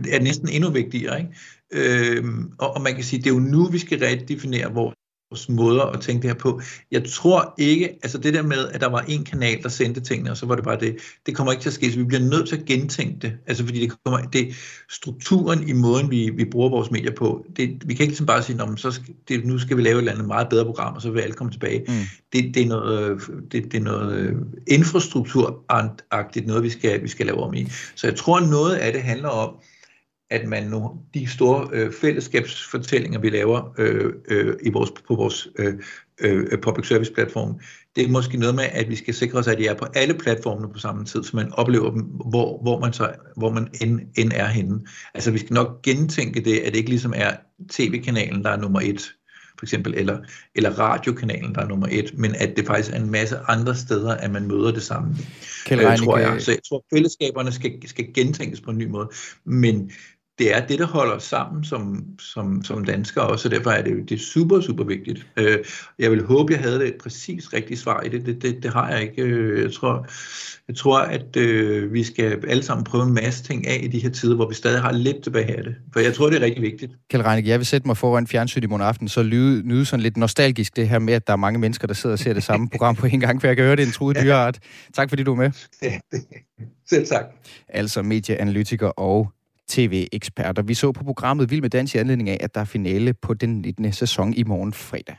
er 0.08 0.20
næsten 0.20 0.48
endnu 0.48 0.70
vigtigere. 0.70 1.18
Ikke? 1.20 2.18
Øh, 2.18 2.24
og, 2.58 2.74
og 2.74 2.82
man 2.82 2.94
kan 2.94 3.04
sige, 3.04 3.22
det 3.22 3.30
er 3.30 3.34
jo 3.34 3.40
nu, 3.40 3.66
vi 3.66 3.78
skal 3.78 3.98
redefinere 3.98 4.72
vores 4.72 4.97
måder 5.48 5.82
at 5.82 6.00
tænke 6.00 6.22
det 6.22 6.30
her 6.30 6.38
på. 6.38 6.60
Jeg 6.90 7.04
tror 7.04 7.54
ikke, 7.58 7.88
altså 8.02 8.18
det 8.18 8.34
der 8.34 8.42
med, 8.42 8.68
at 8.68 8.80
der 8.80 8.88
var 8.88 9.00
en 9.00 9.24
kanal, 9.24 9.62
der 9.62 9.68
sendte 9.68 10.00
tingene, 10.00 10.30
og 10.30 10.36
så 10.36 10.46
var 10.46 10.54
det 10.54 10.64
bare 10.64 10.80
det, 10.80 10.96
det 11.26 11.36
kommer 11.36 11.52
ikke 11.52 11.62
til 11.62 11.68
at 11.68 11.74
ske, 11.74 11.92
så 11.92 11.98
vi 11.98 12.04
bliver 12.04 12.22
nødt 12.22 12.48
til 12.48 12.56
at 12.56 12.64
gentænke 12.64 13.18
det. 13.22 13.32
Altså 13.46 13.64
fordi 13.64 13.80
det 13.80 13.92
kommer, 14.04 14.18
det, 14.18 14.54
strukturen 14.90 15.68
i 15.68 15.72
måden, 15.72 16.10
vi, 16.10 16.30
vi 16.30 16.44
bruger 16.44 16.68
vores 16.68 16.90
medier 16.90 17.14
på, 17.14 17.46
det, 17.56 17.68
vi 17.86 17.94
kan 17.94 18.02
ikke 18.02 18.12
ligesom 18.12 18.26
bare 18.26 18.42
sige, 18.42 18.58
så 18.76 18.90
skal, 18.90 19.14
det, 19.28 19.44
nu 19.44 19.58
skal 19.58 19.76
vi 19.76 19.82
lave 19.82 19.94
et 19.94 19.98
eller 19.98 20.12
andet 20.12 20.26
meget 20.26 20.48
bedre 20.48 20.64
program, 20.64 20.94
og 20.94 21.02
så 21.02 21.10
vil 21.10 21.20
alle 21.20 21.34
komme 21.34 21.52
tilbage. 21.52 21.84
Mm. 21.88 21.94
Det, 22.32 22.54
det, 22.54 22.62
er 22.62 22.66
noget, 22.66 23.20
det, 23.52 23.64
det 23.72 23.74
er 23.74 23.84
noget 23.84 24.16
øh, 24.16 24.34
infrastrukturagtigt, 24.66 26.46
noget 26.46 26.62
vi 26.62 26.70
skal, 26.70 27.02
vi 27.02 27.08
skal 27.08 27.26
lave 27.26 27.38
om 27.38 27.54
i. 27.54 27.66
Så 27.94 28.06
jeg 28.06 28.16
tror, 28.16 28.40
noget 28.40 28.74
af 28.74 28.92
det 28.92 29.02
handler 29.02 29.28
om, 29.28 29.54
at 30.30 30.48
man 30.48 30.66
nu, 30.66 31.00
de 31.14 31.26
store 31.26 31.68
øh, 31.72 31.92
fællesskabsfortællinger, 31.92 33.18
vi 33.18 33.30
laver 33.30 33.74
øh, 33.78 34.12
øh, 34.28 34.54
i 34.62 34.70
vores, 34.70 34.90
på 35.08 35.14
vores 35.14 35.48
øh, 35.58 35.74
øh, 36.20 36.58
public 36.62 36.86
service 36.86 37.12
platform, 37.12 37.60
det 37.96 38.04
er 38.04 38.08
måske 38.08 38.36
noget 38.36 38.54
med, 38.54 38.64
at 38.72 38.88
vi 38.88 38.96
skal 38.96 39.14
sikre 39.14 39.38
os, 39.38 39.48
at 39.48 39.58
de 39.58 39.66
er 39.66 39.74
på 39.74 39.86
alle 39.94 40.14
platformene 40.14 40.72
på 40.72 40.78
samme 40.78 41.04
tid, 41.04 41.24
så 41.24 41.36
man 41.36 41.52
oplever 41.52 41.90
dem, 41.90 42.02
hvor, 42.02 42.62
hvor 42.62 42.80
man, 42.80 42.92
så, 42.92 43.12
hvor 43.36 43.50
man 43.50 43.68
end, 43.80 44.00
end 44.16 44.32
er 44.34 44.46
henne. 44.46 44.80
Altså 45.14 45.30
vi 45.30 45.38
skal 45.38 45.54
nok 45.54 45.82
gentænke 45.82 46.40
det, 46.40 46.58
at 46.58 46.72
det 46.72 46.78
ikke 46.78 46.90
ligesom 46.90 47.12
er 47.16 47.30
tv-kanalen, 47.70 48.44
der 48.44 48.50
er 48.50 48.56
nummer 48.56 48.80
et 48.80 49.14
for 49.58 49.64
eksempel, 49.64 49.94
eller, 49.96 50.18
eller 50.54 50.70
radiokanalen, 50.70 51.54
der 51.54 51.60
er 51.60 51.68
nummer 51.68 51.86
et, 51.90 52.18
men 52.18 52.34
at 52.34 52.56
det 52.56 52.66
faktisk 52.66 52.94
er 52.94 53.00
en 53.00 53.10
masse 53.10 53.38
andre 53.48 53.74
steder, 53.74 54.14
at 54.14 54.30
man 54.30 54.46
møder 54.46 54.72
det 54.72 54.82
samme. 54.82 55.16
Øh, 55.70 55.96
tror 55.96 56.18
jeg. 56.18 56.42
Så 56.42 56.50
jeg 56.50 56.60
tror, 56.68 56.84
fællesskaberne 56.94 57.52
skal, 57.52 57.88
skal 57.88 58.14
gentænkes 58.14 58.60
på 58.60 58.70
en 58.70 58.78
ny 58.78 58.86
måde. 58.86 59.08
Men 59.44 59.90
det 60.38 60.56
er 60.56 60.66
det, 60.66 60.78
der 60.78 60.86
holder 60.86 61.14
os 61.14 61.22
sammen 61.22 61.64
som, 61.64 62.04
som, 62.18 62.64
som 62.64 62.84
danskere 62.84 63.26
også, 63.26 63.48
og 63.48 63.54
derfor 63.54 63.70
er 63.70 63.82
det, 63.82 64.08
det 64.08 64.14
er 64.14 64.24
super, 64.24 64.60
super 64.60 64.84
vigtigt. 64.84 65.26
Øh, 65.36 65.58
jeg 65.98 66.10
vil 66.10 66.24
håbe, 66.26 66.52
jeg 66.52 66.60
havde 66.60 66.86
et 66.86 66.94
præcis 67.02 67.52
rigtigt 67.52 67.80
svar 67.80 68.00
i 68.00 68.08
det. 68.08 68.26
Det, 68.26 68.42
det, 68.42 68.62
det 68.62 68.72
har 68.72 68.90
jeg 68.90 69.02
ikke. 69.02 69.22
Øh, 69.22 69.62
Jeg 69.62 69.72
tror, 69.72 70.06
jeg 70.68 70.76
tror 70.76 70.98
at 71.00 71.36
øh, 71.36 71.92
vi 71.92 72.04
skal 72.04 72.44
alle 72.48 72.62
sammen 72.62 72.84
prøve 72.84 73.04
en 73.04 73.14
masse 73.14 73.44
ting 73.44 73.66
af 73.66 73.80
i 73.82 73.88
de 73.88 73.98
her 73.98 74.10
tider, 74.10 74.36
hvor 74.36 74.48
vi 74.48 74.54
stadig 74.54 74.80
har 74.80 74.92
lidt 74.92 75.22
tilbage 75.22 75.56
af 75.56 75.64
det. 75.64 75.74
For 75.92 76.00
jeg 76.00 76.14
tror, 76.14 76.30
det 76.30 76.36
er 76.36 76.44
rigtig 76.44 76.62
vigtigt. 76.62 76.92
Kjeld 77.10 77.24
Reinicke, 77.24 77.50
jeg 77.50 77.58
vil 77.58 77.66
sætte 77.66 77.86
mig 77.86 77.96
foran 77.96 78.26
fjernsyn 78.26 78.62
i 78.62 78.66
morgen 78.66 78.82
aften, 78.82 79.08
så 79.08 79.22
lyde, 79.22 79.68
nyde 79.68 79.84
sådan 79.84 80.02
lidt 80.02 80.16
nostalgisk 80.16 80.76
det 80.76 80.88
her 80.88 80.98
med, 80.98 81.14
at 81.14 81.26
der 81.26 81.32
er 81.32 81.36
mange 81.36 81.58
mennesker, 81.58 81.86
der 81.86 81.94
sidder 81.94 82.14
og 82.14 82.18
ser 82.18 82.32
det 82.32 82.42
samme 82.42 82.68
program 82.68 82.96
på 82.96 83.06
en 83.06 83.20
gang, 83.20 83.40
for 83.40 83.46
jeg 83.46 83.56
kan 83.56 83.64
høre, 83.64 83.76
det 83.76 83.82
er 83.82 83.86
en 83.86 83.92
truet 83.92 84.16
dyreart. 84.22 84.58
Tak 84.94 85.08
fordi 85.08 85.22
du 85.22 85.32
er 85.32 85.36
med. 85.36 85.50
Selv 86.90 87.06
tak. 87.06 87.24
Altså 87.68 88.02
medieanalytiker 88.02 88.86
og 88.86 89.32
tv-eksperter. 89.68 90.62
Vi 90.62 90.74
så 90.74 90.92
på 90.92 91.04
programmet 91.04 91.50
Vild 91.50 91.60
med 91.60 91.70
Dans 91.70 91.94
i 91.94 91.98
anledning 91.98 92.28
af, 92.28 92.36
at 92.40 92.54
der 92.54 92.60
er 92.60 92.64
finale 92.64 93.14
på 93.14 93.34
den 93.34 93.58
19. 93.58 93.92
sæson 93.92 94.34
i 94.34 94.44
morgen 94.44 94.72
fredag. 94.72 95.16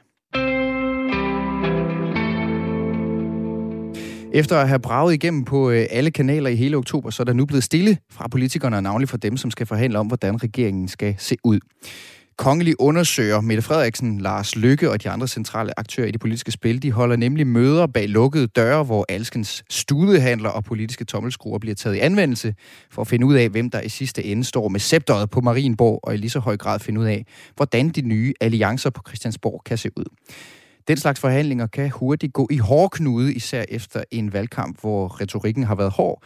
Efter 4.33 4.57
at 4.57 4.67
have 4.67 4.79
braget 4.79 5.13
igennem 5.13 5.45
på 5.45 5.69
øh, 5.69 5.85
alle 5.89 6.12
kanaler 6.12 6.49
i 6.49 6.55
hele 6.55 6.77
oktober, 6.77 7.09
så 7.09 7.23
er 7.23 7.25
der 7.25 7.33
nu 7.33 7.45
blevet 7.45 7.63
stille 7.63 7.97
fra 8.12 8.27
politikerne 8.27 8.75
og 8.75 8.83
navnlig 8.83 9.09
fra 9.09 9.17
dem, 9.17 9.38
som 9.38 9.51
skal 9.51 9.65
forhandle 9.65 9.99
om, 9.99 10.07
hvordan 10.07 10.43
regeringen 10.43 10.88
skal 10.88 11.15
se 11.17 11.35
ud 11.43 11.59
kongelige 12.39 12.82
undersøger 12.82 13.41
Mette 13.41 13.62
Frederiksen, 13.62 14.21
Lars 14.21 14.56
Lykke 14.56 14.91
og 14.91 15.04
de 15.04 15.10
andre 15.10 15.28
centrale 15.28 15.80
aktører 15.80 16.08
i 16.08 16.12
det 16.12 16.19
politiske 16.19 16.52
spil. 16.52 16.84
De 16.84 16.91
holder 16.91 17.15
nemlig 17.15 17.47
møder 17.47 17.88
bag 17.88 18.10
lukkede 18.10 18.47
døre, 18.47 18.84
hvor 18.84 19.06
alskens 19.10 19.63
studehandler 19.69 20.49
og 20.49 20.63
politiske 20.63 21.06
tommelskruer 21.06 21.60
bliver 21.60 21.75
taget 21.75 21.95
i 21.95 21.99
anvendelse 21.99 22.56
for 22.91 23.02
at 23.02 23.08
finde 23.08 23.25
ud 23.25 23.36
af, 23.36 23.49
hvem 23.49 23.69
der 23.69 23.82
i 23.82 23.89
sidste 23.89 24.23
ende 24.23 24.43
står 24.43 24.67
med 24.67 24.80
scepteret 24.80 25.30
på 25.30 25.41
Marienborg, 25.41 25.99
og 26.04 26.13
i 26.13 26.17
lige 26.17 26.30
så 26.30 26.39
høj 26.39 26.58
grad 26.58 26.80
finde 26.80 26.99
ud 26.99 27.06
af, 27.06 27.25
hvordan 27.56 27.89
de 27.89 28.02
nye 28.02 28.34
alliancer 28.41 28.89
på 28.89 29.02
Christiansborg 29.08 29.62
kan 29.65 29.78
se 29.78 29.89
ud. 29.97 30.06
Den 30.88 30.97
slags 30.97 31.19
forhandlinger 31.19 31.67
kan 31.67 31.89
hurtigt 31.89 32.34
gå 32.34 32.47
i 32.52 32.58
hårdknude, 32.58 33.34
især 33.34 33.63
efter 33.69 34.04
en 34.12 34.34
valgkamp, 34.34 34.82
hvor 34.82 35.21
retorikken 35.21 35.63
har 35.63 35.75
været 35.75 35.91
hård, 35.91 36.23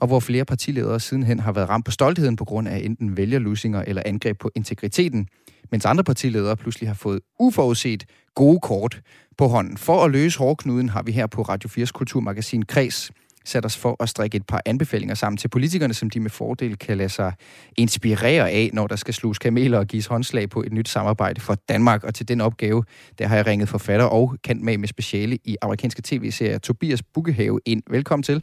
og 0.00 0.06
hvor 0.06 0.20
flere 0.20 0.44
partiledere 0.44 1.00
sidenhen 1.00 1.40
har 1.40 1.52
været 1.52 1.68
ramt 1.68 1.84
på 1.84 1.90
stoltheden 1.90 2.36
på 2.36 2.44
grund 2.44 2.68
af 2.68 2.78
enten 2.84 3.16
vælgerlusinger 3.16 3.82
eller 3.86 4.02
angreb 4.06 4.38
på 4.38 4.50
integriteten, 4.54 5.28
mens 5.70 5.84
andre 5.84 6.04
partiledere 6.04 6.56
pludselig 6.56 6.88
har 6.88 6.94
fået 6.94 7.20
uforudset 7.40 8.04
gode 8.34 8.60
kort 8.60 9.00
på 9.38 9.46
hånden. 9.46 9.76
For 9.76 10.04
at 10.04 10.10
løse 10.10 10.38
hårdknuden 10.38 10.88
har 10.88 11.02
vi 11.02 11.12
her 11.12 11.26
på 11.26 11.42
Radio 11.42 11.84
4's 11.84 11.90
kulturmagasin 11.92 12.62
Kreds 12.62 13.10
sat 13.48 13.64
os 13.64 13.76
for 13.76 13.96
at 14.02 14.08
strikke 14.08 14.36
et 14.36 14.46
par 14.46 14.62
anbefalinger 14.66 15.14
sammen 15.14 15.36
til 15.36 15.48
politikerne, 15.48 15.94
som 15.94 16.10
de 16.10 16.20
med 16.20 16.30
fordel 16.30 16.78
kan 16.78 16.96
lade 16.96 17.08
sig 17.08 17.32
inspirere 17.76 18.50
af, 18.50 18.70
når 18.72 18.86
der 18.86 18.96
skal 18.96 19.14
sluges 19.14 19.38
kameler 19.38 19.78
og 19.78 19.86
gives 19.86 20.06
håndslag 20.06 20.50
på 20.50 20.62
et 20.62 20.72
nyt 20.72 20.88
samarbejde 20.88 21.40
for 21.40 21.54
Danmark. 21.54 22.04
Og 22.04 22.14
til 22.14 22.28
den 22.28 22.40
opgave, 22.40 22.84
der 23.18 23.26
har 23.26 23.36
jeg 23.36 23.46
ringet 23.46 23.68
forfatter 23.68 24.06
og 24.06 24.36
kendt 24.42 24.62
med 24.62 24.78
med 24.78 24.88
speciale 24.88 25.38
i 25.44 25.56
amerikanske 25.62 26.02
tv-serier, 26.04 26.58
Tobias 26.58 27.02
Bukkehave 27.02 27.60
ind. 27.66 27.82
Velkommen 27.90 28.22
til. 28.22 28.42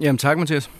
Jamen 0.00 0.18
tak, 0.18 0.38
Mathias. 0.38 0.70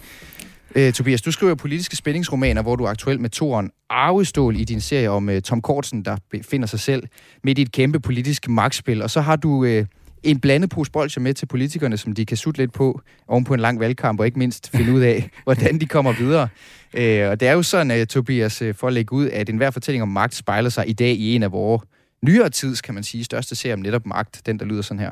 Øh, 0.75 0.92
Tobias, 0.92 1.23
du 1.23 1.33
skriver 1.33 1.55
politiske 1.55 1.97
spændingsromaner, 1.97 2.62
hvor 2.62 2.77
du 2.77 2.85
er 2.85 2.88
aktuel 2.88 3.21
med 3.21 3.31
toren 3.31 3.71
Arvestål 3.90 4.57
i 4.57 4.64
din 4.64 4.81
serie 4.81 5.11
om 5.11 5.29
øh, 5.29 5.42
Tom 5.42 5.62
Kortsen, 5.62 6.05
der 6.05 6.16
befinder 6.31 6.66
sig 6.66 6.81
selv 6.81 7.03
midt 7.44 7.59
i 7.59 7.62
et 7.62 7.73
kæmpe 7.73 8.01
politisk 8.01 8.49
magtspil. 8.49 9.03
Og 9.03 9.11
så 9.11 9.21
har 9.21 9.37
du 9.37 9.64
øh, 9.64 9.87
en 10.23 10.40
blandet 10.40 10.71
pose 10.71 10.90
bolcher 10.90 11.23
med 11.23 11.35
til 11.35 11.47
politikerne, 11.47 11.97
som 11.97 12.12
de 12.12 12.27
kan 12.27 12.37
sutte 12.37 12.61
lidt 12.61 12.73
på 12.73 13.01
oven 13.29 13.44
på 13.44 13.55
en 13.55 13.61
lang 13.61 13.81
valgkamp, 13.81 14.21
og 14.21 14.27
ikke 14.27 14.38
mindst 14.38 14.71
finde 14.71 14.92
ud 14.92 15.01
af, 15.01 15.31
hvordan 15.44 15.81
de 15.81 15.87
kommer 15.87 16.12
videre. 16.12 16.49
Øh, 16.94 17.31
og 17.31 17.40
det 17.40 17.49
er 17.49 17.53
jo 17.53 17.62
sådan, 17.62 18.01
øh, 18.01 18.07
Tobias, 18.07 18.62
øh, 18.62 18.75
for 18.75 18.87
at 18.87 18.92
lægge 18.92 19.12
ud, 19.12 19.29
at 19.29 19.49
enhver 19.49 19.71
fortælling 19.71 20.03
om 20.03 20.09
magt 20.09 20.35
spejler 20.35 20.71
sig 20.71 20.88
i 20.88 20.92
dag 20.92 21.11
i 21.11 21.35
en 21.35 21.42
af 21.42 21.53
vores 21.53 21.83
nyere 22.23 22.51
tids, 22.51 22.81
kan 22.81 22.94
man 22.94 23.03
sige, 23.03 23.25
største 23.25 23.57
serie 23.57 23.75
om 23.75 23.81
netop 23.81 24.07
magt, 24.07 24.42
den 24.47 24.59
der 24.59 24.64
lyder 24.64 24.83
sådan 24.83 25.01
her. 25.01 25.11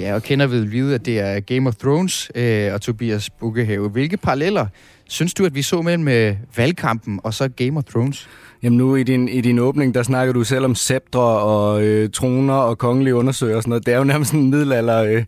Ja, 0.00 0.14
og 0.14 0.22
kender 0.22 0.46
ved 0.46 0.64
vide, 0.64 0.94
at 0.94 1.06
det 1.06 1.18
er 1.18 1.40
Game 1.40 1.68
of 1.68 1.74
Thrones 1.74 2.30
øh, 2.34 2.74
og 2.74 2.80
Tobias 2.80 3.30
Bukkehave. 3.30 3.88
Hvilke 3.88 4.16
paralleller 4.16 4.66
synes 5.08 5.34
du, 5.34 5.44
at 5.44 5.54
vi 5.54 5.62
så 5.62 5.82
mellem 5.82 6.08
øh, 6.08 6.36
valgkampen 6.56 7.20
og 7.24 7.34
så 7.34 7.48
Game 7.48 7.78
of 7.78 7.84
Thrones? 7.84 8.28
Jamen 8.62 8.78
nu 8.78 8.96
i 8.96 9.02
din, 9.02 9.28
i 9.28 9.40
din 9.40 9.58
åbning, 9.58 9.94
der 9.94 10.02
snakker 10.02 10.32
du 10.32 10.44
selv 10.44 10.64
om 10.64 10.74
sceptre 10.74 11.20
og 11.20 11.82
øh, 11.82 12.10
troner 12.10 12.54
og 12.54 12.78
kongelige 12.78 13.14
undersøger 13.14 13.56
og 13.56 13.62
sådan 13.62 13.70
noget. 13.70 13.86
Det 13.86 13.94
er 13.94 13.98
jo 13.98 14.04
nærmest 14.04 14.32
en 14.32 14.50
middelalder, 14.50 15.02
øh, 15.02 15.24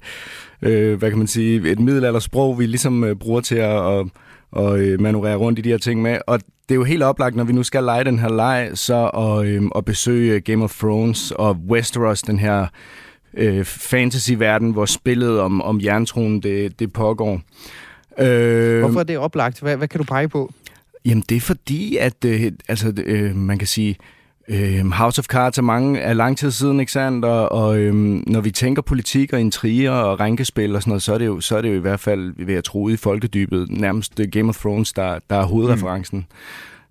øh, 0.63 0.99
hvad 0.99 1.11
kan 1.11 1.19
man 1.19 1.27
sige, 1.27 1.71
et 1.71 1.81
middelaldersprog, 1.81 2.59
vi 2.59 2.67
ligesom 2.67 3.05
øh, 3.05 3.17
bruger 3.17 3.41
til 3.41 3.57
at 3.57 3.69
og, 3.69 4.11
og, 4.53 4.81
øh, 4.81 5.01
manøvrere 5.01 5.37
rundt 5.37 5.59
i 5.59 5.63
de 5.63 5.69
her 5.69 5.79
ting 5.79 6.03
med. 6.03 6.19
Og 6.27 6.41
det 6.69 6.75
er 6.75 6.79
jo 6.79 6.85
helt 6.85 7.03
oplagt, 7.03 7.37
når 7.37 7.45
vi 7.45 7.53
nu 7.53 7.63
skal 7.63 7.85
lege 7.85 8.05
den 8.05 8.19
her 8.19 8.29
leg, 8.29 8.71
så 8.75 9.07
at, 9.07 9.47
øh, 9.47 9.63
at 9.77 9.85
besøge 9.85 10.41
Game 10.41 10.65
of 10.65 10.79
Thrones 10.79 11.31
og 11.31 11.57
Westeros, 11.69 12.23
den 12.23 12.39
her 12.39 12.67
øh, 13.35 13.65
fantasy-verden, 13.65 14.71
hvor 14.71 14.87
spillet 14.87 15.41
om, 15.41 15.63
om 15.63 15.81
jerntronen, 15.81 16.43
det, 16.43 16.79
det 16.79 16.93
pågår. 16.93 17.41
Øh, 18.19 18.81
Hvorfor 18.81 19.01
er 19.01 19.05
det 19.05 19.19
oplagt? 19.19 19.61
Hvad, 19.61 19.77
hvad 19.77 19.89
kan 19.89 19.99
du 19.99 20.05
pege 20.05 20.29
på? 20.29 20.53
Jamen, 21.05 21.25
det 21.29 21.37
er 21.37 21.41
fordi, 21.41 21.97
at 21.97 22.25
øh, 22.25 22.53
altså, 22.69 22.93
øh, 23.07 23.37
man 23.37 23.59
kan 23.59 23.69
sige, 23.69 23.97
øh, 24.49 24.91
House 24.91 25.19
of 25.19 25.25
Cards 25.25 25.59
er, 25.59 25.63
mange, 25.63 26.01
er 26.01 26.13
lang 26.13 26.39
tid 26.39 26.51
siden, 26.51 26.81
ikke 26.81 26.93
sandt? 26.93 27.25
Og, 27.25 27.53
og 27.53 27.79
øh, 27.79 27.95
når 28.27 28.41
vi 28.41 28.51
tænker 28.51 28.83
politik 28.83 29.33
og 29.33 29.41
intriger 29.41 29.91
og 29.91 30.21
rænkespil 30.21 30.77
og 30.77 30.83
sådan 30.83 30.91
noget, 30.91 31.03
så 31.03 31.15
er 31.15 31.19
det 31.19 31.27
jo, 31.27 31.41
så 31.41 31.57
er 31.57 31.63
det 31.63 31.69
jo 31.69 31.75
i 31.75 31.81
hvert 31.81 32.01
fald, 32.01 32.35
vil 32.47 32.55
jeg 32.55 32.65
tro, 32.65 32.83
ude 32.83 32.95
i 32.95 32.97
folkedybet, 32.97 33.71
nærmest 33.71 34.21
Game 34.33 34.49
of 34.49 34.57
Thrones, 34.57 34.93
der, 34.93 35.19
der 35.31 35.37
er 35.37 35.45
hovedreferencen. 35.45 36.19
Mm. 36.19 36.27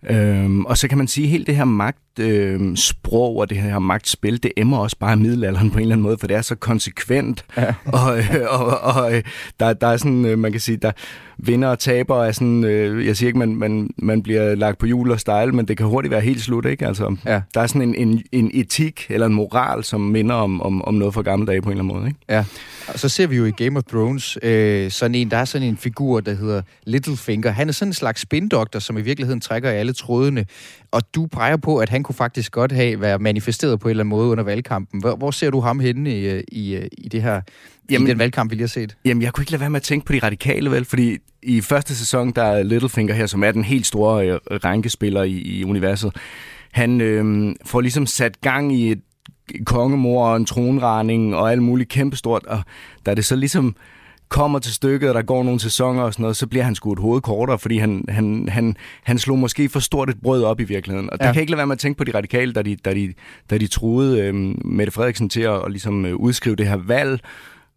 Øhm, 0.09 0.65
og 0.65 0.77
så 0.77 0.87
kan 0.87 0.97
man 0.97 1.07
sige, 1.07 1.25
at 1.25 1.31
hele 1.31 1.45
det 1.45 1.55
her 1.55 1.65
magtsprog 1.65 2.01
øh, 2.19 2.77
sprog 2.77 3.37
og 3.37 3.49
det 3.49 3.57
her 3.57 3.79
magtspil, 3.79 4.43
det 4.43 4.51
emmer 4.57 4.77
også 4.77 4.97
bare 4.99 5.17
middelalderen 5.17 5.71
på 5.71 5.77
en 5.77 5.81
eller 5.81 5.95
anden 5.95 6.03
måde, 6.03 6.17
for 6.17 6.27
det 6.27 6.37
er 6.37 6.41
så 6.41 6.55
konsekvent. 6.55 7.45
Ja. 7.57 7.73
Og, 7.93 8.17
øh, 8.17 8.25
og, 8.49 8.79
og 8.95 9.15
øh, 9.15 9.23
der, 9.59 9.73
der 9.73 9.87
er 9.87 9.97
sådan, 9.97 10.25
øh, 10.25 10.39
man 10.39 10.51
kan 10.51 10.61
sige, 10.61 10.77
der 10.77 10.91
vinder 11.37 11.67
og 11.67 11.79
taber 11.79 12.23
er 12.23 12.31
sådan, 12.31 12.63
øh, 12.63 13.05
jeg 13.05 13.17
siger 13.17 13.27
ikke, 13.27 13.39
man, 13.39 13.55
man, 13.55 13.89
man 13.97 14.23
bliver 14.23 14.55
lagt 14.55 14.77
på 14.77 14.85
jul 14.85 15.11
og 15.11 15.19
style, 15.19 15.51
men 15.51 15.67
det 15.67 15.77
kan 15.77 15.85
hurtigt 15.85 16.11
være 16.11 16.21
helt 16.21 16.41
slut, 16.41 16.65
ikke? 16.65 16.87
Altså, 16.87 17.15
ja. 17.25 17.41
Der 17.53 17.61
er 17.61 17.67
sådan 17.67 17.81
en, 17.81 17.95
en, 17.95 18.23
en 18.31 18.51
etik 18.53 19.05
eller 19.09 19.27
en 19.27 19.33
moral, 19.33 19.83
som 19.83 20.01
minder 20.01 20.35
om, 20.35 20.61
om, 20.61 20.81
om 20.81 20.93
noget 20.93 21.13
fra 21.13 21.21
gamle 21.21 21.47
dage 21.47 21.61
på 21.61 21.69
en 21.69 21.71
eller 21.71 21.83
anden 21.83 21.97
måde, 21.97 22.07
ikke? 22.07 22.19
Ja, 22.29 22.45
og 22.87 22.99
så 22.99 23.09
ser 23.09 23.27
vi 23.27 23.35
jo 23.35 23.45
i 23.45 23.51
Game 23.51 23.77
of 23.77 23.83
Thrones 23.83 24.37
øh, 24.43 24.91
sådan 24.91 25.15
en, 25.15 25.31
der 25.31 25.37
er 25.37 25.45
sådan 25.45 25.67
en 25.67 25.77
figur, 25.77 26.19
der 26.19 26.33
hedder 26.33 26.61
Littlefinger. 26.83 27.51
Han 27.51 27.67
er 27.69 27.73
sådan 27.73 27.89
en 27.89 27.93
slags 27.93 28.21
spindoktor, 28.21 28.79
som 28.79 28.97
i 28.97 29.01
virkeligheden 29.01 29.41
trækker 29.41 29.71
i 29.71 29.75
alle 29.75 29.93
trådene, 29.93 30.45
og 30.91 31.01
du 31.15 31.25
peger 31.25 31.57
på, 31.57 31.77
at 31.77 31.89
han 31.89 32.03
kunne 32.03 32.15
faktisk 32.15 32.51
godt 32.51 32.71
have 32.71 33.01
været 33.01 33.21
manifesteret 33.21 33.79
på 33.79 33.87
en 33.87 33.89
eller 33.89 34.03
anden 34.03 34.09
måde 34.09 34.27
under 34.27 34.43
valgkampen. 34.43 34.99
Hvor, 34.99 35.15
hvor 35.15 35.31
ser 35.31 35.49
du 35.49 35.59
ham 35.59 35.79
henne 35.79 36.11
i, 36.11 36.43
i, 36.51 36.87
i 36.97 37.07
det 37.07 37.21
her, 37.21 37.41
jamen, 37.91 38.07
i 38.07 38.11
den 38.11 38.19
valgkamp, 38.19 38.51
vi 38.51 38.55
lige 38.55 38.63
har 38.63 38.67
set? 38.67 38.97
Jamen, 39.05 39.21
jeg 39.21 39.33
kunne 39.33 39.41
ikke 39.41 39.51
lade 39.51 39.59
være 39.59 39.69
med 39.69 39.79
at 39.79 39.83
tænke 39.83 40.05
på 40.05 40.13
de 40.13 40.19
radikale, 40.19 40.71
vel? 40.71 40.85
Fordi 40.85 41.17
i 41.43 41.61
første 41.61 41.95
sæson, 41.95 42.31
der 42.31 42.43
er 42.43 42.63
Littlefinger 42.63 43.13
her, 43.13 43.25
som 43.25 43.43
er 43.43 43.51
den 43.51 43.63
helt 43.63 43.87
store 43.87 44.27
øh, 44.27 44.39
rænkespiller 44.63 45.23
i, 45.23 45.31
i 45.31 45.63
universet, 45.63 46.15
han 46.71 47.01
øh, 47.01 47.55
får 47.65 47.81
ligesom 47.81 48.05
sat 48.05 48.41
gang 48.41 48.75
i 48.75 48.91
et 48.91 49.01
kongemor 49.65 50.27
og 50.27 50.37
en 50.37 50.45
tronregning 50.45 51.35
og 51.35 51.51
alt 51.51 51.63
muligt 51.63 51.89
kæmpestort, 51.89 52.45
og 52.45 52.61
da 53.05 53.15
det 53.15 53.25
så 53.25 53.35
ligesom 53.35 53.75
kommer 54.31 54.59
til 54.59 54.73
stykket, 54.73 55.09
og 55.09 55.15
der 55.15 55.21
går 55.21 55.43
nogle 55.43 55.59
sæsoner 55.59 56.03
og 56.03 56.13
sådan 56.13 56.23
noget, 56.23 56.37
så 56.37 56.47
bliver 56.47 56.63
han 56.63 56.75
sgu 56.75 56.93
et 56.93 56.99
hoved 56.99 57.21
kortere, 57.21 57.59
fordi 57.59 57.77
han, 57.77 58.05
han, 58.09 58.47
han, 58.49 58.75
han 59.03 59.19
slog 59.19 59.39
måske 59.39 59.69
for 59.69 59.79
stort 59.79 60.09
et 60.09 60.21
brød 60.23 60.43
op 60.43 60.59
i 60.59 60.63
virkeligheden. 60.63 61.09
Og 61.09 61.17
ja. 61.21 61.25
der 61.25 61.33
kan 61.33 61.41
ikke 61.41 61.51
lade 61.51 61.57
være 61.57 61.67
med 61.67 61.75
at 61.75 61.79
tænke 61.79 61.97
på 61.97 62.03
de 62.03 62.11
radikale, 62.11 62.53
da 62.53 62.61
de, 62.61 62.75
da 62.75 62.93
de, 62.93 63.13
da 63.49 63.57
de 63.57 63.67
troede 63.67 64.21
øh, 64.21 64.33
Mette 64.65 64.91
Frederiksen 64.91 65.29
til 65.29 65.41
at, 65.41 65.65
at 65.65 65.71
ligesom, 65.71 66.05
øh, 66.05 66.15
udskrive 66.15 66.55
det 66.55 66.67
her 66.67 66.77
valg, 66.77 67.19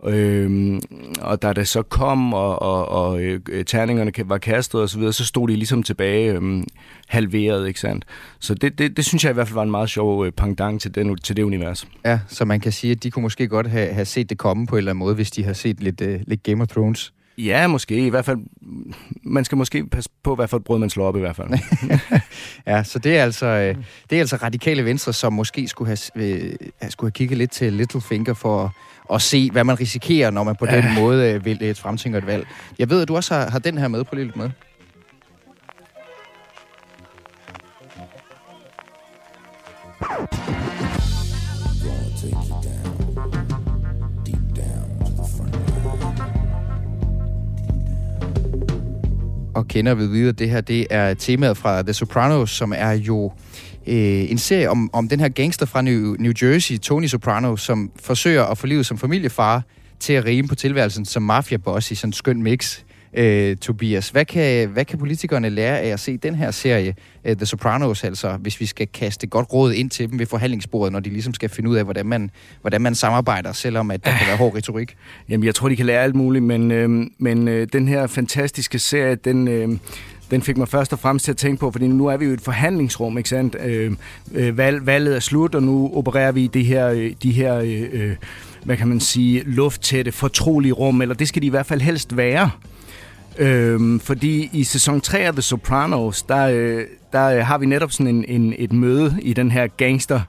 Øhm, 0.07 0.81
og 1.21 1.43
da 1.43 1.53
det 1.53 1.69
så 1.69 1.83
kom, 1.83 2.35
og, 2.35 2.63
og, 2.63 2.89
og 2.89 3.23
øh, 3.23 3.65
terningerne 3.65 4.13
var 4.25 4.39
kastet 4.39 4.81
og 4.81 4.89
så 4.89 4.99
videre, 4.99 5.13
så 5.13 5.27
stod 5.27 5.49
de 5.49 5.57
ligesom 5.57 5.83
tilbage 5.83 6.33
øhm, 6.33 6.65
halveret, 7.09 7.69
ikke 7.69 7.81
sandt? 7.81 8.05
Så 8.39 8.55
det, 8.55 8.79
det, 8.79 8.97
det 8.97 9.05
synes 9.05 9.25
jeg 9.25 9.31
i 9.31 9.35
hvert 9.35 9.49
fald 9.49 9.55
var 9.55 9.63
en 9.63 9.71
meget 9.71 9.91
sjov 9.91 10.27
øh, 10.27 10.33
pendant 10.33 10.83
til, 10.83 10.95
den, 10.95 11.17
til 11.17 11.37
det 11.37 11.43
univers. 11.43 11.89
Ja, 12.05 12.21
så 12.29 12.45
man 12.45 12.61
kan 12.61 12.73
sige, 12.73 12.91
at 12.91 13.03
de 13.03 13.11
kunne 13.11 13.23
måske 13.23 13.49
godt 13.49 13.67
have, 13.67 13.93
have 13.93 14.05
set 14.05 14.31
det 14.31 14.39
komme 14.39 14.67
på 14.67 14.77
en 14.77 14.79
eller 14.79 14.91
anden 14.91 14.99
måde, 14.99 15.15
hvis 15.15 15.31
de 15.31 15.45
har 15.45 15.53
set 15.53 15.81
lidt, 15.81 16.01
øh, 16.01 16.21
lidt 16.27 16.43
Game 16.43 16.63
of 16.63 16.69
Thrones. 16.69 17.13
Ja, 17.39 17.67
måske. 17.67 18.07
I 18.07 18.09
hvert 18.09 18.25
fald, 18.25 18.39
man 19.23 19.45
skal 19.45 19.59
måske 19.59 19.87
passe 19.87 20.11
på, 20.23 20.35
hvad 20.35 20.49
for 20.49 20.57
et 20.57 20.65
brød 20.65 20.79
man 20.79 20.91
slår 20.91 21.07
op 21.07 21.17
i 21.17 21.21
hvert 21.21 21.37
fald. 21.37 21.49
ja, 22.67 22.83
så 22.83 22.99
det 22.99 23.19
er 23.19 23.23
altså, 23.23 23.47
øh, 23.47 23.77
det 24.11 24.17
er 24.17 24.21
altså 24.21 24.37
radikale 24.37 24.85
venstre, 24.85 25.13
som 25.13 25.33
måske 25.33 25.69
skulle 25.69 25.89
have, 25.89 25.99
øh, 26.27 26.55
skulle 26.89 27.09
have 27.09 27.13
kigget 27.13 27.39
lidt 27.39 27.51
til 27.51 27.73
Littlefinger 27.73 28.35
for 28.35 28.75
at 29.15 29.23
se, 29.23 29.51
hvad 29.51 29.65
man 29.65 29.81
risikerer, 29.81 30.31
når 30.31 30.45
man 30.45 30.57
på 30.57 30.67
ja. 30.67 30.77
den 30.77 30.95
måde 30.95 31.33
øh, 31.33 31.45
vil 31.45 31.63
et 31.63 31.79
fremtænke 31.79 32.19
et 32.19 32.27
valg. 32.27 32.47
Jeg 32.79 32.91
ved, 32.91 33.03
at 33.03 33.09
du 33.09 33.17
også 33.17 33.35
har, 33.35 33.51
har 33.51 33.59
den 33.59 33.79
her 33.79 33.89
med 33.89 34.05
på 34.05 34.15
lidt 34.15 34.37
med. 34.37 34.51
Og 49.55 49.69
kender 49.69 49.95
ved 49.95 50.07
videre, 50.07 50.33
det 50.33 50.51
her 50.51 50.61
det 50.61 50.87
er 50.91 51.15
temaet 51.15 51.57
fra 51.57 51.83
The 51.83 51.93
Sopranos, 51.93 52.51
som 52.51 52.73
er 52.77 52.93
jo 52.93 53.33
øh, 53.87 54.31
en 54.31 54.39
serie 54.39 54.71
om, 54.71 54.91
om 54.93 55.09
den 55.09 55.21
her 55.21 55.29
gangster 55.29 55.67
fra 55.67 55.83
New, 55.83 56.17
New 56.19 56.33
Jersey, 56.43 56.79
Tony 56.79 57.07
Soprano, 57.07 57.57
som 57.57 57.91
forsøger 58.03 58.45
at 58.45 58.59
få 58.59 58.67
livet 58.67 58.87
som 58.87 58.99
familiefar 58.99 59.63
til 60.01 60.13
at 60.13 60.25
rime 60.25 60.49
på 60.49 60.55
tilværelsen 60.55 61.05
som 61.05 61.23
mafiaboss 61.23 61.91
i 61.91 61.95
sådan 61.95 62.09
en 62.09 62.13
skøn 62.13 62.43
mix 62.43 62.81
øh, 63.17 63.57
Tobias. 63.57 64.09
Hvad 64.09 64.25
kan, 64.25 64.69
hvad 64.69 64.85
kan 64.85 64.99
politikerne 64.99 65.49
lære 65.49 65.81
af 65.81 65.89
at 65.89 66.01
se 66.01 66.17
den 66.17 66.35
her 66.35 66.51
serie, 66.51 66.95
øh, 67.25 67.37
The 67.37 67.47
Sopranos, 67.47 68.05
altså, 68.05 68.37
hvis 68.37 68.61
vi 68.61 68.67
skal 68.67 68.87
kaste 68.87 69.27
godt 69.27 69.53
råd 69.53 69.73
ind 69.73 69.91
til 69.91 70.11
dem 70.11 70.19
ved 70.19 70.27
forhandlingsbordet, 70.27 70.93
når 70.93 71.01
de 71.01 71.11
ligesom 71.11 71.35
skal 71.35 71.49
finde 71.49 71.71
ud 71.71 71.77
af, 71.77 71.85
hvordan 71.85 72.07
man, 72.07 72.31
hvordan 72.61 72.81
man 72.81 72.95
samarbejder, 72.95 73.53
selvom 73.53 73.91
at 73.91 74.05
der 74.05 74.11
kan 74.11 74.27
være 74.27 74.37
hård 74.37 74.55
retorik? 74.55 74.97
Jamen, 75.29 75.47
jeg 75.47 75.55
tror, 75.55 75.69
de 75.69 75.77
kan 75.77 75.87
lære 75.87 76.03
alt 76.03 76.15
muligt, 76.15 76.45
men, 76.45 76.71
øh, 76.71 77.07
men 77.19 77.49
øh, 77.49 77.69
den 77.73 77.89
her 77.89 78.07
fantastiske 78.07 78.79
serie, 78.79 79.15
den... 79.15 79.49
Øh, 79.49 79.69
den 80.31 80.43
fik 80.43 80.57
mig 80.57 80.69
først 80.69 80.93
og 80.93 80.99
fremmest 80.99 81.25
til 81.25 81.33
at 81.33 81.37
tænke 81.37 81.61
på, 81.61 81.71
fordi 81.71 81.87
nu 81.87 82.07
er 82.07 82.17
vi 82.17 82.25
jo 82.25 82.31
i 82.31 82.35
et 82.35 82.41
forhandlingsrum, 82.41 83.19
ikke 83.19 83.29
sandt? 83.29 83.57
Øh, 83.65 83.93
øh, 84.35 84.59
valg, 84.59 84.87
valget 84.87 85.17
er 85.17 85.21
slut, 85.21 85.55
og 85.55 85.63
nu 85.63 85.91
opererer 85.95 86.33
vi 86.33 86.45
i 86.45 86.47
det 86.47 86.65
her, 86.65 86.89
øh, 86.89 87.13
de 87.23 87.33
her 87.33 87.55
øh, 87.55 87.83
øh 87.93 88.17
hvad 88.65 88.77
kan 88.77 88.89
man 88.89 89.01
sige, 89.01 89.43
lufttætte, 89.47 90.13
fortrolige 90.13 90.73
rum, 90.73 91.03
eller 91.03 91.15
det 91.15 91.29
skal 91.29 91.43
de 91.43 91.47
i 91.47 91.51
hvert 91.51 91.67
fald 91.67 91.81
helst 91.81 92.17
være. 92.17 92.51
Øhm, 93.39 94.01
fordi 94.01 94.51
i 94.53 94.65
sæson 94.65 95.01
3 95.01 95.19
af 95.19 95.33
The 95.33 95.43
Sopranos, 95.43 96.23
der, 96.23 96.47
øh, 96.47 96.87
der 97.13 97.27
øh, 97.27 97.47
har 97.47 97.59
vi 97.59 97.67
netop 97.67 97.93
sådan 97.93 98.15
en, 98.15 98.25
en, 98.25 98.55
et 98.59 98.73
møde 98.73 99.19
i 99.23 99.33
den 99.33 99.51
her 99.51 99.67
gangster 99.67 100.21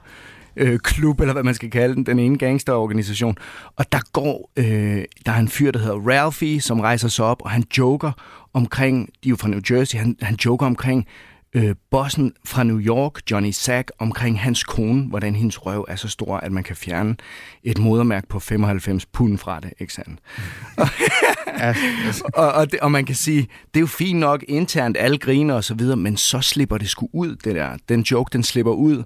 øh, 0.56 0.78
klub, 0.78 1.20
eller 1.20 1.32
hvad 1.32 1.42
man 1.42 1.54
skal 1.54 1.70
kalde 1.70 1.94
den, 1.94 2.06
den 2.06 2.18
ene 2.18 2.38
gangsterorganisation. 2.38 3.36
Og 3.76 3.92
der 3.92 4.00
går, 4.12 4.50
øh, 4.56 5.04
der 5.26 5.32
er 5.32 5.38
en 5.38 5.48
fyr, 5.48 5.70
der 5.70 5.78
hedder 5.78 6.08
Ralphie, 6.08 6.60
som 6.60 6.80
rejser 6.80 7.08
sig 7.08 7.24
op, 7.24 7.42
og 7.42 7.50
han 7.50 7.64
joker 7.78 8.12
omkring, 8.52 9.06
de 9.24 9.28
er 9.28 9.30
jo 9.30 9.36
fra 9.36 9.48
New 9.48 9.60
Jersey, 9.70 9.98
han, 9.98 10.16
han 10.22 10.34
joker 10.44 10.66
omkring 10.66 11.06
øh, 11.56 11.74
bossen 11.90 12.32
fra 12.44 12.62
New 12.62 12.80
York, 12.80 13.20
Johnny 13.30 13.50
Sack, 13.50 13.90
omkring 13.98 14.40
hans 14.40 14.64
kone, 14.64 15.08
hvordan 15.08 15.34
hendes 15.34 15.66
røv 15.66 15.84
er 15.88 15.96
så 15.96 16.08
stor, 16.08 16.36
at 16.36 16.52
man 16.52 16.64
kan 16.64 16.76
fjerne 16.76 17.16
et 17.62 17.78
modermærke 17.78 18.28
på 18.28 18.38
95 18.38 19.06
pund 19.06 19.38
fra 19.38 19.60
det, 19.60 19.72
ikke 19.80 19.92
sandt? 19.92 20.20
og, 22.34 22.52
og, 22.52 22.72
det, 22.72 22.80
og 22.80 22.90
man 22.90 23.04
kan 23.04 23.14
sige, 23.14 23.40
det 23.74 23.76
er 23.76 23.80
jo 23.80 23.86
fint 23.86 24.18
nok 24.18 24.44
internt, 24.48 24.96
alle 24.96 25.18
griner 25.18 25.54
og 25.54 25.64
så 25.64 25.74
videre, 25.74 25.96
men 25.96 26.16
så 26.16 26.40
slipper 26.40 26.78
det 26.78 26.88
sgu 26.88 27.08
ud, 27.12 27.36
det 27.36 27.54
der. 27.54 27.76
Den 27.88 28.00
joke, 28.00 28.32
den 28.32 28.42
slipper 28.42 28.72
ud, 28.72 29.04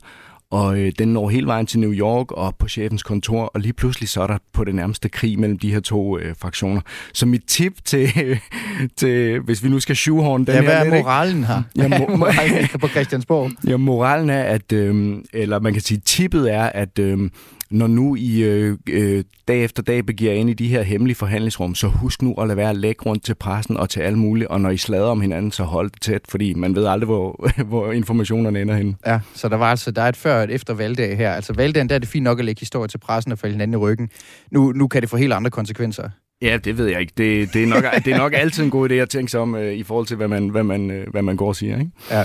og 0.50 0.78
øh, 0.78 0.92
den 0.98 1.12
når 1.12 1.28
hele 1.28 1.46
vejen 1.46 1.66
til 1.66 1.80
New 1.80 1.92
York 1.92 2.32
og 2.32 2.56
på 2.58 2.68
chefens 2.68 3.02
kontor, 3.02 3.44
og 3.44 3.60
lige 3.60 3.72
pludselig 3.72 4.08
så 4.08 4.22
er 4.22 4.26
der 4.26 4.38
på 4.52 4.64
det 4.64 4.74
nærmeste 4.74 5.08
krig 5.08 5.38
mellem 5.38 5.58
de 5.58 5.72
her 5.72 5.80
to 5.80 6.18
øh, 6.18 6.34
fraktioner. 6.38 6.80
Så 7.12 7.26
mit 7.26 7.42
tip 7.46 7.72
til, 7.84 8.08
øh, 8.24 8.38
til 8.96 9.40
hvis 9.40 9.64
vi 9.64 9.68
nu 9.68 9.80
skal 9.80 9.96
shoehorn 9.96 10.44
den 10.44 10.54
ja, 10.54 10.60
her... 10.60 10.62
hvad 10.62 10.86
er 10.86 11.02
moralen 11.02 11.44
her? 11.44 11.62
Ja, 11.76 11.86
mo- 11.86 12.16
moralen 12.24 12.68
på 12.80 12.88
Christiansborg? 12.94 13.50
Ja, 13.66 13.76
moralen 13.76 14.30
er, 14.30 14.42
at, 14.42 14.72
øh, 14.72 15.16
eller 15.32 15.58
man 15.58 15.72
kan 15.72 15.82
sige, 15.82 16.00
tippet 16.04 16.54
er, 16.54 16.64
at 16.64 16.98
øh, 16.98 17.30
når 17.70 17.86
nu 17.86 18.16
I 18.16 18.42
øh, 18.42 18.78
øh, 18.88 19.24
dag 19.48 19.64
efter 19.64 19.82
dag 19.82 20.06
begiver 20.06 20.32
ind 20.32 20.50
i 20.50 20.52
de 20.52 20.68
her 20.68 20.82
hemmelige 20.82 21.16
forhandlingsrum, 21.16 21.74
så 21.74 21.86
husk 21.86 22.22
nu 22.22 22.34
at 22.34 22.46
lade 22.46 22.56
være 22.56 22.70
at 22.70 22.76
lægge 22.76 23.02
rundt 23.06 23.24
til 23.24 23.34
pressen 23.34 23.76
og 23.76 23.90
til 23.90 24.00
alle 24.00 24.18
mulige, 24.18 24.50
og 24.50 24.60
når 24.60 24.70
I 24.70 24.76
slader 24.76 25.06
om 25.06 25.20
hinanden, 25.20 25.52
så 25.52 25.64
hold 25.64 25.90
det 25.90 26.00
tæt, 26.00 26.20
fordi 26.28 26.54
man 26.54 26.74
ved 26.74 26.86
aldrig, 26.86 27.06
hvor, 27.06 27.50
hvor 27.70 27.92
informationerne 27.92 28.60
ender 28.60 28.74
hen. 28.74 28.96
Ja, 29.06 29.20
så 29.34 29.48
der 29.48 29.56
var 29.56 29.70
altså, 29.70 29.90
der 29.90 30.02
er 30.02 30.08
et 30.08 30.16
før 30.16 30.38
og 30.38 30.44
et 30.44 30.50
efter 30.50 30.74
valgdag 30.74 31.16
her. 31.16 31.32
Altså 31.32 31.52
valgdagen, 31.52 31.88
der 31.88 31.94
er 31.94 31.98
det 31.98 32.08
fint 32.08 32.24
nok 32.24 32.38
at 32.38 32.44
lægge 32.44 32.60
historie 32.60 32.88
til 32.88 32.98
pressen 32.98 33.32
og 33.32 33.38
falde 33.38 33.54
hinanden 33.54 33.74
i 33.74 33.76
ryggen. 33.76 34.10
Nu, 34.50 34.72
nu 34.72 34.88
kan 34.88 35.02
det 35.02 35.10
få 35.10 35.16
helt 35.16 35.32
andre 35.32 35.50
konsekvenser. 35.50 36.08
Ja, 36.42 36.58
det 36.64 36.78
ved 36.78 36.86
jeg 36.86 37.00
ikke. 37.00 37.12
Det, 37.16 37.54
det, 37.54 37.62
er, 37.62 37.66
nok, 37.66 37.84
det 38.04 38.12
er 38.12 38.18
nok 38.18 38.32
altid 38.34 38.64
en 38.64 38.70
god 38.70 38.90
idé 38.90 38.94
at 38.94 39.08
tænke 39.08 39.30
sig 39.30 39.40
om 39.40 39.54
øh, 39.54 39.72
i 39.72 39.82
forhold 39.82 40.06
til, 40.06 40.16
hvad 40.16 40.28
man, 40.28 40.48
hvad, 40.48 40.62
man, 40.62 40.90
øh, 40.90 41.06
hvad 41.10 41.22
man 41.22 41.36
går 41.36 41.48
og 41.48 41.56
siger. 41.56 41.78
Ikke? 41.78 41.90
Ja. 42.10 42.24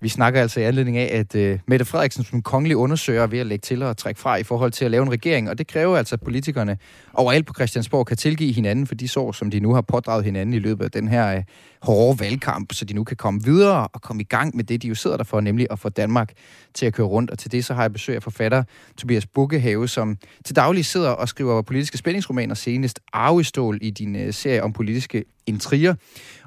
Vi 0.00 0.08
snakker 0.08 0.40
altså 0.40 0.60
i 0.60 0.62
anledning 0.62 0.96
af, 0.96 1.18
at 1.18 1.34
øh, 1.34 1.58
Mette 1.66 1.84
Frederiksen 1.84 2.24
som 2.24 2.42
kongelig 2.42 2.76
undersøger 2.76 3.26
ved 3.26 3.38
at 3.38 3.46
lægge 3.46 3.62
til 3.62 3.82
og 3.82 3.96
trække 3.96 4.20
fra 4.20 4.36
i 4.36 4.42
forhold 4.42 4.72
til 4.72 4.84
at 4.84 4.90
lave 4.90 5.02
en 5.02 5.10
regering, 5.10 5.50
og 5.50 5.58
det 5.58 5.66
kræver 5.66 5.96
altså, 5.96 6.14
at 6.14 6.20
politikerne 6.20 6.78
overalt 7.14 7.46
på 7.46 7.54
Christiansborg 7.54 8.06
kan 8.06 8.16
tilgive 8.16 8.52
hinanden 8.52 8.86
for 8.86 8.94
de 8.94 9.08
sår, 9.08 9.32
som 9.32 9.50
de 9.50 9.60
nu 9.60 9.74
har 9.74 9.80
pådraget 9.80 10.24
hinanden 10.24 10.54
i 10.54 10.58
løbet 10.58 10.84
af 10.84 10.90
den 10.90 11.08
her 11.08 11.36
øh, 11.36 11.42
hårde 11.82 12.20
valgkamp, 12.20 12.72
så 12.72 12.84
de 12.84 12.94
nu 12.94 13.04
kan 13.04 13.16
komme 13.16 13.44
videre 13.44 13.86
og 13.86 14.02
komme 14.02 14.22
i 14.22 14.24
gang 14.24 14.56
med 14.56 14.64
det, 14.64 14.82
de 14.82 14.88
jo 14.88 14.94
sidder 14.94 15.16
der 15.16 15.24
for, 15.24 15.40
nemlig 15.40 15.66
at 15.70 15.78
få 15.78 15.88
Danmark 15.88 16.32
til 16.74 16.86
at 16.86 16.94
køre 16.94 17.06
rundt. 17.06 17.30
Og 17.30 17.38
til 17.38 17.52
det 17.52 17.64
så 17.64 17.74
har 17.74 17.82
jeg 17.82 17.92
besøg 17.92 18.16
af 18.16 18.22
forfatter 18.22 18.64
Tobias 18.96 19.26
Bukkehave, 19.26 19.88
som 19.88 20.16
til 20.44 20.56
daglig 20.56 20.84
sidder 20.84 21.10
og 21.10 21.28
skriver 21.28 21.62
politiske 21.62 21.98
spændingsromaner, 21.98 22.54
senest 22.54 23.00
Arvestål 23.12 23.78
i 23.82 23.90
din 23.90 24.14
uh, 24.26 24.34
serie 24.34 24.62
om 24.62 24.72
politiske 24.72 25.24
intriger. 25.46 25.94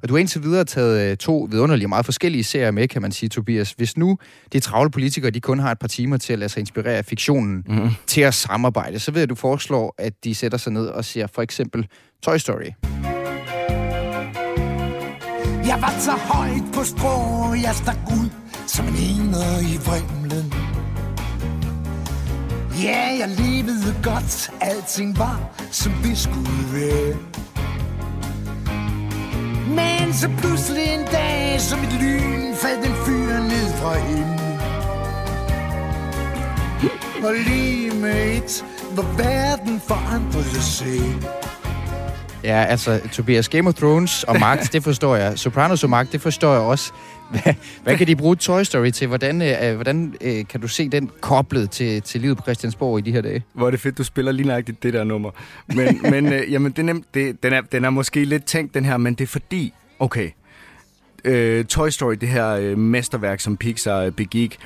Og 0.03 0.09
du 0.09 0.13
har 0.13 0.19
indtil 0.19 0.43
videre 0.43 0.63
taget 0.63 1.11
uh, 1.11 1.17
to 1.17 1.47
vidunderlige 1.51 1.87
meget 1.87 2.05
forskellige 2.05 2.43
serier 2.43 2.71
med, 2.71 2.87
kan 2.87 3.01
man 3.01 3.11
sige, 3.11 3.29
Tobias. 3.29 3.71
Hvis 3.71 3.97
nu 3.97 4.17
de 4.53 4.59
travle 4.59 4.91
politikere, 4.91 5.31
de 5.31 5.41
kun 5.41 5.59
har 5.59 5.71
et 5.71 5.79
par 5.79 5.87
timer 5.87 6.17
til 6.17 6.33
at 6.33 6.39
lade 6.39 6.49
sig 6.49 6.59
inspirere 6.59 6.97
af 6.97 7.05
fiktionen 7.05 7.65
mm. 7.67 7.89
til 8.07 8.21
at 8.21 8.33
samarbejde, 8.33 8.99
så 8.99 9.11
ved 9.11 9.19
jeg, 9.19 9.23
at 9.23 9.29
du 9.29 9.35
foreslår, 9.35 9.95
at 9.97 10.13
de 10.23 10.35
sætter 10.35 10.57
sig 10.57 10.73
ned 10.73 10.87
og 10.87 11.05
ser 11.05 11.27
for 11.27 11.41
eksempel 11.41 11.87
Toy 12.23 12.37
Story. 12.37 13.10
Jeg 15.65 15.81
var 15.81 15.93
så 15.99 16.11
højt 16.11 16.63
på 16.73 16.83
strå, 16.83 17.53
jeg 17.53 17.75
stak 17.75 17.97
ud 18.11 18.29
som 18.67 18.85
en 18.87 18.95
ener 18.95 19.59
i 19.59 19.77
vrimlen. 19.85 20.53
Ja, 22.83 23.17
jeg 23.19 23.29
levede 23.29 23.95
godt, 24.03 24.51
alting 24.61 25.19
var 25.19 25.39
som 25.71 25.91
det 26.03 26.17
skulle 26.17 26.65
være. 26.73 27.17
Men 29.67 30.13
så 30.13 30.29
pludselig 30.37 30.83
en 30.93 31.05
dag, 31.11 31.61
som 31.61 31.79
et 31.79 31.93
lyn, 32.01 32.55
faldt 32.55 32.85
en 32.85 32.95
fyr 33.05 33.39
ned 33.39 33.73
fra 33.73 33.97
himlen. 33.97 34.59
Og 37.23 37.33
lige 37.47 37.91
med 37.95 38.37
et, 38.37 38.65
hvor 38.93 39.17
verden 39.17 39.81
forandrede 39.87 40.61
sig. 40.61 41.40
Ja, 42.43 42.63
altså, 42.63 42.99
Tobias, 43.11 43.49
Game 43.49 43.69
of 43.69 43.73
Thrones 43.73 44.23
og 44.23 44.39
magt, 44.39 44.69
det 44.73 44.83
forstår 44.83 45.15
jeg. 45.15 45.39
Sopranos 45.39 45.83
og 45.83 45.89
magt, 45.89 46.11
det 46.11 46.21
forstår 46.21 46.51
jeg 46.51 46.61
også. 46.61 46.91
Hvad, 47.29 47.53
hvad 47.83 47.97
kan 47.97 48.07
de 48.07 48.15
bruge 48.15 48.35
Toy 48.35 48.63
Story 48.63 48.89
til? 48.89 49.07
Hvordan, 49.07 49.41
øh, 49.41 49.75
hvordan 49.75 50.15
øh, 50.21 50.47
kan 50.47 50.61
du 50.61 50.67
se 50.67 50.89
den 50.89 51.11
koblet 51.21 51.71
til, 51.71 52.01
til 52.01 52.21
livet 52.21 52.37
på 52.37 52.43
Christiansborg 52.43 52.99
i 52.99 53.01
de 53.01 53.11
her 53.11 53.21
dage? 53.21 53.43
Hvor 53.53 53.67
er 53.67 53.71
det 53.71 53.79
fedt, 53.79 53.97
du 53.97 54.03
spiller 54.03 54.31
lige 54.31 54.47
nøjagtigt 54.47 54.83
det 54.83 54.93
der 54.93 55.03
nummer. 55.03 55.31
Men, 55.67 56.01
men 56.11 56.33
øh, 56.33 56.51
jamen, 56.51 56.71
det 56.71 56.79
er 56.79 56.83
nem, 56.83 57.03
det, 57.13 57.43
den, 57.43 57.53
er, 57.53 57.61
den 57.61 57.85
er 57.85 57.89
måske 57.89 58.25
lidt 58.25 58.45
tænkt, 58.45 58.73
den 58.73 58.85
her, 58.85 58.97
men 58.97 59.13
det 59.13 59.23
er 59.23 59.27
fordi, 59.27 59.73
okay, 59.99 60.29
øh, 61.23 61.65
Toy 61.65 61.89
Story, 61.89 62.13
det 62.13 62.29
her 62.29 62.47
øh, 62.47 62.77
mesterværk, 62.77 63.39
som 63.39 63.57
Pixar 63.57 63.99
øh, 63.99 64.11
begik, 64.11 64.57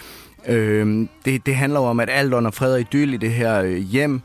øh, 0.47 1.07
det, 1.25 1.45
det 1.45 1.55
handler 1.55 1.79
jo 1.79 1.85
om, 1.85 1.99
at 1.99 2.09
alt 2.09 2.33
under 2.33 2.51
fred 2.51 2.73
og 2.73 2.79
idyll 2.79 3.13
i 3.13 3.17
det 3.17 3.31
her 3.31 3.61
øh, 3.61 3.77
hjem, 3.77 4.13
Øh, 4.13 4.21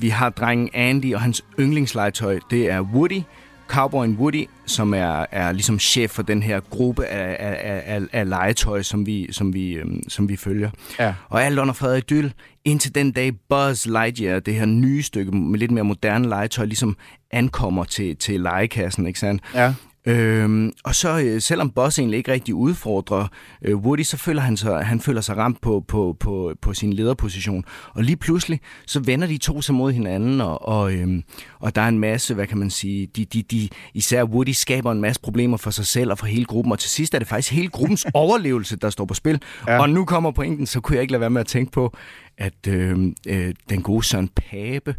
vi 0.00 0.08
har 0.08 0.30
drengen 0.30 0.70
Andy 0.72 1.14
og 1.14 1.20
hans 1.20 1.44
yndlingslegetøj, 1.60 2.38
det 2.50 2.70
er 2.70 2.80
Woody, 2.80 3.22
Cowboyen 3.70 4.16
Woody, 4.16 4.46
som 4.66 4.94
er, 4.94 5.26
er 5.30 5.52
ligesom 5.52 5.78
chef 5.78 6.10
for 6.10 6.22
den 6.22 6.42
her 6.42 6.60
gruppe 6.60 7.06
af, 7.06 7.36
af, 7.38 7.82
af, 7.86 8.00
af 8.12 8.28
legetøj, 8.28 8.82
som 8.82 9.06
vi, 9.06 9.32
som 9.32 9.54
vi, 9.54 9.72
øhm, 9.72 10.02
som 10.08 10.28
vi 10.28 10.36
følger. 10.36 10.70
Ja. 10.98 11.14
Og 11.28 11.44
alt 11.44 11.58
under 11.58 11.74
fred 11.74 11.96
Idyll, 11.96 12.32
indtil 12.64 12.94
den 12.94 13.12
dag 13.12 13.32
Buzz 13.48 13.86
Lightyear, 13.86 14.40
det 14.40 14.54
her 14.54 14.66
nye 14.66 15.02
stykke 15.02 15.32
med 15.32 15.58
lidt 15.58 15.70
mere 15.70 15.84
moderne 15.84 16.28
legetøj, 16.28 16.64
ligesom 16.64 16.96
ankommer 17.30 17.84
til, 17.84 18.16
til 18.16 18.40
legekassen, 18.40 19.06
ikke 19.06 19.18
sandt? 19.18 19.42
Ja. 19.54 19.74
Øhm, 20.06 20.72
og 20.84 20.94
så 20.94 21.20
øh, 21.20 21.40
selvom 21.40 21.70
Boss 21.70 21.98
egentlig 21.98 22.18
ikke 22.18 22.32
rigtig 22.32 22.54
udfordrer 22.54 23.26
øh, 23.62 23.76
Woody, 23.76 24.02
så 24.02 24.16
føler 24.16 24.40
han 24.40 24.56
sig, 24.56 24.84
han 24.84 25.00
føler 25.00 25.20
sig 25.20 25.36
ramt 25.36 25.60
på, 25.60 25.84
på, 25.88 26.16
på, 26.20 26.54
på 26.62 26.74
sin 26.74 26.92
lederposition. 26.92 27.64
Og 27.94 28.04
lige 28.04 28.16
pludselig, 28.16 28.60
så 28.86 29.00
vender 29.00 29.26
de 29.26 29.38
to 29.38 29.62
sig 29.62 29.74
mod 29.74 29.92
hinanden, 29.92 30.40
og, 30.40 30.68
og, 30.68 30.94
øhm, 30.94 31.22
og 31.58 31.74
der 31.74 31.82
er 31.82 31.88
en 31.88 31.98
masse, 31.98 32.34
hvad 32.34 32.46
kan 32.46 32.58
man 32.58 32.70
sige, 32.70 33.06
de, 33.06 33.24
de, 33.24 33.42
de, 33.42 33.68
især 33.94 34.24
Woody 34.24 34.52
skaber 34.52 34.92
en 34.92 35.00
masse 35.00 35.20
problemer 35.20 35.56
for 35.56 35.70
sig 35.70 35.86
selv 35.86 36.10
og 36.10 36.18
for 36.18 36.26
hele 36.26 36.44
gruppen, 36.44 36.72
og 36.72 36.78
til 36.78 36.90
sidst 36.90 37.14
er 37.14 37.18
det 37.18 37.28
faktisk 37.28 37.52
hele 37.52 37.68
gruppens 37.68 38.06
overlevelse, 38.14 38.76
der 38.76 38.90
står 38.90 39.04
på 39.04 39.14
spil. 39.14 39.42
Ja. 39.68 39.80
Og 39.80 39.90
nu 39.90 40.04
kommer 40.04 40.30
pointen, 40.30 40.66
så 40.66 40.80
kunne 40.80 40.96
jeg 40.96 41.02
ikke 41.02 41.12
lade 41.12 41.20
være 41.20 41.30
med 41.30 41.40
at 41.40 41.46
tænke 41.46 41.72
på, 41.72 41.96
at 42.38 42.66
øh, 42.68 42.98
øh, 43.28 43.54
den 43.70 43.82
gode 43.82 44.04
Søren 44.04 44.28
Pape 44.28 44.94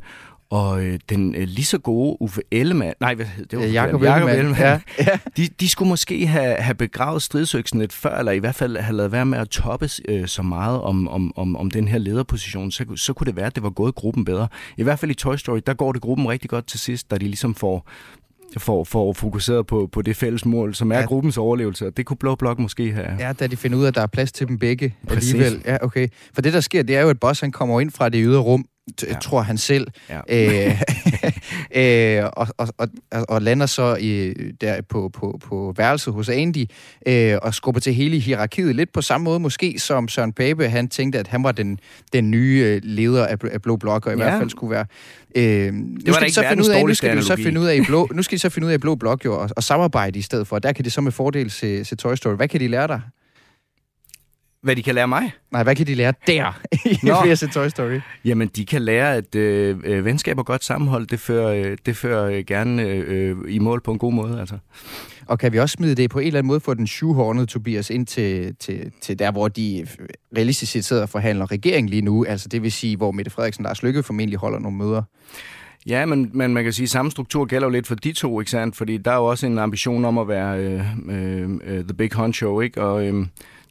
og 0.52 0.84
øh, 0.84 1.00
den 1.10 1.36
øh, 1.36 1.48
lige 1.48 1.66
så 1.66 1.78
gode 1.78 2.22
Uffe 2.22 2.42
Ellemann, 2.52 2.94
nej, 3.00 3.16
hvad, 3.16 3.26
det 3.52 3.60
var 3.60 3.66
Øh, 3.66 3.74
Jakob 3.74 4.02
Ellemann, 4.02 4.56
ja. 4.56 4.80
ja. 5.00 5.20
de, 5.38 5.48
de 5.60 5.70
skulle 5.70 5.90
måske 5.90 6.28
have, 6.28 6.56
have 6.56 6.76
begravet 6.76 7.22
stridsøksen 7.22 7.80
lidt 7.80 7.94
før, 7.94 8.18
eller 8.18 8.32
i 8.32 8.38
hvert 8.38 8.56
fald 8.56 8.78
have 8.78 8.98
lavet 8.98 9.12
være 9.12 9.26
med 9.26 9.38
at 9.38 9.50
toppes 9.50 10.02
øh, 10.08 10.28
så 10.28 10.42
meget 10.42 10.82
om, 10.82 11.08
om, 11.08 11.34
om, 11.36 11.56
om 11.56 11.72
den 11.72 11.88
her 11.88 11.98
lederposition, 11.98 12.72
så, 12.72 12.86
så 12.96 13.14
kunne 13.14 13.26
det 13.26 13.36
være, 13.36 13.46
at 13.46 13.56
det 13.56 13.64
var 13.64 13.70
gået 13.70 13.96
gruppen 13.96 14.26
bedre. 14.26 14.48
I 14.78 14.84
hvert 14.84 15.00
fald 15.00 15.12
i 15.12 15.14
Toy 15.14 15.36
Story, 15.36 15.60
der 15.68 15.74
går 15.74 15.92
det 15.92 16.02
gruppen 16.02 16.28
rigtig 16.28 16.50
godt 16.50 16.68
til 16.68 16.80
sidst, 16.80 17.12
da 17.12 17.18
de 17.18 17.26
ligesom 17.26 17.56
får 17.56 17.88
for, 18.58 18.84
for 18.84 19.14
fokuseret 19.14 19.68
på, 19.68 19.90
på 19.92 20.02
det 20.02 20.16
fælles 20.16 20.46
mål, 20.46 20.76
som 20.76 20.92
er 20.92 21.00
ja. 21.00 21.06
gruppens 21.06 21.38
overlevelse, 21.38 21.88
og 21.88 21.98
det 21.98 22.06
kunne 22.06 22.18
Blå 22.18 22.36
Blok 22.36 22.60
måske 22.60 22.92
have. 22.92 23.16
Ja, 23.20 23.34
da 23.34 23.48
de 23.48 23.58
finder 23.58 23.78
ud 23.78 23.84
af, 23.84 23.88
at 23.88 23.96
der 23.96 24.02
er 24.02 24.08
plads 24.08 24.32
til 24.32 24.48
dem 24.48 24.58
begge 24.58 24.96
Præcis. 25.08 25.34
alligevel. 25.34 25.62
Ja, 25.66 25.78
okay. 25.82 26.08
For 26.34 26.42
det, 26.42 26.54
der 26.54 26.60
sker, 26.60 26.84
det 26.84 26.96
er 26.96 27.02
jo, 27.02 27.10
at 27.10 27.20
Boss 27.20 27.42
han 27.42 27.52
kommer 27.52 27.82
ind 27.82 27.92
fra 27.92 28.10
det 28.10 28.24
ydre 28.26 28.40
rum, 28.40 28.66
ja. 29.04 29.20
tror 29.20 29.42
han 29.42 29.58
selv, 29.58 29.88
ja. 30.10 30.20
øh, 30.30 32.22
øh, 32.24 32.30
og, 32.34 32.48
og, 32.58 32.68
og, 32.78 32.90
og 33.30 33.42
lander 33.42 33.66
så 33.66 33.96
i, 33.96 34.34
der 34.62 34.82
på, 34.82 35.10
på, 35.14 35.40
på 35.44 35.74
værelset 35.78 36.14
hos 36.14 36.30
Andy, 36.30 36.66
øh, 37.08 37.38
og 37.42 37.54
skubber 37.54 37.82
til 37.82 37.94
hele 37.94 38.20
hierarkiet, 38.20 38.76
lidt 38.76 38.94
på 38.94 39.02
samme 39.02 39.26
måde 39.26 39.40
måske, 39.40 39.80
som 39.80 40.08
Søren 40.08 40.34
Pape, 40.34 40.70
han 40.70 40.88
tænkte, 40.88 41.20
at 41.20 41.28
han 41.28 41.44
var 41.44 41.52
den, 41.52 41.80
den 42.14 42.32
nye 42.32 42.64
øh, 42.66 42.82
leder 42.84 43.28
af, 43.28 43.38
af 43.52 43.62
Blå 43.62 43.76
Blok, 43.76 44.06
og 44.06 44.14
i 44.14 44.18
ja. 44.18 44.24
hvert 44.24 44.40
fald 44.40 44.50
skulle 44.50 44.72
være... 44.72 44.86
Øh, 45.36 45.74
nu 45.74 46.14
skal 46.14 46.28
de 46.28 46.34
så 46.34 46.44
finde 46.50 46.64
ud 46.64 46.70
af, 46.70 46.86
nu 46.86 46.94
skal 46.94 47.18
de 47.18 47.24
så 47.24 47.36
finde 47.36 47.62
ud 47.62 47.66
af 47.66 47.76
i 47.76 47.82
blå, 47.82 48.08
nu 48.14 48.24
skal 48.24 48.36
de 48.36 48.42
så 48.42 48.50
finde 48.50 48.66
ud 48.66 48.72
af 48.72 48.76
i 48.76 48.78
Blå 48.78 48.96
Blok 48.96 49.26
jo, 49.26 49.40
og, 49.40 49.50
og 49.56 49.64
samarbejde 49.64 50.20
i 50.20 50.22
stedet 50.22 50.48
for, 50.48 50.60
der 50.60 50.74
kan 50.74 50.86
de 50.86 50.90
så 50.90 51.02
med 51.02 51.12
fordel 51.12 51.52
se, 51.52 51.86
se 51.86 51.96
Toy 51.96 52.16
Story. 52.16 52.36
Hvad 52.36 52.48
kan 52.48 52.60
de 52.60 52.68
lære 52.68 52.88
dig? 52.88 53.02
Hvad 54.62 54.76
de 54.76 54.84
kan 54.84 54.96
lære 54.96 55.08
mig? 55.08 55.32
Nej, 55.52 55.64
hvad 55.64 55.76
kan 55.76 55.88
de 55.88 55.96
lære 55.96 56.14
der, 56.28 56.62
i 57.26 57.30
at 57.30 57.40
se 57.40 57.48
Toy 57.48 57.68
Story? 57.68 58.00
Jamen, 58.26 58.48
de 58.48 58.66
kan 58.66 58.82
lære, 58.82 59.16
at 59.16 59.36
øh, 59.36 59.78
øh, 59.84 60.06
venskab 60.06 60.38
og 60.38 60.46
godt 60.46 60.64
sammenhold, 60.64 61.08
det 61.08 61.20
fører, 61.20 61.72
øh, 61.72 61.78
det 61.86 61.98
fører 61.98 62.26
øh, 62.26 62.44
gerne 62.48 62.84
øh, 62.84 63.36
i 63.48 63.60
mål 63.60 63.82
på 63.82 63.92
en 63.92 63.98
god 63.98 64.14
måde. 64.14 64.40
Altså. 64.40 64.58
Og 65.26 65.40
kan 65.40 65.54
vi 65.54 65.60
også 65.60 65.74
smide 65.74 65.96
det 65.96 66.10
på 66.10 66.20
en 66.20 66.28
eller 66.28 66.40
anden 66.40 66.48
måde 66.48 66.60
for 66.60 66.74
den 66.74 66.88
shoehornede 66.88 67.46
Tobias 67.46 67.90
ind 67.90 68.08
til, 68.08 68.56
til, 68.60 68.92
til 69.02 69.20
der, 69.20 69.32
hvor 69.32 69.48
de 69.48 69.88
realistisk 70.38 70.72
set 70.72 70.86
sidder 70.86 71.02
og 71.02 71.10
forhandler 71.10 71.52
regering 71.52 71.90
lige 71.90 72.02
nu? 72.02 72.26
Altså 72.26 72.50
det 72.50 72.64
vil 72.64 72.72
sige, 72.72 72.98
hvor 72.98 73.12
Mette 73.12 73.32
Frederiksen 73.32 73.66
og 73.66 73.70
Lars 73.70 73.84
Lykke 73.84 74.04
formentlig 74.04 74.40
holder 74.40 74.60
nogle 74.60 74.78
møder. 74.78 75.04
Ja, 75.88 76.06
men, 76.06 76.32
men 76.34 76.54
man 76.54 76.64
kan 76.64 76.74
sige, 76.74 76.84
at 76.84 76.90
samme 76.90 77.12
struktur 77.12 77.46
gælder 77.46 77.68
jo 77.68 77.72
lidt 77.72 77.88
for 77.88 77.96
de 77.96 78.12
to, 78.12 78.40
ikke 78.40 78.52
sandt? 78.52 78.76
Fordi 78.76 78.98
der 78.98 79.12
er 79.12 79.16
jo 79.16 79.26
også 79.26 79.46
en 79.46 79.60
ambition 79.60 80.06
om 80.06 80.18
at 80.18 80.28
være 80.28 80.60
øh, 80.60 81.50
øh, 81.64 81.84
the 81.84 81.94
big 81.94 82.14
honcho, 82.14 82.62
ikke? 82.62 82.82
Og 82.82 83.08
øh, 83.08 83.26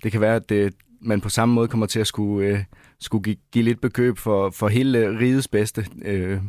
det 0.05 0.13
kan 0.13 0.21
være, 0.21 0.37
at 0.37 0.49
det, 0.49 0.75
man 1.01 1.21
på 1.21 1.29
samme 1.29 1.55
måde 1.55 1.69
kommer 1.69 1.87
til 1.87 2.01
at 2.01 2.07
skulle, 2.07 2.49
øh, 2.49 2.65
skulle 3.01 3.23
give, 3.23 3.37
give 3.53 3.65
lidt 3.65 3.81
bekøb 3.81 4.19
for, 4.19 4.51
for 4.51 4.69
hele 4.69 5.19
rigets 5.19 5.49
bedste 5.49 5.87
øh, 6.05 6.41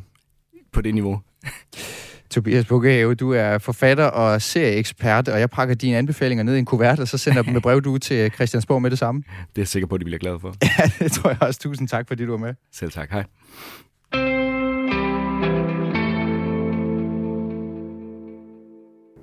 på 0.71 0.81
det 0.81 0.93
niveau. 0.93 1.21
Tobias 2.31 2.65
Bukkehave, 2.65 3.15
du 3.15 3.31
er 3.31 3.57
forfatter 3.57 4.05
og 4.05 4.41
serieekspert, 4.41 5.27
og 5.27 5.39
jeg 5.39 5.49
pakker 5.49 5.75
dine 5.75 5.97
anbefalinger 5.97 6.43
ned 6.43 6.55
i 6.55 6.59
en 6.59 6.65
kuvert, 6.65 6.99
og 6.99 7.07
så 7.07 7.17
sender 7.17 7.41
dem 7.41 7.53
med 7.53 7.61
brev 7.61 7.81
du 7.81 7.97
til 7.97 8.31
Christiansborg 8.31 8.81
med 8.81 8.91
det 8.91 8.99
samme. 8.99 9.23
Det 9.27 9.57
er 9.57 9.61
jeg 9.61 9.67
sikker 9.67 9.87
på, 9.87 9.95
at 9.95 10.01
de 10.01 10.05
bliver 10.05 10.19
glade 10.19 10.39
for. 10.39 10.55
Ja, 10.79 10.91
det 11.05 11.11
tror 11.11 11.29
jeg 11.29 11.41
også. 11.41 11.59
Tusind 11.59 11.87
tak, 11.87 12.07
fordi 12.07 12.25
du 12.25 12.31
var 12.31 12.37
med. 12.37 12.53
Selv 12.73 12.91
tak. 12.91 13.11
Hej. 13.11 13.23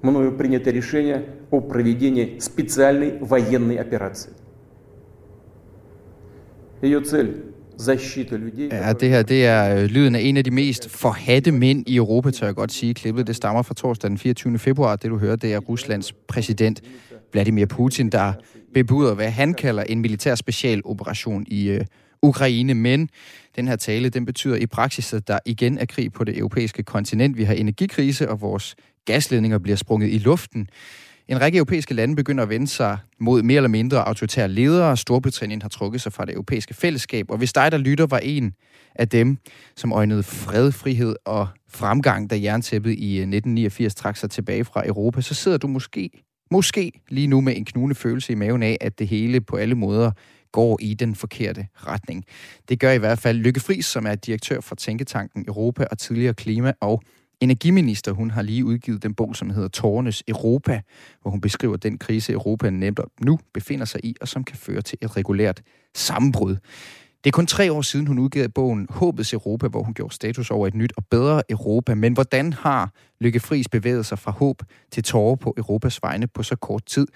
мною 0.08 0.38
принято 0.38 0.70
решение 0.70 1.26
о 1.52 1.62
проведении 1.62 2.40
специальной 2.40 3.18
военной 3.20 3.76
операции. 3.76 4.34
Ее 6.82 7.02
цель 7.02 7.54
Ja, 8.72 8.94
det 8.94 9.10
her 9.10 9.24
det 9.24 9.46
er 9.46 9.76
øh, 9.76 9.86
lyden 9.86 10.16
af 10.16 10.20
en 10.22 10.38
af 10.38 10.44
de 10.44 10.52
mest 10.52 10.90
forhatte 10.90 11.52
mænd 11.52 11.84
i 11.88 11.96
Europa, 11.96 12.32
tør 12.32 12.46
jeg 12.46 12.56
godt 12.56 12.72
sige. 12.72 12.94
Klippet 12.94 13.28
det 13.28 13.36
stammer 13.36 13.62
fra 13.62 13.74
torsdag 13.74 14.10
den 14.10 14.18
24. 14.18 14.60
februar. 14.60 14.96
Det 14.96 15.12
du 15.12 15.18
hører, 15.18 15.36
det 15.36 15.54
er 15.54 15.60
Ruslands 15.60 16.14
præsident 16.14 16.82
Vladimir 17.32 17.66
Putin, 17.66 18.10
der 18.10 18.34
bebuder, 18.74 19.14
hvad 19.14 19.30
han 19.30 19.54
kalder 19.54 19.84
en 19.84 20.02
militær 20.02 20.36
specialoperation 20.36 21.46
i 21.48 21.76
uh, 21.76 21.82
Ukraine. 22.22 22.74
Men 22.74 23.10
den 23.56 23.68
her 23.68 23.76
tale, 23.76 24.10
den 24.10 24.26
betyder 24.26 24.56
i 24.56 24.66
praksis, 24.66 25.14
at 25.14 25.28
der 25.28 25.40
igen 25.46 25.78
er 25.78 25.86
krig 25.86 26.14
på 26.14 26.24
det 26.24 26.38
europæiske 26.38 26.84
kontinent. 26.84 27.38
Vi 27.38 27.44
har 27.44 27.54
energikrise, 27.54 28.30
og 28.30 28.42
vores 28.42 28.76
gasledninger 29.09 29.59
bliver 29.59 29.77
sprunget 29.77 30.13
i 30.13 30.19
luften. 30.19 30.69
En 31.29 31.41
række 31.41 31.59
europæiske 31.59 31.95
lande 31.95 32.17
begynder 32.17 32.43
at 32.43 32.49
vende 32.49 32.67
sig 32.67 32.99
mod 33.21 33.43
mere 33.43 33.57
eller 33.57 33.69
mindre 33.69 34.09
autoritære 34.09 34.49
ledere. 34.49 34.97
Storbritannien 34.97 35.63
har 35.63 35.69
trukket 35.69 36.01
sig 36.01 36.13
fra 36.13 36.25
det 36.25 36.33
europæiske 36.33 36.75
fællesskab. 36.75 37.31
Og 37.31 37.39
hvis 37.39 37.53
dig, 37.53 37.73
der 37.73 37.79
lytter, 37.79 38.07
var 38.07 38.19
en 38.19 38.53
af 38.95 39.09
dem, 39.09 39.39
som 39.77 39.93
øjnede 39.93 40.23
fred, 40.23 40.73
frihed 40.73 41.17
og 41.25 41.49
fremgang, 41.69 42.31
da 42.31 42.41
jerntæppet 42.43 42.91
i 42.91 43.17
øh, 43.17 43.23
1989 43.23 43.95
trak 43.95 44.17
sig 44.17 44.31
tilbage 44.31 44.65
fra 44.65 44.87
Europa, 44.87 45.21
så 45.21 45.35
sidder 45.35 45.59
du 45.59 45.67
måske, 45.67 46.11
måske 46.51 46.93
lige 47.09 47.27
nu 47.27 47.41
med 47.41 47.57
en 47.57 47.65
knugende 47.65 47.95
følelse 47.95 48.33
i 48.33 48.37
maven 48.37 48.63
af, 48.63 48.77
at 48.81 48.99
det 48.99 49.09
hele 49.09 49.41
på 49.41 49.57
alle 49.57 49.75
måder 49.75 50.11
går 50.53 50.79
i 50.83 50.95
den 50.95 51.15
forkerte 51.15 51.67
retning. 51.75 52.25
Det 52.69 52.81
gør 52.81 52.93
i 52.93 52.99
hvert 52.99 53.19
fald 53.19 53.39
Lykke 53.39 53.61
Friis, 53.61 53.87
som 53.87 54.07
er 54.07 54.15
direktør 54.15 54.61
for 54.61 54.75
Tænketanken 54.75 55.45
Europa 55.49 55.85
og 55.91 55.99
tidligere 55.99 56.35
klima- 56.35 56.73
og 56.81 57.03
energiminister, 57.41 58.13
hun 58.13 58.31
har 58.31 58.43
lige 58.43 58.65
udgivet 58.65 59.03
den 59.03 59.15
bog, 59.15 59.37
som 59.37 59.51
hedder 59.51 59.69
Tårnes 59.69 60.23
Europa, 60.29 60.81
hvor 61.23 61.31
hun 61.31 61.41
beskriver 61.41 61.77
den 61.77 61.99
krise, 61.99 62.33
Europa 62.33 62.71
nemt 62.71 63.01
nu 63.21 63.39
befinder 63.55 63.85
sig 63.85 64.05
i, 64.05 64.17
og 64.21 64.29
som 64.29 64.45
kan 64.45 64.57
føre 64.57 64.83
til 64.83 64.99
et 65.03 65.17
regulært 65.17 65.63
sammenbrud. 65.95 66.57
Det 67.25 67.31
er 67.31 67.37
kun 67.37 67.47
tre 67.47 67.73
år 67.73 67.83
siden, 67.83 68.07
hun 68.07 68.19
udgav 68.19 68.49
bogen 68.49 68.87
Håbets 68.91 69.33
Europa, 69.33 69.69
hvor 69.69 69.83
hun 69.83 69.95
gjorde 69.95 70.15
status 70.15 70.51
over 70.51 70.67
et 70.67 70.75
nyt 70.75 70.93
og 70.97 71.05
bedre 71.11 71.43
Europa. 71.51 71.95
Men 71.95 72.13
hvordan 72.13 72.53
har 72.53 72.93
Lykke 73.21 73.41
Friis 73.41 73.69
bevæget 73.69 74.07
sig 74.07 74.19
fra 74.19 74.31
håb 74.31 74.63
til 74.91 75.03
tårer 75.03 75.37
på 75.37 75.55
Europas 75.57 76.03
vegne 76.03 76.27
på 76.27 76.43
så 76.43 76.57
kort 76.57 76.87
tid? 76.87 77.07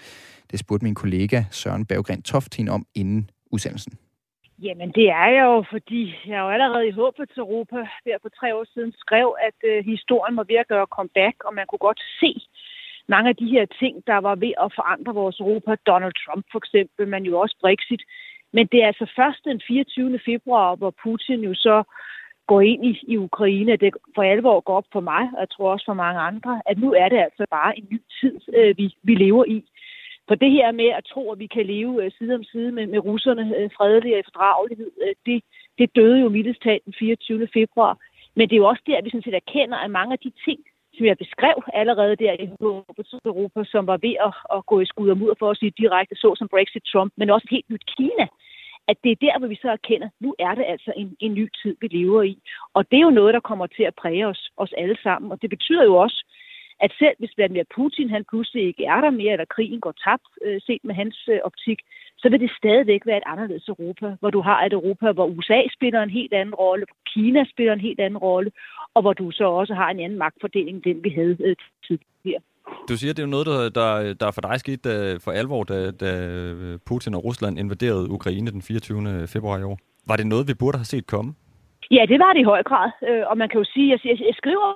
Det 0.51 0.59
spurgte 0.59 0.83
min 0.83 0.95
kollega 0.95 1.43
Søren 1.51 1.85
Berggren 1.85 2.21
Toftin 2.21 2.69
om 2.69 2.85
inden 2.95 3.29
udsendelsen. 3.51 3.93
Jamen, 4.63 4.91
det 4.91 5.07
er 5.09 5.27
jeg 5.35 5.45
jo, 5.45 5.63
fordi 5.71 6.15
jeg 6.27 6.39
jo 6.39 6.49
allerede 6.49 6.87
i 6.87 6.91
Håbets 6.91 7.37
Europa 7.37 7.77
der 8.05 8.17
for 8.21 8.29
tre 8.29 8.55
år 8.55 8.65
siden 8.73 8.93
skrev, 8.97 9.35
at 9.47 9.57
øh, 9.69 9.85
historien 9.85 10.37
var 10.37 10.43
ved 10.43 10.55
at 10.55 10.67
gøre 10.67 10.93
comeback, 10.97 11.35
og 11.45 11.53
man 11.53 11.65
kunne 11.67 11.85
godt 11.89 12.01
se 12.19 12.31
mange 13.07 13.29
af 13.29 13.35
de 13.35 13.47
her 13.55 13.65
ting, 13.65 14.07
der 14.07 14.17
var 14.17 14.35
ved 14.35 14.53
at 14.63 14.73
forandre 14.75 15.13
vores 15.13 15.39
Europa. 15.39 15.75
Donald 15.75 16.13
Trump 16.25 16.45
for 16.51 16.59
eksempel, 16.63 17.07
men 17.07 17.23
jo 17.23 17.39
også 17.39 17.55
Brexit. 17.61 18.01
Men 18.53 18.67
det 18.71 18.83
er 18.83 18.87
altså 18.87 19.07
først 19.15 19.45
den 19.45 19.61
24. 19.67 20.19
februar, 20.25 20.75
hvor 20.75 20.93
Putin 21.03 21.39
jo 21.39 21.53
så 21.53 21.83
går 22.47 22.61
ind 22.61 22.85
i, 22.85 22.99
i 23.07 23.17
Ukraine, 23.17 23.73
at 23.73 23.81
det 23.81 23.93
for 24.15 24.23
alvor 24.23 24.59
går 24.59 24.77
op 24.77 24.85
for 24.91 24.99
mig, 24.99 25.23
og 25.33 25.39
jeg 25.39 25.49
tror 25.49 25.71
også 25.71 25.85
for 25.85 25.93
mange 25.93 26.19
andre, 26.19 26.61
at 26.65 26.77
nu 26.77 26.93
er 26.93 27.09
det 27.09 27.17
altså 27.17 27.45
bare 27.51 27.77
en 27.79 27.87
ny 27.91 28.01
tid, 28.21 28.39
øh, 28.57 28.77
vi, 28.77 28.95
vi 29.03 29.15
lever 29.15 29.45
i. 29.45 29.65
For 30.27 30.35
det 30.35 30.51
her 30.51 30.71
med 30.71 30.89
at 30.99 31.05
tro, 31.13 31.31
at 31.31 31.39
vi 31.39 31.47
kan 31.47 31.65
leve 31.65 32.03
øh, 32.03 32.11
side 32.17 32.35
om 32.35 32.43
side 32.43 32.71
med, 32.71 32.87
med 32.87 32.99
russerne 32.99 33.57
øh, 33.57 33.69
fredeligt 33.77 34.13
og 34.13 34.19
i 34.19 34.29
fordragelighed, 34.29 34.91
øh, 35.03 35.15
det, 35.25 35.43
det 35.77 35.95
døde 35.95 36.19
jo 36.19 36.29
mildest 36.29 36.61
talt 36.61 36.85
den 36.85 36.93
24. 36.99 37.47
februar. 37.53 37.97
Men 38.35 38.49
det 38.49 38.55
er 38.55 38.63
jo 38.63 38.67
også 38.67 38.83
der, 38.87 38.97
at 38.97 39.05
vi 39.05 39.09
sådan 39.09 39.23
set 39.23 39.41
erkender, 39.43 39.77
at 39.77 39.91
mange 39.91 40.13
af 40.13 40.19
de 40.19 40.31
ting, 40.45 40.59
som 40.95 41.05
jeg 41.05 41.17
beskrev 41.17 41.57
allerede 41.73 42.15
der 42.15 42.33
i 42.33 42.49
Europa, 43.25 43.63
som 43.63 43.87
var 43.87 43.97
ved 43.97 44.15
at, 44.27 44.33
at 44.55 44.65
gå 44.65 44.79
i 44.79 44.85
skud 44.85 45.09
og 45.09 45.17
mudder 45.17 45.35
for 45.39 45.49
at 45.51 45.57
sige 45.57 45.79
direkte, 45.81 46.15
så 46.15 46.35
som 46.37 46.47
Brexit, 46.47 46.83
Trump, 46.91 47.13
men 47.17 47.29
også 47.29 47.45
et 47.45 47.55
helt 47.55 47.69
nyt 47.69 47.85
Kina, 47.97 48.27
at 48.87 48.97
det 49.03 49.11
er 49.11 49.23
der, 49.25 49.39
hvor 49.39 49.47
vi 49.47 49.59
så 49.61 49.69
erkender, 49.69 50.07
at 50.07 50.13
nu 50.19 50.35
er 50.39 50.55
det 50.55 50.65
altså 50.67 50.93
en, 50.97 51.15
en 51.19 51.33
ny 51.33 51.49
tid, 51.61 51.75
vi 51.81 51.87
lever 51.87 52.21
i. 52.21 52.37
Og 52.73 52.91
det 52.91 52.97
er 52.97 53.01
jo 53.01 53.19
noget, 53.19 53.33
der 53.33 53.39
kommer 53.39 53.67
til 53.67 53.83
at 53.83 53.95
præge 53.95 54.27
os, 54.27 54.51
os 54.57 54.73
alle 54.77 54.97
sammen. 55.03 55.31
Og 55.31 55.41
det 55.41 55.49
betyder 55.49 55.83
jo 55.83 55.95
også, 55.95 56.25
at 56.79 56.91
selv 56.99 57.15
hvis 57.19 57.35
Vladimir 57.37 57.63
Putin 57.75 58.09
han 58.09 58.25
pludselig 58.29 58.63
ikke 58.67 58.85
er 58.85 59.01
der 59.01 59.09
mere, 59.09 59.31
eller 59.31 59.53
krigen 59.55 59.79
går 59.79 59.93
tabt, 60.05 60.27
øh, 60.45 60.61
set 60.61 60.83
med 60.83 60.95
hans 60.95 61.29
øh, 61.33 61.39
optik, 61.43 61.79
så 62.17 62.29
vil 62.29 62.39
det 62.39 62.51
stadigvæk 62.57 63.01
være 63.05 63.17
et 63.17 63.31
anderledes 63.33 63.67
Europa, 63.67 64.15
hvor 64.19 64.29
du 64.29 64.41
har 64.41 64.65
et 64.65 64.73
Europa, 64.73 65.11
hvor 65.11 65.27
USA 65.27 65.61
spiller 65.77 66.01
en 66.01 66.09
helt 66.09 66.33
anden 66.33 66.55
rolle, 66.55 66.85
hvor 66.89 66.97
Kina 67.13 67.43
spiller 67.53 67.73
en 67.73 67.87
helt 67.87 67.99
anden 67.99 68.17
rolle, 68.17 68.51
og 68.93 69.01
hvor 69.01 69.13
du 69.13 69.31
så 69.31 69.43
også 69.43 69.73
har 69.73 69.89
en 69.89 69.99
anden 69.99 70.17
magtfordeling, 70.17 70.75
end 70.75 70.83
den 70.83 71.03
vi 71.03 71.09
havde 71.09 71.37
øh, 71.39 71.55
tidligere. 71.87 72.41
Du 72.89 72.97
siger, 72.97 73.11
at 73.11 73.17
det 73.17 73.23
er 73.23 73.27
noget, 73.27 73.45
der, 73.45 73.69
der, 73.69 74.13
der 74.13 74.31
for 74.31 74.41
dig 74.41 74.59
skete 74.59 74.89
uh, 74.89 75.21
for 75.23 75.31
alvor, 75.31 75.63
da, 75.63 75.91
da 75.91 76.11
Putin 76.85 77.13
og 77.13 77.23
Rusland 77.23 77.59
invaderede 77.59 78.09
Ukraine 78.09 78.51
den 78.51 78.61
24. 78.61 79.27
februar 79.27 79.59
i 79.59 79.63
år. 79.63 79.77
Var 80.07 80.15
det 80.15 80.27
noget, 80.27 80.47
vi 80.47 80.53
burde 80.53 80.77
have 80.77 80.85
set 80.85 81.07
komme? 81.07 81.33
Ja, 81.91 82.03
det 82.11 82.19
var 82.19 82.33
det 82.33 82.39
i 82.39 82.49
høj 82.53 82.63
grad. 82.63 82.89
Øh, 83.09 83.23
og 83.29 83.37
man 83.37 83.49
kan 83.49 83.57
jo 83.57 83.65
sige, 83.73 83.93
at 83.93 84.01
jeg, 84.05 84.19
jeg 84.19 84.35
skriver 84.41 84.67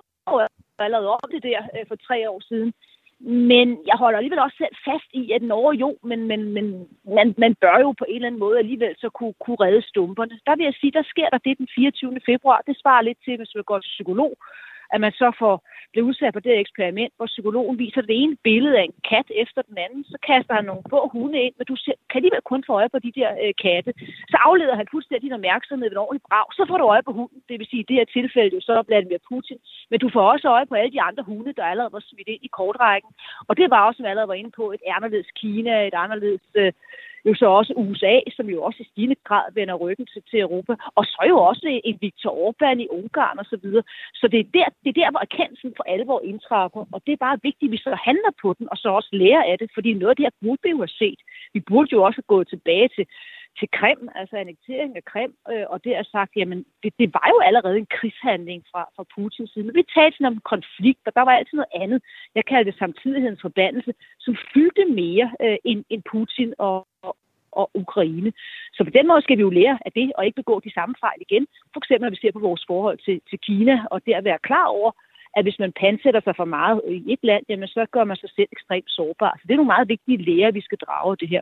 allerede 0.83 1.09
om 1.09 1.29
det 1.31 1.43
der 1.43 1.61
øh, 1.75 1.85
for 1.87 1.95
tre 1.95 2.29
år 2.29 2.41
siden. 2.49 2.73
Men 3.19 3.67
jeg 3.89 3.97
holder 3.97 4.17
alligevel 4.17 4.39
også 4.39 4.57
selv 4.57 4.75
fast 4.89 5.09
i, 5.13 5.31
at 5.31 5.41
Norge 5.41 5.75
jo, 5.75 5.97
men, 6.03 6.27
men, 6.27 6.41
men 6.55 6.87
man, 7.17 7.35
man 7.37 7.55
bør 7.55 7.77
jo 7.79 7.91
på 7.91 8.05
en 8.07 8.15
eller 8.15 8.27
anden 8.27 8.39
måde 8.39 8.57
alligevel 8.57 8.95
så 8.97 9.09
kunne, 9.09 9.33
kunne 9.43 9.61
redde 9.65 9.81
stumperne. 9.81 10.39
Der 10.47 10.55
vil 10.55 10.63
jeg 10.63 10.73
sige, 10.79 10.91
der 10.91 11.03
sker 11.03 11.29
der 11.29 11.37
det 11.37 11.57
den 11.57 11.67
24. 11.75 12.19
februar. 12.25 12.61
Det 12.67 12.79
svarer 12.81 13.01
lidt 13.01 13.17
til, 13.25 13.37
hvis 13.37 13.55
vi 13.55 13.61
går 13.63 13.79
til 13.79 13.95
psykolog, 13.95 14.37
at 14.93 15.01
man 15.01 15.11
så 15.11 15.31
får 15.39 15.55
blev 15.91 16.05
udsat 16.09 16.33
for 16.33 16.39
det 16.47 16.59
eksperiment, 16.59 17.13
hvor 17.17 17.25
psykologen 17.25 17.79
viser 17.83 18.01
det 18.01 18.15
ene 18.21 18.35
billede 18.49 18.77
af 18.79 18.83
en 18.83 18.97
kat 19.11 19.29
efter 19.43 19.61
den 19.69 19.77
anden, 19.85 20.03
så 20.11 20.17
kaster 20.29 20.53
han 20.53 20.65
nogle 20.65 20.83
få 20.89 20.99
hunde 21.13 21.39
ind, 21.45 21.53
men 21.57 21.65
du 21.71 21.75
kan 22.09 22.17
alligevel 22.19 22.49
kun 22.51 22.63
få 22.67 22.73
øje 22.79 22.89
på 22.89 22.99
de 23.05 23.11
der 23.19 23.29
øh, 23.43 23.53
katte. 23.65 23.91
Så 24.31 24.37
afleder 24.47 24.75
han 24.75 24.87
fuldstændig 24.91 25.25
din 25.25 25.37
opmærksomhed 25.39 25.89
ved 25.89 25.97
en 25.97 26.05
ordentlig 26.05 26.25
brag, 26.29 26.47
så 26.57 26.63
får 26.69 26.77
du 26.77 26.85
øje 26.93 27.07
på 27.07 27.13
hunden, 27.19 27.39
det 27.49 27.59
vil 27.59 27.67
sige 27.69 27.83
i 27.83 27.89
det 27.89 27.95
her 27.99 28.05
tilfælde 28.17 28.55
jo 28.55 28.61
så 28.61 28.83
Vladimir 28.87 29.21
Putin, 29.29 29.59
men 29.89 29.99
du 29.99 30.09
får 30.13 30.23
også 30.33 30.47
øje 30.55 30.67
på 30.69 30.75
alle 30.75 30.91
de 30.95 31.01
andre 31.01 31.23
hunde, 31.23 31.53
der 31.57 31.65
allerede 31.71 31.95
var 31.97 32.03
smidt 32.09 32.27
ind 32.33 32.43
i 32.47 32.55
kortrækken. 32.59 33.11
Og 33.47 33.57
det 33.57 33.67
var 33.69 33.81
også, 33.87 33.97
som 33.97 34.03
jeg 34.05 34.11
allerede 34.11 34.33
var 34.33 34.41
inde 34.41 34.51
på, 34.59 34.71
et 34.71 34.81
anderledes 34.97 35.29
Kina, 35.41 35.87
et 35.87 35.97
anderledes 36.03 36.45
øh, 36.55 36.71
jo 37.27 37.33
så 37.33 37.45
også 37.45 37.73
USA, 37.83 38.15
som 38.35 38.45
jo 38.49 38.63
også 38.63 38.79
i 38.83 38.89
stigende 38.91 39.15
grad 39.23 39.47
vender 39.53 39.75
ryggen 39.75 40.05
til, 40.05 40.21
til 40.29 40.39
Europa, 40.39 40.73
og 40.95 41.03
så 41.05 41.21
jo 41.31 41.37
også 41.49 41.81
en 41.83 41.97
Viktor 42.01 42.31
Orbán 42.45 42.77
i 42.85 42.87
Ungarn 42.99 43.39
osv. 43.39 43.49
Så, 43.49 43.57
videre. 43.63 43.83
så 44.19 44.27
det 44.31 44.39
er, 44.39 44.47
der, 44.57 44.67
det 44.83 44.89
er 44.89 44.99
der, 45.01 45.11
hvor 45.11 45.21
erkendelsen 45.27 45.73
for 45.77 45.83
alvor 45.95 46.21
indtræffer, 46.23 46.83
og 46.93 46.99
det 47.05 47.13
er 47.13 47.25
bare 47.27 47.39
vigtigt, 47.43 47.69
at 47.69 47.73
vi 47.75 47.77
så 47.77 47.97
handler 48.09 48.31
på 48.41 48.55
den, 48.57 48.67
og 48.71 48.77
så 48.77 48.89
også 48.89 49.09
lærer 49.11 49.43
af 49.51 49.57
det, 49.59 49.69
fordi 49.73 49.93
noget 49.93 50.09
af 50.09 50.15
det 50.15 50.25
her 50.25 50.39
burde 50.41 50.61
vi 50.63 50.69
jo 50.69 50.77
have 50.77 50.97
set. 51.01 51.19
Vi 51.53 51.59
burde 51.59 51.89
jo 51.91 52.03
også 52.03 52.21
gå 52.27 52.43
tilbage 52.43 52.89
til 52.95 53.05
til 53.59 53.69
Krim, 53.77 54.09
altså 54.15 54.35
annektering 54.37 54.95
af 54.95 55.05
Krim, 55.11 55.33
øh, 55.51 55.65
og 55.69 55.83
det 55.83 55.95
er 55.95 56.03
sagt, 56.03 56.31
jamen, 56.35 56.65
det, 56.83 56.93
det 56.99 57.13
var 57.13 57.27
jo 57.33 57.39
allerede 57.47 57.77
en 57.77 57.93
krigshandling 57.97 58.63
fra, 58.71 58.81
fra 58.95 59.03
Putins 59.13 59.51
side. 59.51 59.65
Men 59.65 59.75
vi 59.75 59.83
talte 59.95 60.17
sådan 60.17 60.33
om 60.33 60.41
konflikt, 60.53 61.03
og 61.07 61.13
der 61.15 61.21
var 61.21 61.31
altid 61.31 61.55
noget 61.57 61.75
andet. 61.83 61.99
Jeg 62.35 62.45
kalder 62.45 62.63
det 62.63 62.79
samtidighedens 62.79 63.41
forbandelse, 63.41 63.93
som 64.19 64.37
fyldte 64.53 64.85
mere 64.85 65.27
øh, 65.43 65.57
end, 65.63 65.83
end 65.89 66.03
Putin 66.11 66.53
og, 66.57 66.87
og, 67.01 67.15
og 67.51 67.69
Ukraine. 67.73 68.31
Så 68.73 68.83
på 68.83 68.89
den 68.89 69.07
måde 69.07 69.21
skal 69.21 69.37
vi 69.37 69.41
jo 69.41 69.49
lære 69.49 69.77
af 69.85 69.91
det, 69.91 70.11
og 70.15 70.25
ikke 70.25 70.41
begå 70.41 70.59
de 70.59 70.73
samme 70.73 70.95
fejl 70.99 71.19
igen. 71.21 71.47
For 71.73 71.79
eksempel, 71.79 72.05
når 72.05 72.15
vi 72.15 72.21
ser 72.21 72.31
på 72.31 72.45
vores 72.47 72.63
forhold 72.67 72.97
til, 73.05 73.21
til 73.29 73.39
Kina, 73.39 73.75
og 73.91 74.05
det 74.05 74.13
at 74.13 74.23
være 74.23 74.45
klar 74.49 74.65
over, 74.65 74.91
at 75.37 75.45
hvis 75.45 75.59
man 75.59 75.71
pansætter 75.81 76.21
sig 76.23 76.35
for 76.35 76.45
meget 76.45 76.81
i 76.87 77.13
et 77.13 77.19
land, 77.23 77.43
jamen 77.49 77.67
så 77.67 77.85
gør 77.91 78.03
man 78.03 78.17
sig 78.17 78.29
selv 78.35 78.49
ekstremt 78.51 78.89
sårbar. 78.89 79.33
Så 79.37 79.43
det 79.43 79.53
er 79.53 79.61
nogle 79.61 79.75
meget 79.75 79.89
vigtige 79.89 80.23
lærer, 80.29 80.51
vi 80.51 80.61
skal 80.61 80.77
drage 80.77 81.11
af 81.11 81.17
det 81.17 81.29
her. 81.29 81.41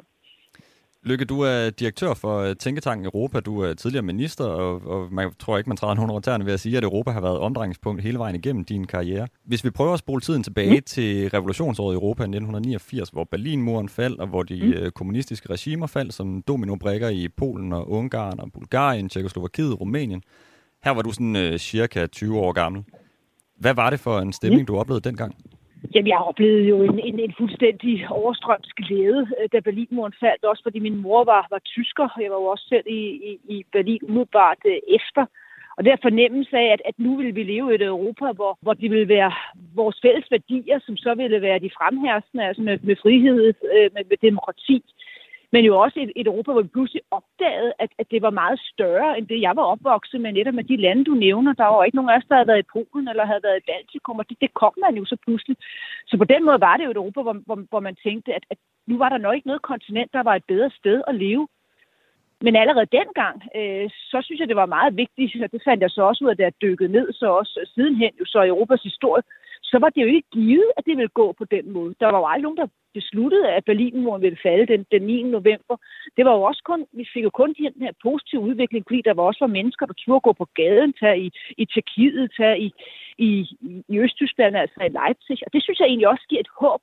Lykke, 1.05 1.25
du 1.25 1.41
er 1.41 1.69
direktør 1.69 2.13
for 2.13 2.39
øh, 2.39 2.55
Tænketanken 2.55 3.05
Europa. 3.05 3.39
Du 3.39 3.59
er 3.59 3.73
tidligere 3.73 4.03
minister, 4.03 4.45
og, 4.45 4.87
og 4.87 5.13
man 5.13 5.31
tror 5.39 5.57
ikke, 5.57 5.69
man 5.69 5.77
træder 5.77 5.93
nogen 5.93 6.09
over 6.09 6.19
tæerne 6.19 6.45
ved 6.45 6.53
at 6.53 6.59
sige, 6.59 6.77
at 6.77 6.83
Europa 6.83 7.11
har 7.11 7.21
været 7.21 7.39
omdrejningspunkt 7.39 8.01
hele 8.01 8.19
vejen 8.19 8.35
igennem 8.35 8.65
din 8.65 8.87
karriere. 8.87 9.27
Hvis 9.43 9.63
vi 9.63 9.69
prøver 9.69 9.93
at 9.93 9.99
spole 9.99 10.21
tiden 10.21 10.43
tilbage 10.43 10.75
mm. 10.75 10.83
til 10.85 11.29
revolutionsåret 11.29 11.93
i 11.93 11.95
Europa 11.95 12.23
i 12.23 12.25
1989, 12.25 13.09
hvor 13.09 13.23
Berlinmuren 13.23 13.89
faldt, 13.89 14.21
og 14.21 14.27
hvor 14.27 14.43
de 14.43 14.63
mm. 14.63 14.71
Øh, 14.71 14.91
kommunistiske 14.91 15.49
regimer 15.49 15.87
faldt 15.87 16.13
som 16.13 16.41
dominobrikker 16.41 17.09
i 17.09 17.27
Polen 17.27 17.73
og 17.73 17.91
Ungarn 17.91 18.39
og 18.39 18.51
Bulgarien, 18.53 19.09
Tjekoslovakiet, 19.09 19.81
Rumænien. 19.81 20.21
Her 20.83 20.91
var 20.91 21.01
du 21.01 21.11
sådan 21.11 21.35
uh, 21.35 21.57
cirka 21.57 22.07
20 22.07 22.39
år 22.39 22.51
gammel. 22.51 22.83
Hvad 23.59 23.73
var 23.73 23.89
det 23.89 23.99
for 23.99 24.19
en 24.19 24.33
stemning, 24.33 24.61
mm. 24.61 24.65
du 24.65 24.77
oplevede 24.77 25.09
dengang? 25.09 25.35
Jamen, 25.95 26.07
jeg 26.07 26.17
oplevede 26.17 26.67
jo 26.67 26.83
en, 26.83 26.99
en, 26.99 27.19
en 27.19 27.33
fuldstændig 27.37 28.07
overstrømt 28.09 28.75
glæde, 28.75 29.27
øh, 29.39 29.49
da 29.53 29.59
Berlinmuren 29.59 30.13
faldt, 30.19 30.43
også 30.43 30.63
fordi 30.63 30.79
min 30.79 31.01
mor 31.01 31.23
var, 31.23 31.47
var 31.49 31.59
tysker. 31.59 32.07
Jeg 32.21 32.31
var 32.31 32.37
jo 32.37 32.45
også 32.45 32.65
selv 32.69 32.87
i, 32.87 33.01
i, 33.29 33.39
i 33.55 33.65
Berlin 33.71 33.99
umiddelbart 34.03 34.57
øh, 34.65 34.79
efter. 34.87 35.25
Og 35.77 35.85
der 35.85 35.95
fornemmelse 36.01 36.57
af, 36.57 36.73
at, 36.73 36.81
at 36.85 36.95
nu 36.97 37.17
vil 37.17 37.35
vi 37.35 37.43
leve 37.43 37.71
i 37.71 37.75
et 37.75 37.81
Europa, 37.81 38.31
hvor, 38.31 38.57
hvor 38.61 38.73
det 38.73 38.91
vil 38.91 39.07
være 39.07 39.31
vores 39.75 39.97
fælles 40.01 40.31
værdier, 40.31 40.79
som 40.85 40.97
så 40.97 41.15
ville 41.15 41.41
være 41.41 41.59
de 41.59 41.75
fremherskende, 41.77 42.45
altså 42.45 42.61
med, 42.61 42.77
med 42.83 42.95
frihed, 43.03 43.53
øh, 43.75 43.89
med, 43.95 44.03
med 44.09 44.17
demokrati 44.21 44.83
men 45.55 45.65
jo 45.65 45.73
også 45.85 45.97
et, 45.99 46.11
et 46.15 46.27
Europa, 46.27 46.51
hvor 46.51 46.61
vi 46.61 46.75
pludselig 46.75 47.01
opdagede, 47.17 47.71
at, 47.83 47.91
at 48.01 48.07
det 48.11 48.21
var 48.21 48.39
meget 48.41 48.59
større 48.71 49.17
end 49.17 49.27
det, 49.27 49.41
jeg 49.41 49.53
var 49.55 49.65
opvokset 49.73 50.21
med, 50.21 50.31
netop 50.31 50.53
med 50.53 50.63
de 50.71 50.77
lande, 50.85 51.03
du 51.05 51.13
nævner. 51.25 51.53
Der 51.53 51.65
var 51.65 51.83
ikke 51.83 51.99
nogen 51.99 52.11
af 52.11 52.17
os, 52.17 52.29
der 52.29 52.35
havde 52.35 52.51
været 52.51 52.63
i 52.65 52.71
Polen 52.73 53.07
eller 53.07 53.25
havde 53.25 53.45
været 53.47 53.59
i 53.59 53.67
Baltikum, 53.69 54.19
og 54.19 54.29
det, 54.29 54.37
det 54.41 54.53
kom 54.61 54.73
man 54.85 54.93
jo 54.99 55.05
så 55.05 55.17
pludselig. 55.25 55.57
Så 56.09 56.17
på 56.17 56.23
den 56.33 56.45
måde 56.45 56.59
var 56.67 56.77
det 56.77 56.85
jo 56.85 56.91
et 56.91 57.01
Europa, 57.01 57.21
hvor, 57.21 57.37
hvor, 57.47 57.57
hvor 57.69 57.79
man 57.87 57.95
tænkte, 58.05 58.33
at, 58.37 58.43
at 58.49 58.57
nu 58.87 58.97
var 58.97 59.09
der 59.09 59.17
nok 59.17 59.35
ikke 59.35 59.47
noget 59.47 59.61
kontinent, 59.71 60.13
der 60.13 60.23
var 60.23 60.35
et 60.35 60.45
bedre 60.47 60.69
sted 60.79 61.01
at 61.07 61.15
leve. 61.15 61.47
Men 62.41 62.55
allerede 62.55 62.95
dengang, 62.99 63.35
øh, 63.59 63.89
så 64.11 64.17
synes 64.23 64.39
jeg, 64.39 64.47
det 64.47 64.61
var 64.63 64.75
meget 64.77 64.97
vigtigt, 64.97 65.43
og 65.43 65.51
det 65.51 65.61
fandt 65.67 65.81
jeg 65.81 65.89
så 65.89 66.01
også 66.01 66.23
ud 66.23 66.29
af, 66.29 66.37
da 66.37 66.43
jeg 66.43 66.61
dykkede 66.61 66.91
ned, 66.91 67.13
så 67.13 67.27
også 67.39 67.53
sidenhen 67.73 68.13
jo 68.19 68.25
så 68.25 68.39
Europas 68.45 68.83
historie, 68.83 69.23
så 69.63 69.79
var 69.79 69.89
det 69.89 70.01
jo 70.01 70.07
ikke 70.07 70.29
givet, 70.33 70.69
at 70.77 70.85
det 70.85 70.97
ville 70.97 71.17
gå 71.21 71.31
på 71.37 71.45
den 71.45 71.71
måde. 71.71 71.95
Der 71.99 72.07
var 72.11 72.19
jo 72.19 72.27
aldrig 72.27 72.43
nogen, 72.43 72.57
der 72.57 72.67
besluttede, 72.93 73.47
at 73.57 73.65
Berlinmuren 73.65 74.21
ville 74.21 74.39
falde 74.47 74.65
den, 74.73 74.85
den 74.91 75.01
9. 75.01 75.23
november. 75.23 75.75
Det 76.17 76.23
var 76.25 76.33
jo 76.37 76.41
også 76.41 76.61
kun, 76.65 76.81
vi 76.99 77.05
fik 77.13 77.23
jo 77.23 77.29
kun 77.29 77.53
den 77.53 77.85
her 77.87 77.93
positive 78.07 78.41
udvikling, 78.49 78.83
fordi 78.87 79.01
der 79.07 79.13
var 79.13 79.23
også 79.23 79.41
var 79.45 79.57
mennesker, 79.57 79.85
der 79.85 79.97
turde 79.97 80.25
gå 80.27 80.33
på 80.33 80.47
gaden, 80.59 80.93
tage 81.01 81.17
i, 81.25 81.27
i 81.61 81.65
Tjekkiet, 81.65 82.31
tage 82.37 82.57
i, 82.65 82.69
i, 83.27 83.29
i 83.93 83.95
Østtyskland, 84.05 84.53
altså 84.63 84.79
i 84.83 84.95
Leipzig. 84.99 85.37
Og 85.45 85.53
det 85.53 85.61
synes 85.63 85.79
jeg 85.79 85.87
egentlig 85.87 86.09
også 86.13 86.25
giver 86.29 86.41
et 86.41 86.55
håb 86.61 86.81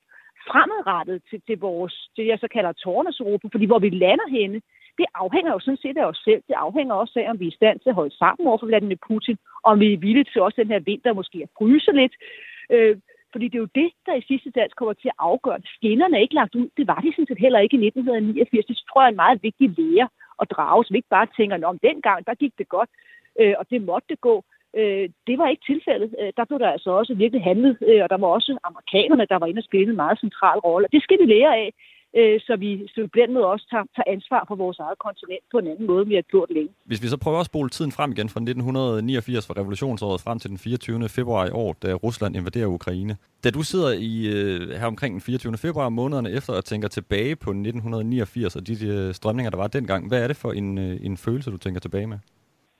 fremadrettet 0.49 1.21
til, 1.29 1.39
til 1.47 1.57
vores, 1.59 1.95
det 2.17 2.25
jeg 2.27 2.39
så 2.39 2.47
kalder 2.55 2.71
tårnes 2.71 3.19
Europa, 3.19 3.47
fordi 3.51 3.65
hvor 3.65 3.79
vi 3.79 3.89
lander 3.89 4.29
henne, 4.37 4.61
det 4.97 5.05
afhænger 5.15 5.51
jo 5.51 5.59
sådan 5.59 5.83
set 5.83 5.97
af 5.97 6.05
os 6.05 6.21
selv. 6.27 6.41
Det 6.47 6.55
afhænger 6.65 6.93
også 6.95 7.19
af, 7.19 7.29
om 7.29 7.39
vi 7.39 7.45
er 7.45 7.53
i 7.53 7.59
stand 7.59 7.79
til 7.79 7.89
at 7.89 7.95
holde 7.95 8.17
sammen 8.17 8.47
over 8.47 8.57
for 8.57 8.67
Vladimir 8.67 8.99
Putin, 9.07 9.37
om 9.63 9.79
vi 9.79 9.93
er 9.93 9.97
villige 9.97 10.29
til 10.31 10.41
også 10.41 10.61
den 10.61 10.71
her 10.73 10.79
vinter 10.79 11.13
måske 11.13 11.37
at 11.43 11.49
fryse 11.57 11.91
lidt. 11.91 12.15
Øh, 12.69 12.97
fordi 13.33 13.45
det 13.47 13.57
er 13.57 13.65
jo 13.65 13.77
det, 13.81 13.89
der 14.05 14.13
i 14.15 14.27
sidste 14.27 14.49
dans 14.51 14.73
kommer 14.73 14.93
til 14.93 15.07
at 15.07 15.19
afgøre. 15.19 15.59
Skinnerne 15.75 16.17
er 16.17 16.21
ikke 16.21 16.39
lagt 16.41 16.55
ud. 16.55 16.67
Det 16.77 16.87
var 16.87 16.99
de 17.01 17.11
sådan 17.11 17.27
set 17.27 17.45
heller 17.45 17.59
ikke 17.59 17.77
i 17.77 17.85
1989. 17.87 18.65
Det 18.65 18.77
tror 18.77 19.01
jeg 19.01 19.07
er 19.07 19.15
en 19.15 19.23
meget 19.23 19.43
vigtig 19.43 19.67
lære 19.77 20.07
at 20.41 20.51
drage, 20.51 20.85
som 20.85 20.95
ikke 20.95 21.13
bare 21.15 21.27
tænker, 21.37 21.67
om 21.67 21.79
dengang, 21.79 22.19
der 22.27 22.33
gik 22.43 22.53
det 22.57 22.67
godt, 22.69 22.89
øh, 23.39 23.53
og 23.59 23.65
det 23.71 23.81
måtte 23.81 24.07
det 24.09 24.21
gå. 24.21 24.35
Øh, 24.79 25.09
det 25.27 25.35
var 25.37 25.47
ikke 25.47 25.65
tilfældet. 25.71 26.15
Øh, 26.19 26.31
der 26.37 26.45
blev 26.45 26.59
der 26.59 26.69
altså 26.75 26.89
også 26.91 27.13
virkelig 27.13 27.43
handlet, 27.43 27.77
øh, 27.89 28.03
og 28.03 28.09
der 28.09 28.17
var 28.17 28.27
også 28.27 28.57
amerikanerne, 28.63 29.25
der 29.31 29.37
var 29.39 29.47
inde 29.47 29.63
og 29.63 29.69
spille 29.69 29.89
en 29.89 30.01
meget 30.03 30.19
central 30.19 30.59
rolle. 30.59 30.87
Det 30.91 31.03
skal 31.03 31.19
vi 31.21 31.25
lære 31.25 31.57
af 31.57 31.73
øh, 32.19 32.39
så 32.47 32.55
vi 32.55 32.69
så 32.87 32.99
på 33.13 33.17
den 33.21 33.33
måde 33.33 33.45
også 33.45 33.65
tager, 33.71 33.85
tager 33.95 34.13
ansvar 34.15 34.43
for 34.47 34.55
vores 34.55 34.79
eget 34.79 34.99
kontinent 34.99 35.43
på 35.51 35.57
en 35.57 35.67
anden 35.67 35.85
måde, 35.87 36.01
end 36.01 36.09
vi 36.09 36.15
har 36.15 36.21
gjort 36.21 36.49
længe. 36.49 36.73
Hvis 36.85 37.03
vi 37.03 37.07
så 37.07 37.17
prøver 37.17 37.39
at 37.39 37.45
spole 37.45 37.69
tiden 37.69 37.91
frem 37.91 38.11
igen 38.11 38.29
fra 38.29 38.39
1989 38.39 39.47
fra 39.47 39.53
revolutionsåret 39.57 40.21
frem 40.21 40.39
til 40.39 40.49
den 40.49 40.57
24. 40.57 41.09
februar 41.09 41.45
i 41.45 41.51
år, 41.51 41.75
da 41.83 41.93
Rusland 41.93 42.35
invaderer 42.35 42.67
Ukraine. 42.67 43.17
Da 43.43 43.49
du 43.49 43.61
sidder 43.63 43.91
i 43.91 44.13
øh, 44.35 44.69
her 44.79 44.87
omkring 44.87 45.13
den 45.13 45.21
24. 45.21 45.57
februar 45.57 45.89
månederne 45.89 46.31
efter 46.31 46.53
og 46.53 46.65
tænker 46.65 46.87
tilbage 46.87 47.35
på 47.35 47.49
1989 47.49 48.55
og 48.55 48.67
de, 48.67 48.75
de 48.75 49.13
strømninger, 49.13 49.49
der 49.49 49.57
var 49.57 49.67
dengang, 49.67 50.07
hvad 50.07 50.23
er 50.23 50.27
det 50.27 50.37
for 50.37 50.51
en, 50.51 50.77
øh, 50.77 50.99
en 51.01 51.17
følelse, 51.17 51.51
du 51.51 51.57
tænker 51.57 51.79
tilbage 51.79 52.07
med? 52.07 52.17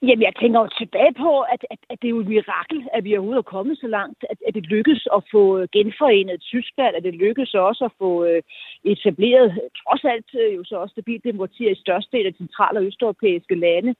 Jamen, 0.08 0.22
jeg 0.22 0.36
tænker 0.42 0.60
jo 0.60 0.68
tilbage 0.68 1.14
på, 1.14 1.42
at, 1.54 1.62
at, 1.74 1.80
at 1.90 1.98
det 2.02 2.08
er 2.08 2.16
jo 2.16 2.20
et 2.20 2.28
mirakel, 2.28 2.80
at 2.94 3.04
vi 3.04 3.16
overhovedet 3.16 3.46
er 3.46 3.54
kommet 3.56 3.78
så 3.78 3.88
langt, 3.88 4.26
at, 4.30 4.38
at 4.48 4.54
det 4.54 4.66
lykkes 4.66 5.08
at 5.16 5.22
få 5.32 5.60
øh, 5.60 5.68
genforenet 5.72 6.42
Tyskland, 6.42 6.96
at 6.96 7.04
det 7.04 7.14
lykkes 7.16 7.54
også 7.54 7.86
at 7.86 7.92
få 7.98 8.26
øh, 8.26 8.42
etableret, 8.84 9.60
trods 9.82 10.04
alt 10.04 10.30
øh, 10.42 10.56
jo 10.56 10.64
så 10.64 10.76
også 10.76 10.94
stabilt 10.94 11.24
demokrati 11.24 11.72
i 11.72 11.76
størstedelen 11.76 12.34
af 12.34 12.38
centrale 12.38 12.80
og 12.80 12.86
østeuropæiske 12.86 13.56
lande. 13.56 13.96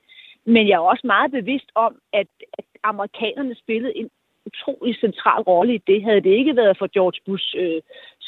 Men 0.46 0.68
jeg 0.68 0.76
er 0.76 0.90
også 0.92 1.08
meget 1.08 1.32
bevidst 1.32 1.70
om, 1.76 1.96
at, 2.14 2.28
at 2.54 2.66
amerikanerne 2.84 3.56
spillede 3.56 3.98
en 3.98 4.10
utrolig 4.46 4.96
central 4.96 5.42
rolle 5.42 5.76
i 5.76 5.84
det. 5.88 6.04
Havde 6.04 6.22
det 6.22 6.30
ikke 6.40 6.56
været 6.56 6.78
for 6.78 6.88
George 6.94 7.20
Bush 7.26 7.56
øh, 7.58 7.82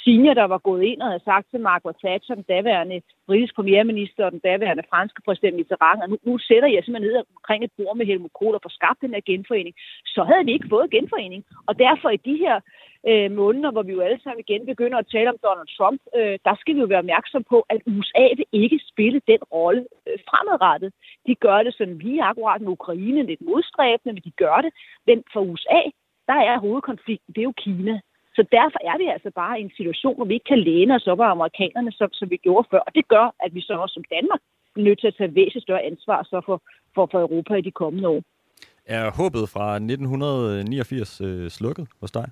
senior, 0.06 0.34
der 0.34 0.47
var 0.53 0.58
gået 0.70 0.84
ind 0.91 1.01
og 1.01 1.08
havde 1.08 1.30
sagt 1.30 1.47
til 1.49 1.60
Margaret 1.60 1.97
Thatcher, 2.03 2.36
den 2.36 2.51
daværende 2.53 3.01
britiske 3.28 3.56
premierminister 3.56 4.26
og 4.26 4.32
den 4.32 4.43
daværende 4.49 4.84
franske 4.91 5.22
præsident 5.26 5.56
Mitterrand, 5.56 6.03
at 6.03 6.10
nu, 6.10 6.18
nu 6.24 6.38
sætter 6.38 6.70
jeg 6.70 6.84
simpelthen 6.84 7.12
ned 7.12 7.24
omkring 7.36 7.64
et 7.64 7.76
bord 7.78 7.97
med 7.97 8.06
Helmut 8.06 8.34
Kohl 8.39 8.56
og 8.56 8.64
får 8.64 8.78
skabt 8.80 9.01
den 9.01 9.14
her 9.16 9.24
genforening, 9.32 9.76
så 10.16 10.22
havde 10.30 10.45
vi 10.45 10.51
ikke 10.53 10.72
fået 10.74 10.91
genforening. 10.95 11.41
Og 11.68 11.74
derfor 11.86 12.10
i 12.10 12.24
de 12.30 12.36
her 12.45 12.56
øh, 13.10 13.32
måneder, 13.41 13.72
hvor 13.72 13.84
vi 13.84 13.91
jo 13.97 14.01
alle 14.08 14.22
sammen 14.24 14.43
igen 14.47 14.66
begynder 14.66 14.97
at 14.99 15.12
tale 15.14 15.30
om 15.34 15.39
Donald 15.47 15.70
Trump, 15.78 16.01
øh, 16.18 16.36
der 16.47 16.56
skal 16.60 16.76
vi 16.76 16.80
jo 16.80 16.91
være 16.91 17.03
opmærksom 17.06 17.43
på, 17.53 17.58
at 17.74 17.82
USA 17.95 18.26
vil 18.38 18.47
ikke 18.51 18.80
spille 18.91 19.20
den 19.32 19.41
rolle 19.56 19.84
øh, 20.08 20.18
fremadrettet. 20.30 20.91
De 21.28 21.36
gør 21.36 21.60
det 21.64 21.74
sådan 21.74 21.97
lige 21.97 22.24
akkurat 22.30 22.62
med 22.62 22.76
Ukraine, 22.78 23.24
lidt 23.24 23.41
modstræbende, 23.49 24.14
men 24.14 24.24
de 24.28 24.32
gør 24.43 24.58
det. 24.66 24.72
Men 25.08 25.18
for 25.34 25.41
USA, 25.51 25.82
der 26.30 26.39
er 26.49 26.60
hovedkonflikten, 26.60 27.34
det 27.34 27.41
er 27.41 27.49
jo 27.51 27.62
Kina. 27.66 27.95
Så 28.36 28.42
derfor 28.58 28.80
er 28.92 28.98
vi 28.98 29.06
altså 29.16 29.32
bare 29.42 29.60
i 29.60 29.64
en 29.64 29.78
situation, 29.78 30.16
hvor 30.16 30.26
vi 30.26 30.34
ikke 30.34 30.52
kan 30.54 30.66
læne 30.70 30.96
os 30.96 31.08
op 31.08 31.20
af 31.20 31.32
amerikanerne, 31.32 31.92
som, 31.92 32.10
som 32.14 32.30
vi 32.30 32.38
gjorde 32.38 32.68
før. 32.72 32.80
Og 32.88 32.96
det 32.96 33.08
gør, 33.08 33.26
at 33.44 33.56
vi 33.56 33.62
så 33.62 33.74
også 33.74 33.94
som 33.94 34.04
Danmark 34.16 34.42
er 34.76 34.82
nødt 34.82 35.00
til 35.00 35.08
at 35.08 35.16
tage 35.18 35.36
væsentligt 35.36 35.64
større 35.68 35.88
ansvar 35.92 36.24
så 36.24 36.42
for, 36.46 36.58
for, 36.96 37.08
for 37.12 37.20
Europa 37.20 37.54
i 37.56 37.62
de 37.62 37.72
kommende 37.72 38.08
år. 38.10 38.22
Er 38.86 39.12
håbet 39.20 39.50
fra 39.56 39.68
1989 39.76 41.22
øh, 41.22 41.50
slukket 41.50 41.88
hos 42.02 42.12
dig? 42.12 42.28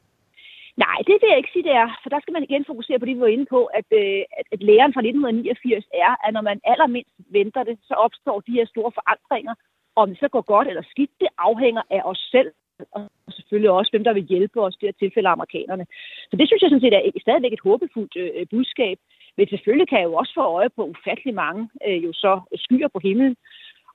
Nej, 0.85 0.97
det 1.07 1.15
vil 1.19 1.29
jeg 1.29 1.37
ikke 1.37 1.53
sige, 1.53 1.67
det 1.69 1.75
er. 1.83 1.89
For 2.03 2.09
der 2.09 2.19
skal 2.21 2.35
man 2.35 2.43
igen 2.47 2.65
fokusere 2.71 2.99
på 2.99 3.05
det, 3.05 3.15
vi 3.15 3.25
var 3.27 3.35
inde 3.35 3.47
på, 3.55 3.61
at, 3.79 3.89
øh, 4.01 4.21
at, 4.39 4.45
at 4.55 4.61
læren 4.69 4.93
fra 4.93 5.01
1989 5.01 5.85
er, 6.05 6.11
at 6.25 6.33
når 6.33 6.43
man 6.49 6.59
allermindst 6.71 7.15
venter 7.37 7.63
det, 7.63 7.77
så 7.89 7.93
opstår 8.05 8.37
de 8.39 8.57
her 8.57 8.65
store 8.73 8.91
forandringer. 8.97 9.53
Om 9.95 10.09
det 10.09 10.19
så 10.19 10.27
går 10.35 10.41
godt 10.53 10.67
eller 10.67 10.83
skidt, 10.93 11.13
det 11.21 11.27
afhænger 11.37 11.83
af 11.89 12.01
os 12.11 12.21
selv 12.31 12.51
og 12.91 13.09
selvfølgelig 13.29 13.71
også, 13.71 13.91
hvem 13.91 14.03
der 14.03 14.13
vil 14.13 14.23
hjælpe 14.23 14.61
os, 14.61 14.77
det 14.77 14.87
her 14.87 14.99
tilfælde 14.99 15.29
amerikanerne. 15.29 15.85
Så 16.29 16.37
det 16.37 16.47
synes 16.47 16.61
jeg 16.61 16.69
sådan 16.69 16.81
set 16.81 16.93
er 16.93 17.21
stadigvæk 17.21 17.53
et 17.53 17.65
håbefuldt 17.67 18.15
øh, 18.17 18.31
øh, 18.35 18.45
budskab. 18.51 18.97
Men 19.37 19.47
selvfølgelig 19.47 19.87
kan 19.89 19.99
jeg 19.99 20.05
jo 20.05 20.13
også 20.13 20.33
få 20.35 20.41
øje 20.41 20.69
på 20.69 20.83
ufattelig 20.85 21.33
mange 21.33 21.69
øh, 21.87 22.03
jo 22.05 22.13
så 22.13 22.41
skyer 22.55 22.87
på 22.87 22.99
himlen. 23.03 23.35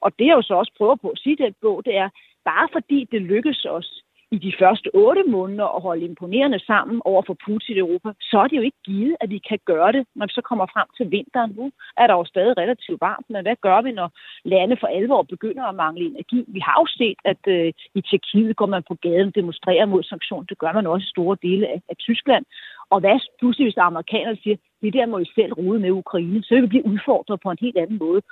Og 0.00 0.18
det 0.18 0.26
jeg 0.26 0.36
jo 0.36 0.42
så 0.42 0.54
også 0.54 0.72
prøver 0.78 0.96
på 0.96 1.08
at 1.08 1.18
sige 1.18 1.36
den 1.36 1.54
bog, 1.60 1.84
det 1.84 1.96
er, 1.96 2.08
bare 2.44 2.68
fordi 2.72 3.08
det 3.12 3.22
lykkes 3.22 3.64
os 3.64 4.02
i 4.30 4.38
de 4.38 4.52
første 4.60 4.88
otte 4.94 5.22
måneder 5.22 5.64
og 5.64 5.80
holde 5.82 6.04
imponerende 6.04 6.60
sammen 6.70 7.02
over 7.04 7.22
for 7.26 7.36
Putin 7.46 7.76
i 7.76 7.78
Europa, 7.78 8.08
så 8.20 8.38
er 8.38 8.46
det 8.48 8.56
jo 8.56 8.62
ikke 8.68 8.82
givet, 8.84 9.16
at 9.20 9.30
vi 9.30 9.38
kan 9.48 9.58
gøre 9.64 9.92
det, 9.92 10.06
når 10.14 10.26
vi 10.26 10.32
så 10.32 10.42
kommer 10.48 10.66
frem 10.74 10.88
til 10.96 11.10
vinteren. 11.10 11.50
Nu 11.56 11.70
er 11.96 12.06
der 12.06 12.14
jo 12.14 12.24
stadig 12.24 12.56
relativt 12.56 13.00
varmt, 13.00 13.26
men 13.30 13.42
hvad 13.42 13.56
gør 13.66 13.80
vi, 13.82 13.92
når 13.92 14.08
lande 14.44 14.76
for 14.80 14.86
alvor 14.86 15.22
begynder 15.22 15.64
at 15.64 15.74
mangle 15.74 16.04
energi? 16.06 16.44
Vi 16.48 16.60
har 16.60 16.76
jo 16.82 16.86
set, 17.00 17.18
at 17.24 17.42
øh, 17.46 17.72
i 17.94 18.00
Tjekkiet 18.00 18.56
går 18.56 18.66
man 18.66 18.82
på 18.88 18.94
gaden 18.94 19.28
og 19.28 19.34
demonstrerer 19.34 19.86
mod 19.86 20.02
sanktioner. 20.02 20.46
Det 20.46 20.58
gør 20.58 20.72
man 20.72 20.86
også 20.86 21.04
i 21.04 21.14
store 21.14 21.36
dele 21.42 21.66
af, 21.68 21.80
af 21.88 21.96
Tyskland. 21.96 22.44
Og 22.90 23.00
hvad 23.00 23.18
pludselig, 23.38 23.64
hvis 23.66 23.76
amerikanerne 23.76 24.38
siger, 24.42 24.56
det 24.82 24.92
der 24.92 25.06
må 25.06 25.18
I 25.18 25.34
selv 25.34 25.52
rode 25.52 25.80
med 25.80 25.90
Ukraine, 25.90 26.42
så 26.42 26.54
vil 26.54 26.62
vi 26.62 26.66
blive 26.66 26.86
udfordret 26.86 27.40
på 27.40 27.50
en 27.50 27.58
helt 27.60 27.78
anden 27.78 27.98
måde. 27.98 28.22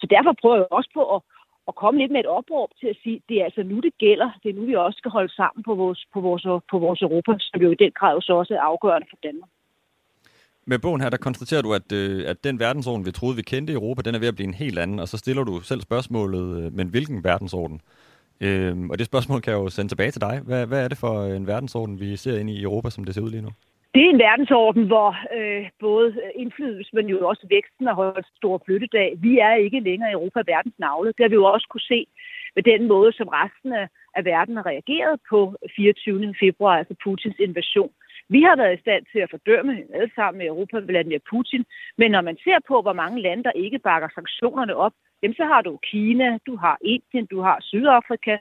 Så 0.00 0.06
derfor 0.10 0.32
prøver 0.40 0.56
jeg 0.56 0.66
også 0.70 0.90
på 0.94 1.02
at, 1.14 1.20
at 1.68 1.74
komme 1.74 2.00
lidt 2.00 2.12
med 2.12 2.20
et 2.20 2.26
opråb 2.26 2.70
til 2.80 2.86
at 2.86 2.96
sige, 3.02 3.22
det 3.28 3.40
er 3.40 3.44
altså 3.44 3.62
nu, 3.62 3.80
det 3.80 3.94
gælder. 3.98 4.30
Det 4.42 4.48
er 4.50 4.54
nu, 4.54 4.64
vi 4.64 4.74
også 4.74 4.98
skal 4.98 5.10
holde 5.10 5.34
sammen 5.34 5.62
på 5.62 5.74
vores, 5.74 6.06
på 6.14 6.20
vores, 6.20 6.42
på 6.70 6.78
vores 6.78 7.02
Europa, 7.02 7.32
som 7.38 7.60
jo 7.60 7.70
i 7.70 7.82
den 7.84 7.92
grad 8.00 8.20
så 8.20 8.32
også 8.32 8.54
er 8.54 8.60
afgørende 8.60 9.06
for 9.10 9.18
Danmark. 9.22 9.50
Med 10.64 10.78
bogen 10.78 11.00
her, 11.00 11.10
der 11.10 11.16
konstaterer 11.16 11.62
du, 11.62 11.74
at, 11.74 11.92
øh, 11.92 12.30
at 12.30 12.44
den 12.44 12.58
verdensorden, 12.58 13.06
vi 13.06 13.12
troede, 13.12 13.36
vi 13.36 13.42
kendte 13.42 13.72
i 13.72 13.76
Europa, 13.76 14.02
den 14.02 14.14
er 14.14 14.18
ved 14.18 14.28
at 14.28 14.34
blive 14.34 14.48
en 14.48 14.54
helt 14.54 14.78
anden, 14.78 14.98
og 14.98 15.08
så 15.08 15.16
stiller 15.16 15.44
du 15.44 15.60
selv 15.60 15.80
spørgsmålet, 15.80 16.64
øh, 16.64 16.72
men 16.72 16.88
hvilken 16.88 17.24
verdensorden? 17.24 17.80
Øh, 18.40 18.88
og 18.90 18.98
det 18.98 19.06
spørgsmål 19.06 19.40
kan 19.40 19.52
jeg 19.52 19.60
jo 19.60 19.68
sende 19.68 19.90
tilbage 19.90 20.10
til 20.10 20.20
dig. 20.20 20.40
Hvad, 20.44 20.66
hvad 20.66 20.84
er 20.84 20.88
det 20.88 20.98
for 20.98 21.24
en 21.24 21.46
verdensorden, 21.46 22.00
vi 22.00 22.16
ser 22.16 22.38
ind 22.38 22.50
i 22.50 22.62
Europa, 22.62 22.90
som 22.90 23.04
det 23.04 23.14
ser 23.14 23.22
ud 23.22 23.30
lige 23.30 23.42
nu? 23.42 23.50
Det 23.94 24.02
er 24.04 24.10
en 24.10 24.24
verdensorden, 24.28 24.86
hvor 24.86 25.10
øh, 25.36 25.70
både 25.80 26.20
indflydelse, 26.34 26.90
men 26.92 27.06
jo 27.08 27.28
også 27.28 27.46
væksten 27.50 27.86
har 27.86 27.94
holdt 27.94 28.26
stor 28.36 28.62
flyttedag. 28.64 29.14
Vi 29.26 29.38
er 29.38 29.54
ikke 29.54 29.80
længere 29.80 30.10
i 30.10 30.12
Europa 30.12 30.40
verdens 30.46 30.78
navle. 30.78 31.08
Det 31.16 31.22
har 31.24 31.28
vi 31.28 31.34
jo 31.34 31.44
også 31.44 31.66
kunne 31.70 31.90
se 31.94 32.06
med 32.56 32.62
den 32.62 32.88
måde, 32.88 33.12
som 33.12 33.28
resten 33.28 33.72
af, 33.72 33.88
af 34.16 34.24
verden 34.24 34.56
har 34.56 34.66
reageret 34.66 35.20
på 35.30 35.56
24. 35.76 36.34
februar, 36.40 36.78
altså 36.78 36.94
Putins 37.04 37.38
invasion. 37.38 37.92
Vi 38.28 38.42
har 38.42 38.56
været 38.56 38.78
i 38.78 38.80
stand 38.80 39.02
til 39.12 39.18
at 39.18 39.30
fordømme 39.30 39.74
alle 39.94 40.10
sammen 40.14 40.38
med 40.38 40.46
Europa 40.46 40.78
Vladimir 40.78 41.18
Putin, 41.30 41.64
men 41.98 42.10
når 42.10 42.20
man 42.20 42.36
ser 42.44 42.58
på, 42.68 42.82
hvor 42.82 42.92
mange 42.92 43.22
lande, 43.22 43.44
der 43.44 43.60
ikke 43.64 43.78
bakker 43.78 44.08
sanktionerne 44.14 44.76
op, 44.76 44.92
jamen 45.22 45.34
så 45.34 45.44
har 45.44 45.62
du 45.62 45.78
Kina, 45.90 46.38
du 46.46 46.56
har 46.56 46.76
Indien, 46.84 47.26
du 47.26 47.40
har 47.40 47.58
Sydafrika, 47.60 48.36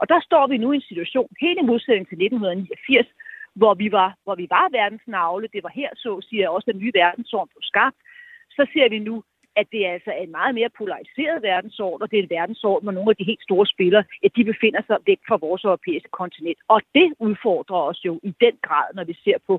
og 0.00 0.08
der 0.08 0.20
står 0.20 0.46
vi 0.46 0.56
nu 0.56 0.72
i 0.72 0.76
en 0.76 0.88
situation, 0.90 1.28
helt 1.40 1.58
i 1.62 1.66
modsætning 1.70 2.08
til 2.08 2.18
1989, 2.24 3.06
hvor 3.54 3.74
vi 3.74 3.92
var, 3.92 4.10
hvor 4.24 4.34
vi 4.34 4.46
var 4.50 4.68
verdens 4.78 5.06
navle. 5.06 5.48
Det 5.52 5.62
var 5.62 5.72
her, 5.74 5.90
så 5.94 6.10
siger 6.28 6.48
også 6.48 6.70
den 6.72 6.80
nye 6.80 6.92
verdensorden 6.94 7.50
på 7.54 7.60
skabt. 7.62 7.96
Så 8.56 8.66
ser 8.72 8.88
vi 8.88 8.98
nu, 8.98 9.22
at 9.56 9.66
det 9.72 9.82
altså 9.94 10.10
er 10.10 10.22
en 10.22 10.36
meget 10.40 10.54
mere 10.54 10.70
polariseret 10.78 11.42
verdensorden, 11.42 12.02
og 12.02 12.10
det 12.10 12.18
er 12.18 12.22
en 12.22 12.36
verdensorden, 12.38 12.84
hvor 12.86 12.92
nogle 12.92 13.10
af 13.10 13.16
de 13.16 13.30
helt 13.30 13.42
store 13.42 13.66
spillere, 13.66 14.04
at 14.24 14.36
de 14.36 14.44
befinder 14.44 14.82
sig 14.86 14.98
væk 15.06 15.20
fra 15.28 15.36
vores 15.36 15.64
europæiske 15.64 16.12
kontinent. 16.20 16.58
Og 16.68 16.80
det 16.94 17.08
udfordrer 17.18 17.80
os 17.90 18.00
jo 18.04 18.20
i 18.22 18.32
den 18.40 18.54
grad, 18.66 18.88
når 18.94 19.04
vi 19.04 19.14
ser 19.24 19.38
på 19.46 19.54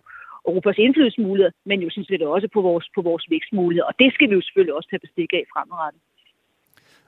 Europas 0.47 0.77
indflydelsesmuligheder, 0.77 1.51
men 1.65 1.81
jo 1.81 1.89
synes 1.89 2.09
vi 2.09 2.17
det 2.17 2.27
også 2.27 2.47
på 2.53 2.61
vores, 2.61 2.85
på 2.95 3.01
vores 3.01 3.25
vækstmuligheder. 3.29 3.87
Og 3.87 3.95
det 3.99 4.13
skal 4.13 4.29
vi 4.29 4.35
jo 4.35 4.41
selvfølgelig 4.41 4.75
også 4.75 4.89
tage 4.89 5.05
bestik 5.05 5.33
af 5.33 5.43
fremadrettet. 5.53 6.01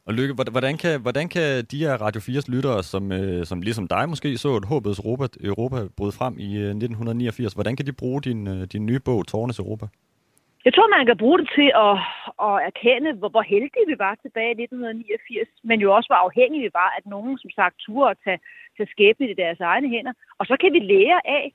Og 0.08 0.14
Lykke, 0.14 0.34
hvordan 0.56 0.78
kan, 0.84 1.02
hvordan 1.06 1.28
kan 1.36 1.48
de 1.72 1.84
her 1.84 1.94
Radio 2.06 2.20
4's 2.28 2.48
lyttere, 2.56 2.80
som, 2.92 3.04
øh, 3.12 3.46
som 3.50 3.58
ligesom 3.68 3.88
dig 3.88 4.04
måske 4.10 4.30
så 4.44 4.50
et 4.62 4.70
håbets 4.72 5.00
Europa, 5.00 5.26
Europa 5.52 5.78
bryde 5.98 6.18
frem 6.20 6.34
i 6.48 6.50
øh, 6.64 6.70
1989, 6.70 7.54
hvordan 7.54 7.76
kan 7.76 7.86
de 7.86 8.00
bruge 8.02 8.22
din, 8.28 8.42
øh, 8.54 8.62
din 8.74 8.86
nye 8.90 9.02
bog, 9.08 9.28
Tårnes 9.28 9.60
Europa? 9.60 9.86
Jeg 10.66 10.74
tror, 10.74 10.88
man 10.98 11.06
kan 11.10 11.18
bruge 11.24 11.40
det 11.42 11.50
til 11.58 11.70
at, 11.88 11.96
at 12.48 12.56
erkende, 12.70 13.10
hvor, 13.20 13.30
hvor 13.34 13.46
heldige 13.54 13.90
vi 13.92 13.98
var 14.06 14.14
tilbage 14.24 14.52
i 14.54 14.64
1989, 14.64 15.50
men 15.70 15.78
jo 15.86 15.90
også, 15.96 16.08
hvor 16.10 16.22
afhængige 16.28 16.64
vi 16.68 16.72
var, 16.82 16.90
at 16.98 17.06
nogen, 17.16 17.34
som 17.44 17.52
sagt, 17.60 17.76
turde 17.86 18.10
at 18.14 18.18
tage, 18.26 18.40
tage 18.78 18.92
skæbne 18.94 19.26
i 19.30 19.40
deres 19.44 19.60
egne 19.74 19.90
hænder. 19.94 20.14
Og 20.40 20.46
så 20.50 20.56
kan 20.62 20.72
vi 20.76 20.80
lære 20.94 21.20
af, 21.38 21.46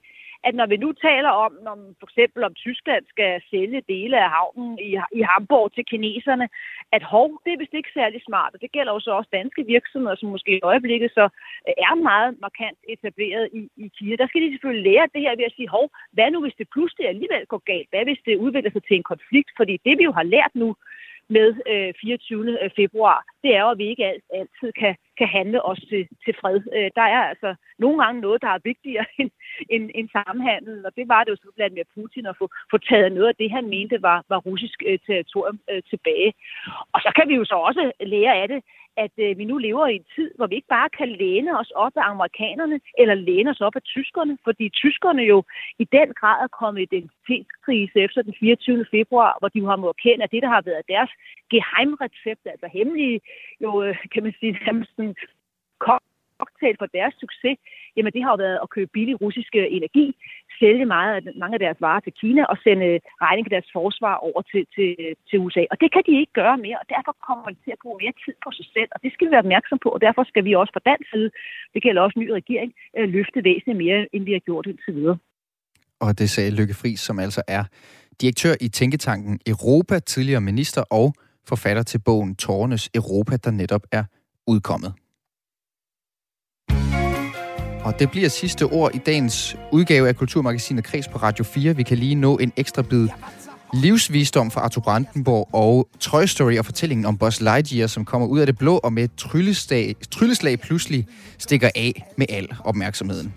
at 0.44 0.54
når 0.54 0.66
vi 0.66 0.76
nu 0.76 0.92
taler 0.92 1.32
om, 1.44 1.52
når 1.66 1.76
for 2.00 2.06
eksempel 2.06 2.44
om 2.44 2.54
Tyskland 2.54 3.04
skal 3.08 3.42
sælge 3.50 3.82
dele 3.88 4.16
af 4.24 4.30
havnen 4.30 4.78
i, 4.78 4.90
i 5.18 5.22
Hamburg 5.30 5.72
til 5.72 5.84
kineserne, 5.84 6.48
at 6.96 7.02
hov, 7.02 7.28
det 7.44 7.52
er 7.52 7.58
vist 7.58 7.74
ikke 7.74 7.96
særlig 7.98 8.20
smart, 8.28 8.54
og 8.54 8.60
det 8.60 8.72
gælder 8.72 8.92
jo 8.92 9.00
så 9.00 9.10
også 9.10 9.30
danske 9.32 9.62
virksomheder, 9.66 10.16
som 10.16 10.28
måske 10.28 10.52
i 10.56 10.66
øjeblikket 10.70 11.10
så 11.18 11.24
øh, 11.68 11.74
er 11.88 11.94
meget 12.10 12.30
markant 12.40 12.78
etableret 12.88 13.48
i, 13.52 13.62
i 13.76 13.86
Kina. 13.96 14.16
Der 14.16 14.26
skal 14.26 14.42
de 14.42 14.52
selvfølgelig 14.52 14.92
lære 14.92 15.12
det 15.14 15.20
her 15.24 15.36
ved 15.36 15.44
at 15.50 15.56
sige, 15.56 15.74
hov, 15.76 15.86
hvad 16.12 16.30
nu 16.30 16.40
hvis 16.42 16.58
det 16.58 16.72
pludselig 16.74 17.08
alligevel 17.08 17.46
går 17.46 17.62
galt? 17.72 17.88
Hvad 17.90 18.04
hvis 18.04 18.22
det 18.26 18.42
udvikler 18.44 18.72
sig 18.72 18.84
til 18.84 18.96
en 18.96 19.10
konflikt? 19.12 19.50
Fordi 19.56 19.74
det 19.86 19.94
vi 19.98 20.04
jo 20.04 20.12
har 20.12 20.26
lært 20.34 20.54
nu, 20.54 20.68
med 21.28 21.48
øh, 21.72 21.94
24. 22.00 22.62
Øh, 22.62 22.70
februar, 22.76 23.24
det 23.42 23.54
er 23.56 23.60
jo, 23.60 23.70
at 23.70 23.78
vi 23.78 23.86
ikke 23.88 24.06
alt, 24.06 24.24
altid 24.34 24.72
kan, 24.72 24.96
kan 25.18 25.28
handle 25.28 25.64
os 25.64 25.80
til, 25.90 26.08
til 26.24 26.34
fred. 26.40 26.60
Øh, 26.76 26.90
der 26.98 27.02
er 27.02 27.22
altså 27.32 27.54
nogle 27.78 28.04
gange 28.04 28.20
noget, 28.20 28.42
der 28.42 28.48
er 28.48 28.58
vigtigere 28.64 29.06
end, 29.20 29.30
end, 29.70 29.90
end 29.94 30.08
samhandel, 30.08 30.86
og 30.86 30.92
det 30.96 31.08
var 31.08 31.24
det 31.24 31.30
jo 31.30 31.36
så 31.36 31.50
blandt 31.56 31.74
med 31.74 31.84
Putin 31.94 32.26
at 32.26 32.38
få, 32.38 32.48
få 32.70 32.78
taget 32.78 33.12
noget 33.12 33.28
af 33.28 33.36
det, 33.36 33.50
han 33.50 33.68
mente 33.68 34.02
var, 34.02 34.24
var 34.28 34.38
russisk 34.38 34.82
øh, 34.86 34.98
territorium 35.06 35.58
øh, 35.70 35.82
tilbage. 35.90 36.32
Og 36.92 37.00
så 37.00 37.12
kan 37.16 37.28
vi 37.28 37.34
jo 37.34 37.44
så 37.44 37.54
også 37.54 37.92
lære 38.00 38.34
af 38.42 38.48
det, 38.48 38.60
at 38.96 39.10
øh, 39.18 39.38
vi 39.38 39.44
nu 39.44 39.58
lever 39.58 39.86
i 39.86 39.94
en 39.94 40.06
tid, 40.14 40.30
hvor 40.36 40.46
vi 40.46 40.54
ikke 40.54 40.74
bare 40.78 40.90
kan 40.98 41.08
læne 41.08 41.58
os 41.58 41.70
op 41.70 41.92
af 41.96 42.10
amerikanerne, 42.10 42.80
eller 42.98 43.14
læne 43.14 43.50
os 43.50 43.60
op 43.60 43.76
af 43.76 43.82
tyskerne, 43.82 44.38
fordi 44.44 44.68
tyskerne 44.68 45.22
jo 45.22 45.42
i 45.78 45.84
den 45.84 46.14
grad 46.14 46.44
er 46.44 46.48
kommet 46.48 46.80
i 46.80 46.82
identitetskrise 46.82 47.96
efter 48.00 48.22
den 48.22 48.34
24. 48.40 48.86
februar, 48.90 49.36
hvor 49.38 49.48
de 49.48 49.58
jo 49.58 49.66
har 49.66 49.76
måttet 49.76 49.98
erkende, 49.98 50.24
at 50.24 50.30
det, 50.30 50.42
der 50.42 50.48
har 50.48 50.62
været 50.62 50.88
deres 50.88 51.10
geheimrecept, 51.50 52.44
altså 52.44 52.68
hemmelige, 52.72 53.20
jo, 53.60 53.82
øh, 53.82 53.96
kan 54.12 54.22
man 54.22 54.34
sige, 54.40 54.58
sådan, 54.64 55.14
cocktail 56.42 56.74
for 56.80 56.88
deres 56.98 57.14
succes, 57.22 57.56
jamen 57.96 58.12
det 58.14 58.22
har 58.24 58.30
jo 58.34 58.40
været 58.46 58.58
at 58.64 58.72
købe 58.76 58.90
billig 58.96 59.16
russisk 59.24 59.52
øh, 59.60 59.66
energi, 59.78 60.06
sælge 60.60 60.86
meget 60.96 61.12
af, 61.16 61.20
mange 61.42 61.54
af 61.56 61.62
deres 61.66 61.80
varer 61.86 62.02
til 62.04 62.14
Kina 62.20 62.42
og 62.52 62.56
sende 62.64 62.86
øh, 62.92 62.98
regning 63.26 63.44
til 63.44 63.54
deres 63.56 63.70
forsvar 63.78 64.14
over 64.28 64.40
til, 64.50 64.62
til, 64.74 64.88
øh, 65.02 65.14
til 65.28 65.36
USA. 65.44 65.62
Og 65.72 65.76
det 65.82 65.88
kan 65.94 66.02
de 66.08 66.14
ikke 66.20 66.34
gøre 66.40 66.56
mere, 66.66 66.78
og 66.82 66.86
derfor 66.94 67.12
kommer 67.28 67.48
de 67.54 67.58
til 67.64 67.72
at 67.76 67.82
bruge 67.82 67.98
mere 68.02 68.14
tid 68.24 68.34
på 68.44 68.50
sig 68.58 68.66
selv, 68.76 68.90
og 68.94 68.98
det 69.02 69.10
skal 69.12 69.24
vi 69.26 69.32
være 69.34 69.44
opmærksom 69.46 69.78
på, 69.84 69.88
og 69.96 70.00
derfor 70.06 70.22
skal 70.30 70.44
vi 70.46 70.52
også 70.60 70.72
fra 70.76 70.86
dansk 70.90 71.06
side, 71.14 71.28
det 71.74 71.80
gælder 71.86 72.00
også 72.02 72.18
ny 72.22 72.28
regering, 72.40 72.70
løfte 73.16 73.38
væsentligt 73.48 73.80
mere, 73.84 74.00
end 74.14 74.22
vi 74.28 74.32
har 74.36 74.42
gjort 74.48 74.66
indtil 74.70 74.94
videre. 74.98 75.18
Og 76.04 76.10
det 76.18 76.30
sagde 76.30 76.50
Lykke 76.58 76.74
Friis, 76.80 77.00
som 77.00 77.18
altså 77.18 77.42
er 77.48 77.64
direktør 78.20 78.54
i 78.60 78.68
Tænketanken 78.68 79.40
Europa, 79.46 79.98
tidligere 79.98 80.40
minister 80.40 80.82
og 80.90 81.14
forfatter 81.48 81.82
til 81.82 81.98
bogen 81.98 82.36
Tårnes 82.36 82.90
Europa, 82.94 83.36
der 83.36 83.50
netop 83.50 83.82
er 83.92 84.04
udkommet. 84.46 84.92
Og 87.84 87.98
det 87.98 88.10
bliver 88.10 88.28
sidste 88.28 88.62
ord 88.66 88.94
i 88.94 88.98
dagens 88.98 89.56
udgave 89.72 90.08
af 90.08 90.16
Kulturmagasinet 90.16 90.84
Kreds 90.84 91.08
på 91.08 91.18
Radio 91.18 91.44
4. 91.44 91.76
Vi 91.76 91.82
kan 91.82 91.98
lige 91.98 92.14
nå 92.14 92.36
en 92.36 92.52
ekstra 92.56 92.82
bid 92.82 93.08
livsvisdom 93.72 94.50
fra 94.50 94.60
Arthur 94.60 94.82
Brandenborg 94.82 95.48
og 95.52 95.88
Toy 96.00 96.24
Story 96.24 96.58
og 96.58 96.64
fortællingen 96.64 97.06
om 97.06 97.18
Buzz 97.18 97.40
Lightyear, 97.40 97.86
som 97.86 98.04
kommer 98.04 98.28
ud 98.28 98.40
af 98.40 98.46
det 98.46 98.58
blå 98.58 98.76
og 98.76 98.92
med 98.92 99.04
et 99.04 99.10
trylleslag, 99.16 99.96
trylleslag 100.10 100.60
pludselig 100.60 101.06
stikker 101.38 101.70
af 101.74 102.12
med 102.16 102.26
al 102.28 102.48
opmærksomheden. 102.64 103.34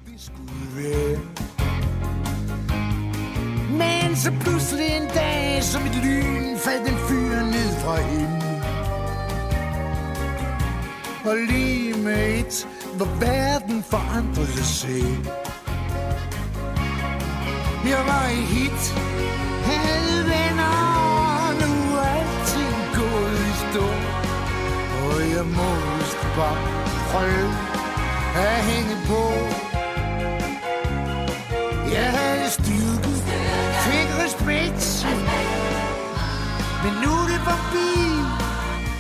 Men 3.70 4.16
så 4.16 4.32
pludselig 4.42 4.86
en 4.86 5.08
dag, 5.14 5.64
som 5.64 5.82
et 5.82 5.96
lyn, 6.04 6.58
faldt 6.58 6.90
en 6.90 6.98
fyr 7.10 7.46
ned 7.46 7.80
fra 7.84 8.02
himlen. 8.02 8.42
Og 11.26 11.36
lige 11.50 11.94
med 11.94 12.40
et 12.40 12.68
hvor 12.98 13.12
verden 13.20 13.84
forandrede 13.84 14.64
sig. 14.64 15.04
Jeg 17.92 18.02
var 18.12 18.28
i 18.40 18.42
hit, 18.54 18.82
havde 19.70 20.20
venner, 20.34 20.76
og 21.46 21.54
nu 21.62 21.74
er 21.98 22.10
alting 22.20 22.78
gået 23.00 23.40
i 23.52 23.54
stå. 23.66 23.88
Og 25.06 25.18
jeg 25.36 25.46
måste 25.62 26.26
bare 26.40 26.62
prøve 27.12 27.52
at 28.46 28.58
hænge 28.70 28.96
på. 29.10 29.24
Jeg 31.96 32.10
havde 32.20 32.50
styrke, 32.50 33.12
fik 33.86 34.10
respekt, 34.24 34.84
men 36.84 36.94
nu 37.04 37.12
er 37.22 37.28
det 37.32 37.42
forbi, 37.50 37.92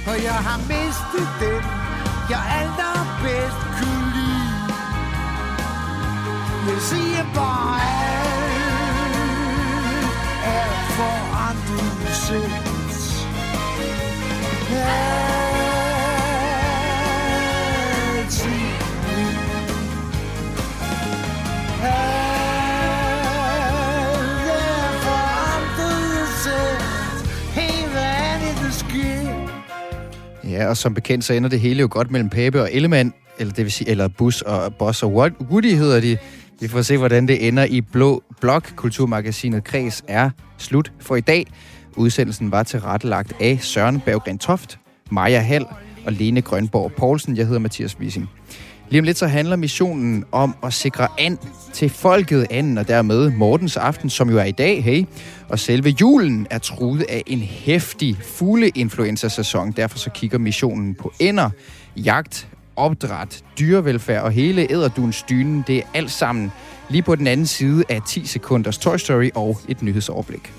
og 0.09 0.23
jeg 0.23 0.39
har 0.47 0.57
mistet 0.57 1.27
den, 1.39 1.84
jeg 2.29 2.43
allerbedst 2.61 3.61
kunne 3.77 4.07
lide. 4.15 4.73
Jeg 6.67 6.81
siger 6.81 7.25
bare, 7.33 7.81
alt 8.07 8.65
er 10.45 10.69
forandret 10.97 12.15
sæt. 12.15 12.75
Altid 14.71 15.34
Ja, 30.55 30.67
og 30.67 30.77
som 30.77 30.93
bekendt, 30.93 31.25
så 31.25 31.33
ender 31.33 31.49
det 31.49 31.59
hele 31.59 31.79
jo 31.79 31.87
godt 31.91 32.11
mellem 32.11 32.29
Pape 32.29 32.61
og 32.61 32.69
Ellemann. 32.73 33.13
eller 33.39 33.53
det 33.53 33.63
vil 33.65 33.71
sige, 33.71 33.89
eller 33.89 34.07
Bus 34.07 34.41
og 34.41 34.75
Boss 34.75 35.03
og 35.03 35.13
Woody 35.51 35.71
hedder 35.71 35.99
de. 35.99 36.17
Vi 36.61 36.67
får 36.67 36.81
se, 36.81 36.97
hvordan 36.97 37.27
det 37.27 37.47
ender 37.47 37.63
i 37.63 37.81
Blå 37.81 38.23
Blok. 38.41 38.73
Kulturmagasinet 38.75 39.63
Kreds 39.63 40.03
er 40.07 40.29
slut 40.57 40.91
for 40.99 41.15
i 41.15 41.21
dag. 41.21 41.45
Udsendelsen 41.95 42.51
var 42.51 42.63
tilrettelagt 42.63 43.33
af 43.41 43.59
Søren 43.61 43.99
Berggren 43.99 44.37
Toft, 44.37 44.79
Maja 45.11 45.39
Hall 45.39 45.65
og 46.05 46.13
Lene 46.13 46.41
Grønborg 46.41 46.91
Poulsen. 46.97 47.37
Jeg 47.37 47.45
hedder 47.45 47.59
Mathias 47.59 47.99
Wissing. 47.99 48.29
Lige 48.89 48.99
om 48.99 49.05
lidt 49.05 49.17
så 49.17 49.27
handler 49.27 49.55
missionen 49.55 50.25
om 50.31 50.55
at 50.63 50.73
sikre 50.73 51.07
and 51.19 51.37
til 51.73 51.89
folket 51.89 52.47
anden, 52.49 52.77
og 52.77 52.87
dermed 52.87 53.29
Mortens 53.29 53.77
aften, 53.77 54.09
som 54.09 54.29
jo 54.29 54.37
er 54.37 54.43
i 54.43 54.51
dag, 54.51 54.83
hey. 54.83 55.05
Og 55.49 55.59
selve 55.59 55.89
julen 56.01 56.47
er 56.49 56.57
truet 56.57 57.01
af 57.09 57.23
en 57.27 57.39
hæftig 57.39 58.17
fugleinfluenza-sæson. 58.23 59.71
Derfor 59.71 59.97
så 59.97 60.09
kigger 60.09 60.37
missionen 60.37 60.95
på 60.95 61.13
ender, 61.19 61.49
jagt, 61.95 62.47
opdræt, 62.75 63.43
dyrevelfærd 63.59 64.23
og 64.23 64.31
hele 64.31 64.71
æderduns 64.71 65.23
dynen. 65.23 65.63
Det 65.67 65.77
er 65.77 65.81
alt 65.93 66.11
sammen 66.11 66.51
lige 66.89 67.01
på 67.01 67.15
den 67.15 67.27
anden 67.27 67.45
side 67.45 67.83
af 67.89 68.01
10 68.07 68.25
sekunders 68.25 68.77
Toy 68.77 68.97
Story 68.97 69.29
og 69.35 69.57
et 69.67 69.81
nyhedsoverblik. 69.81 70.53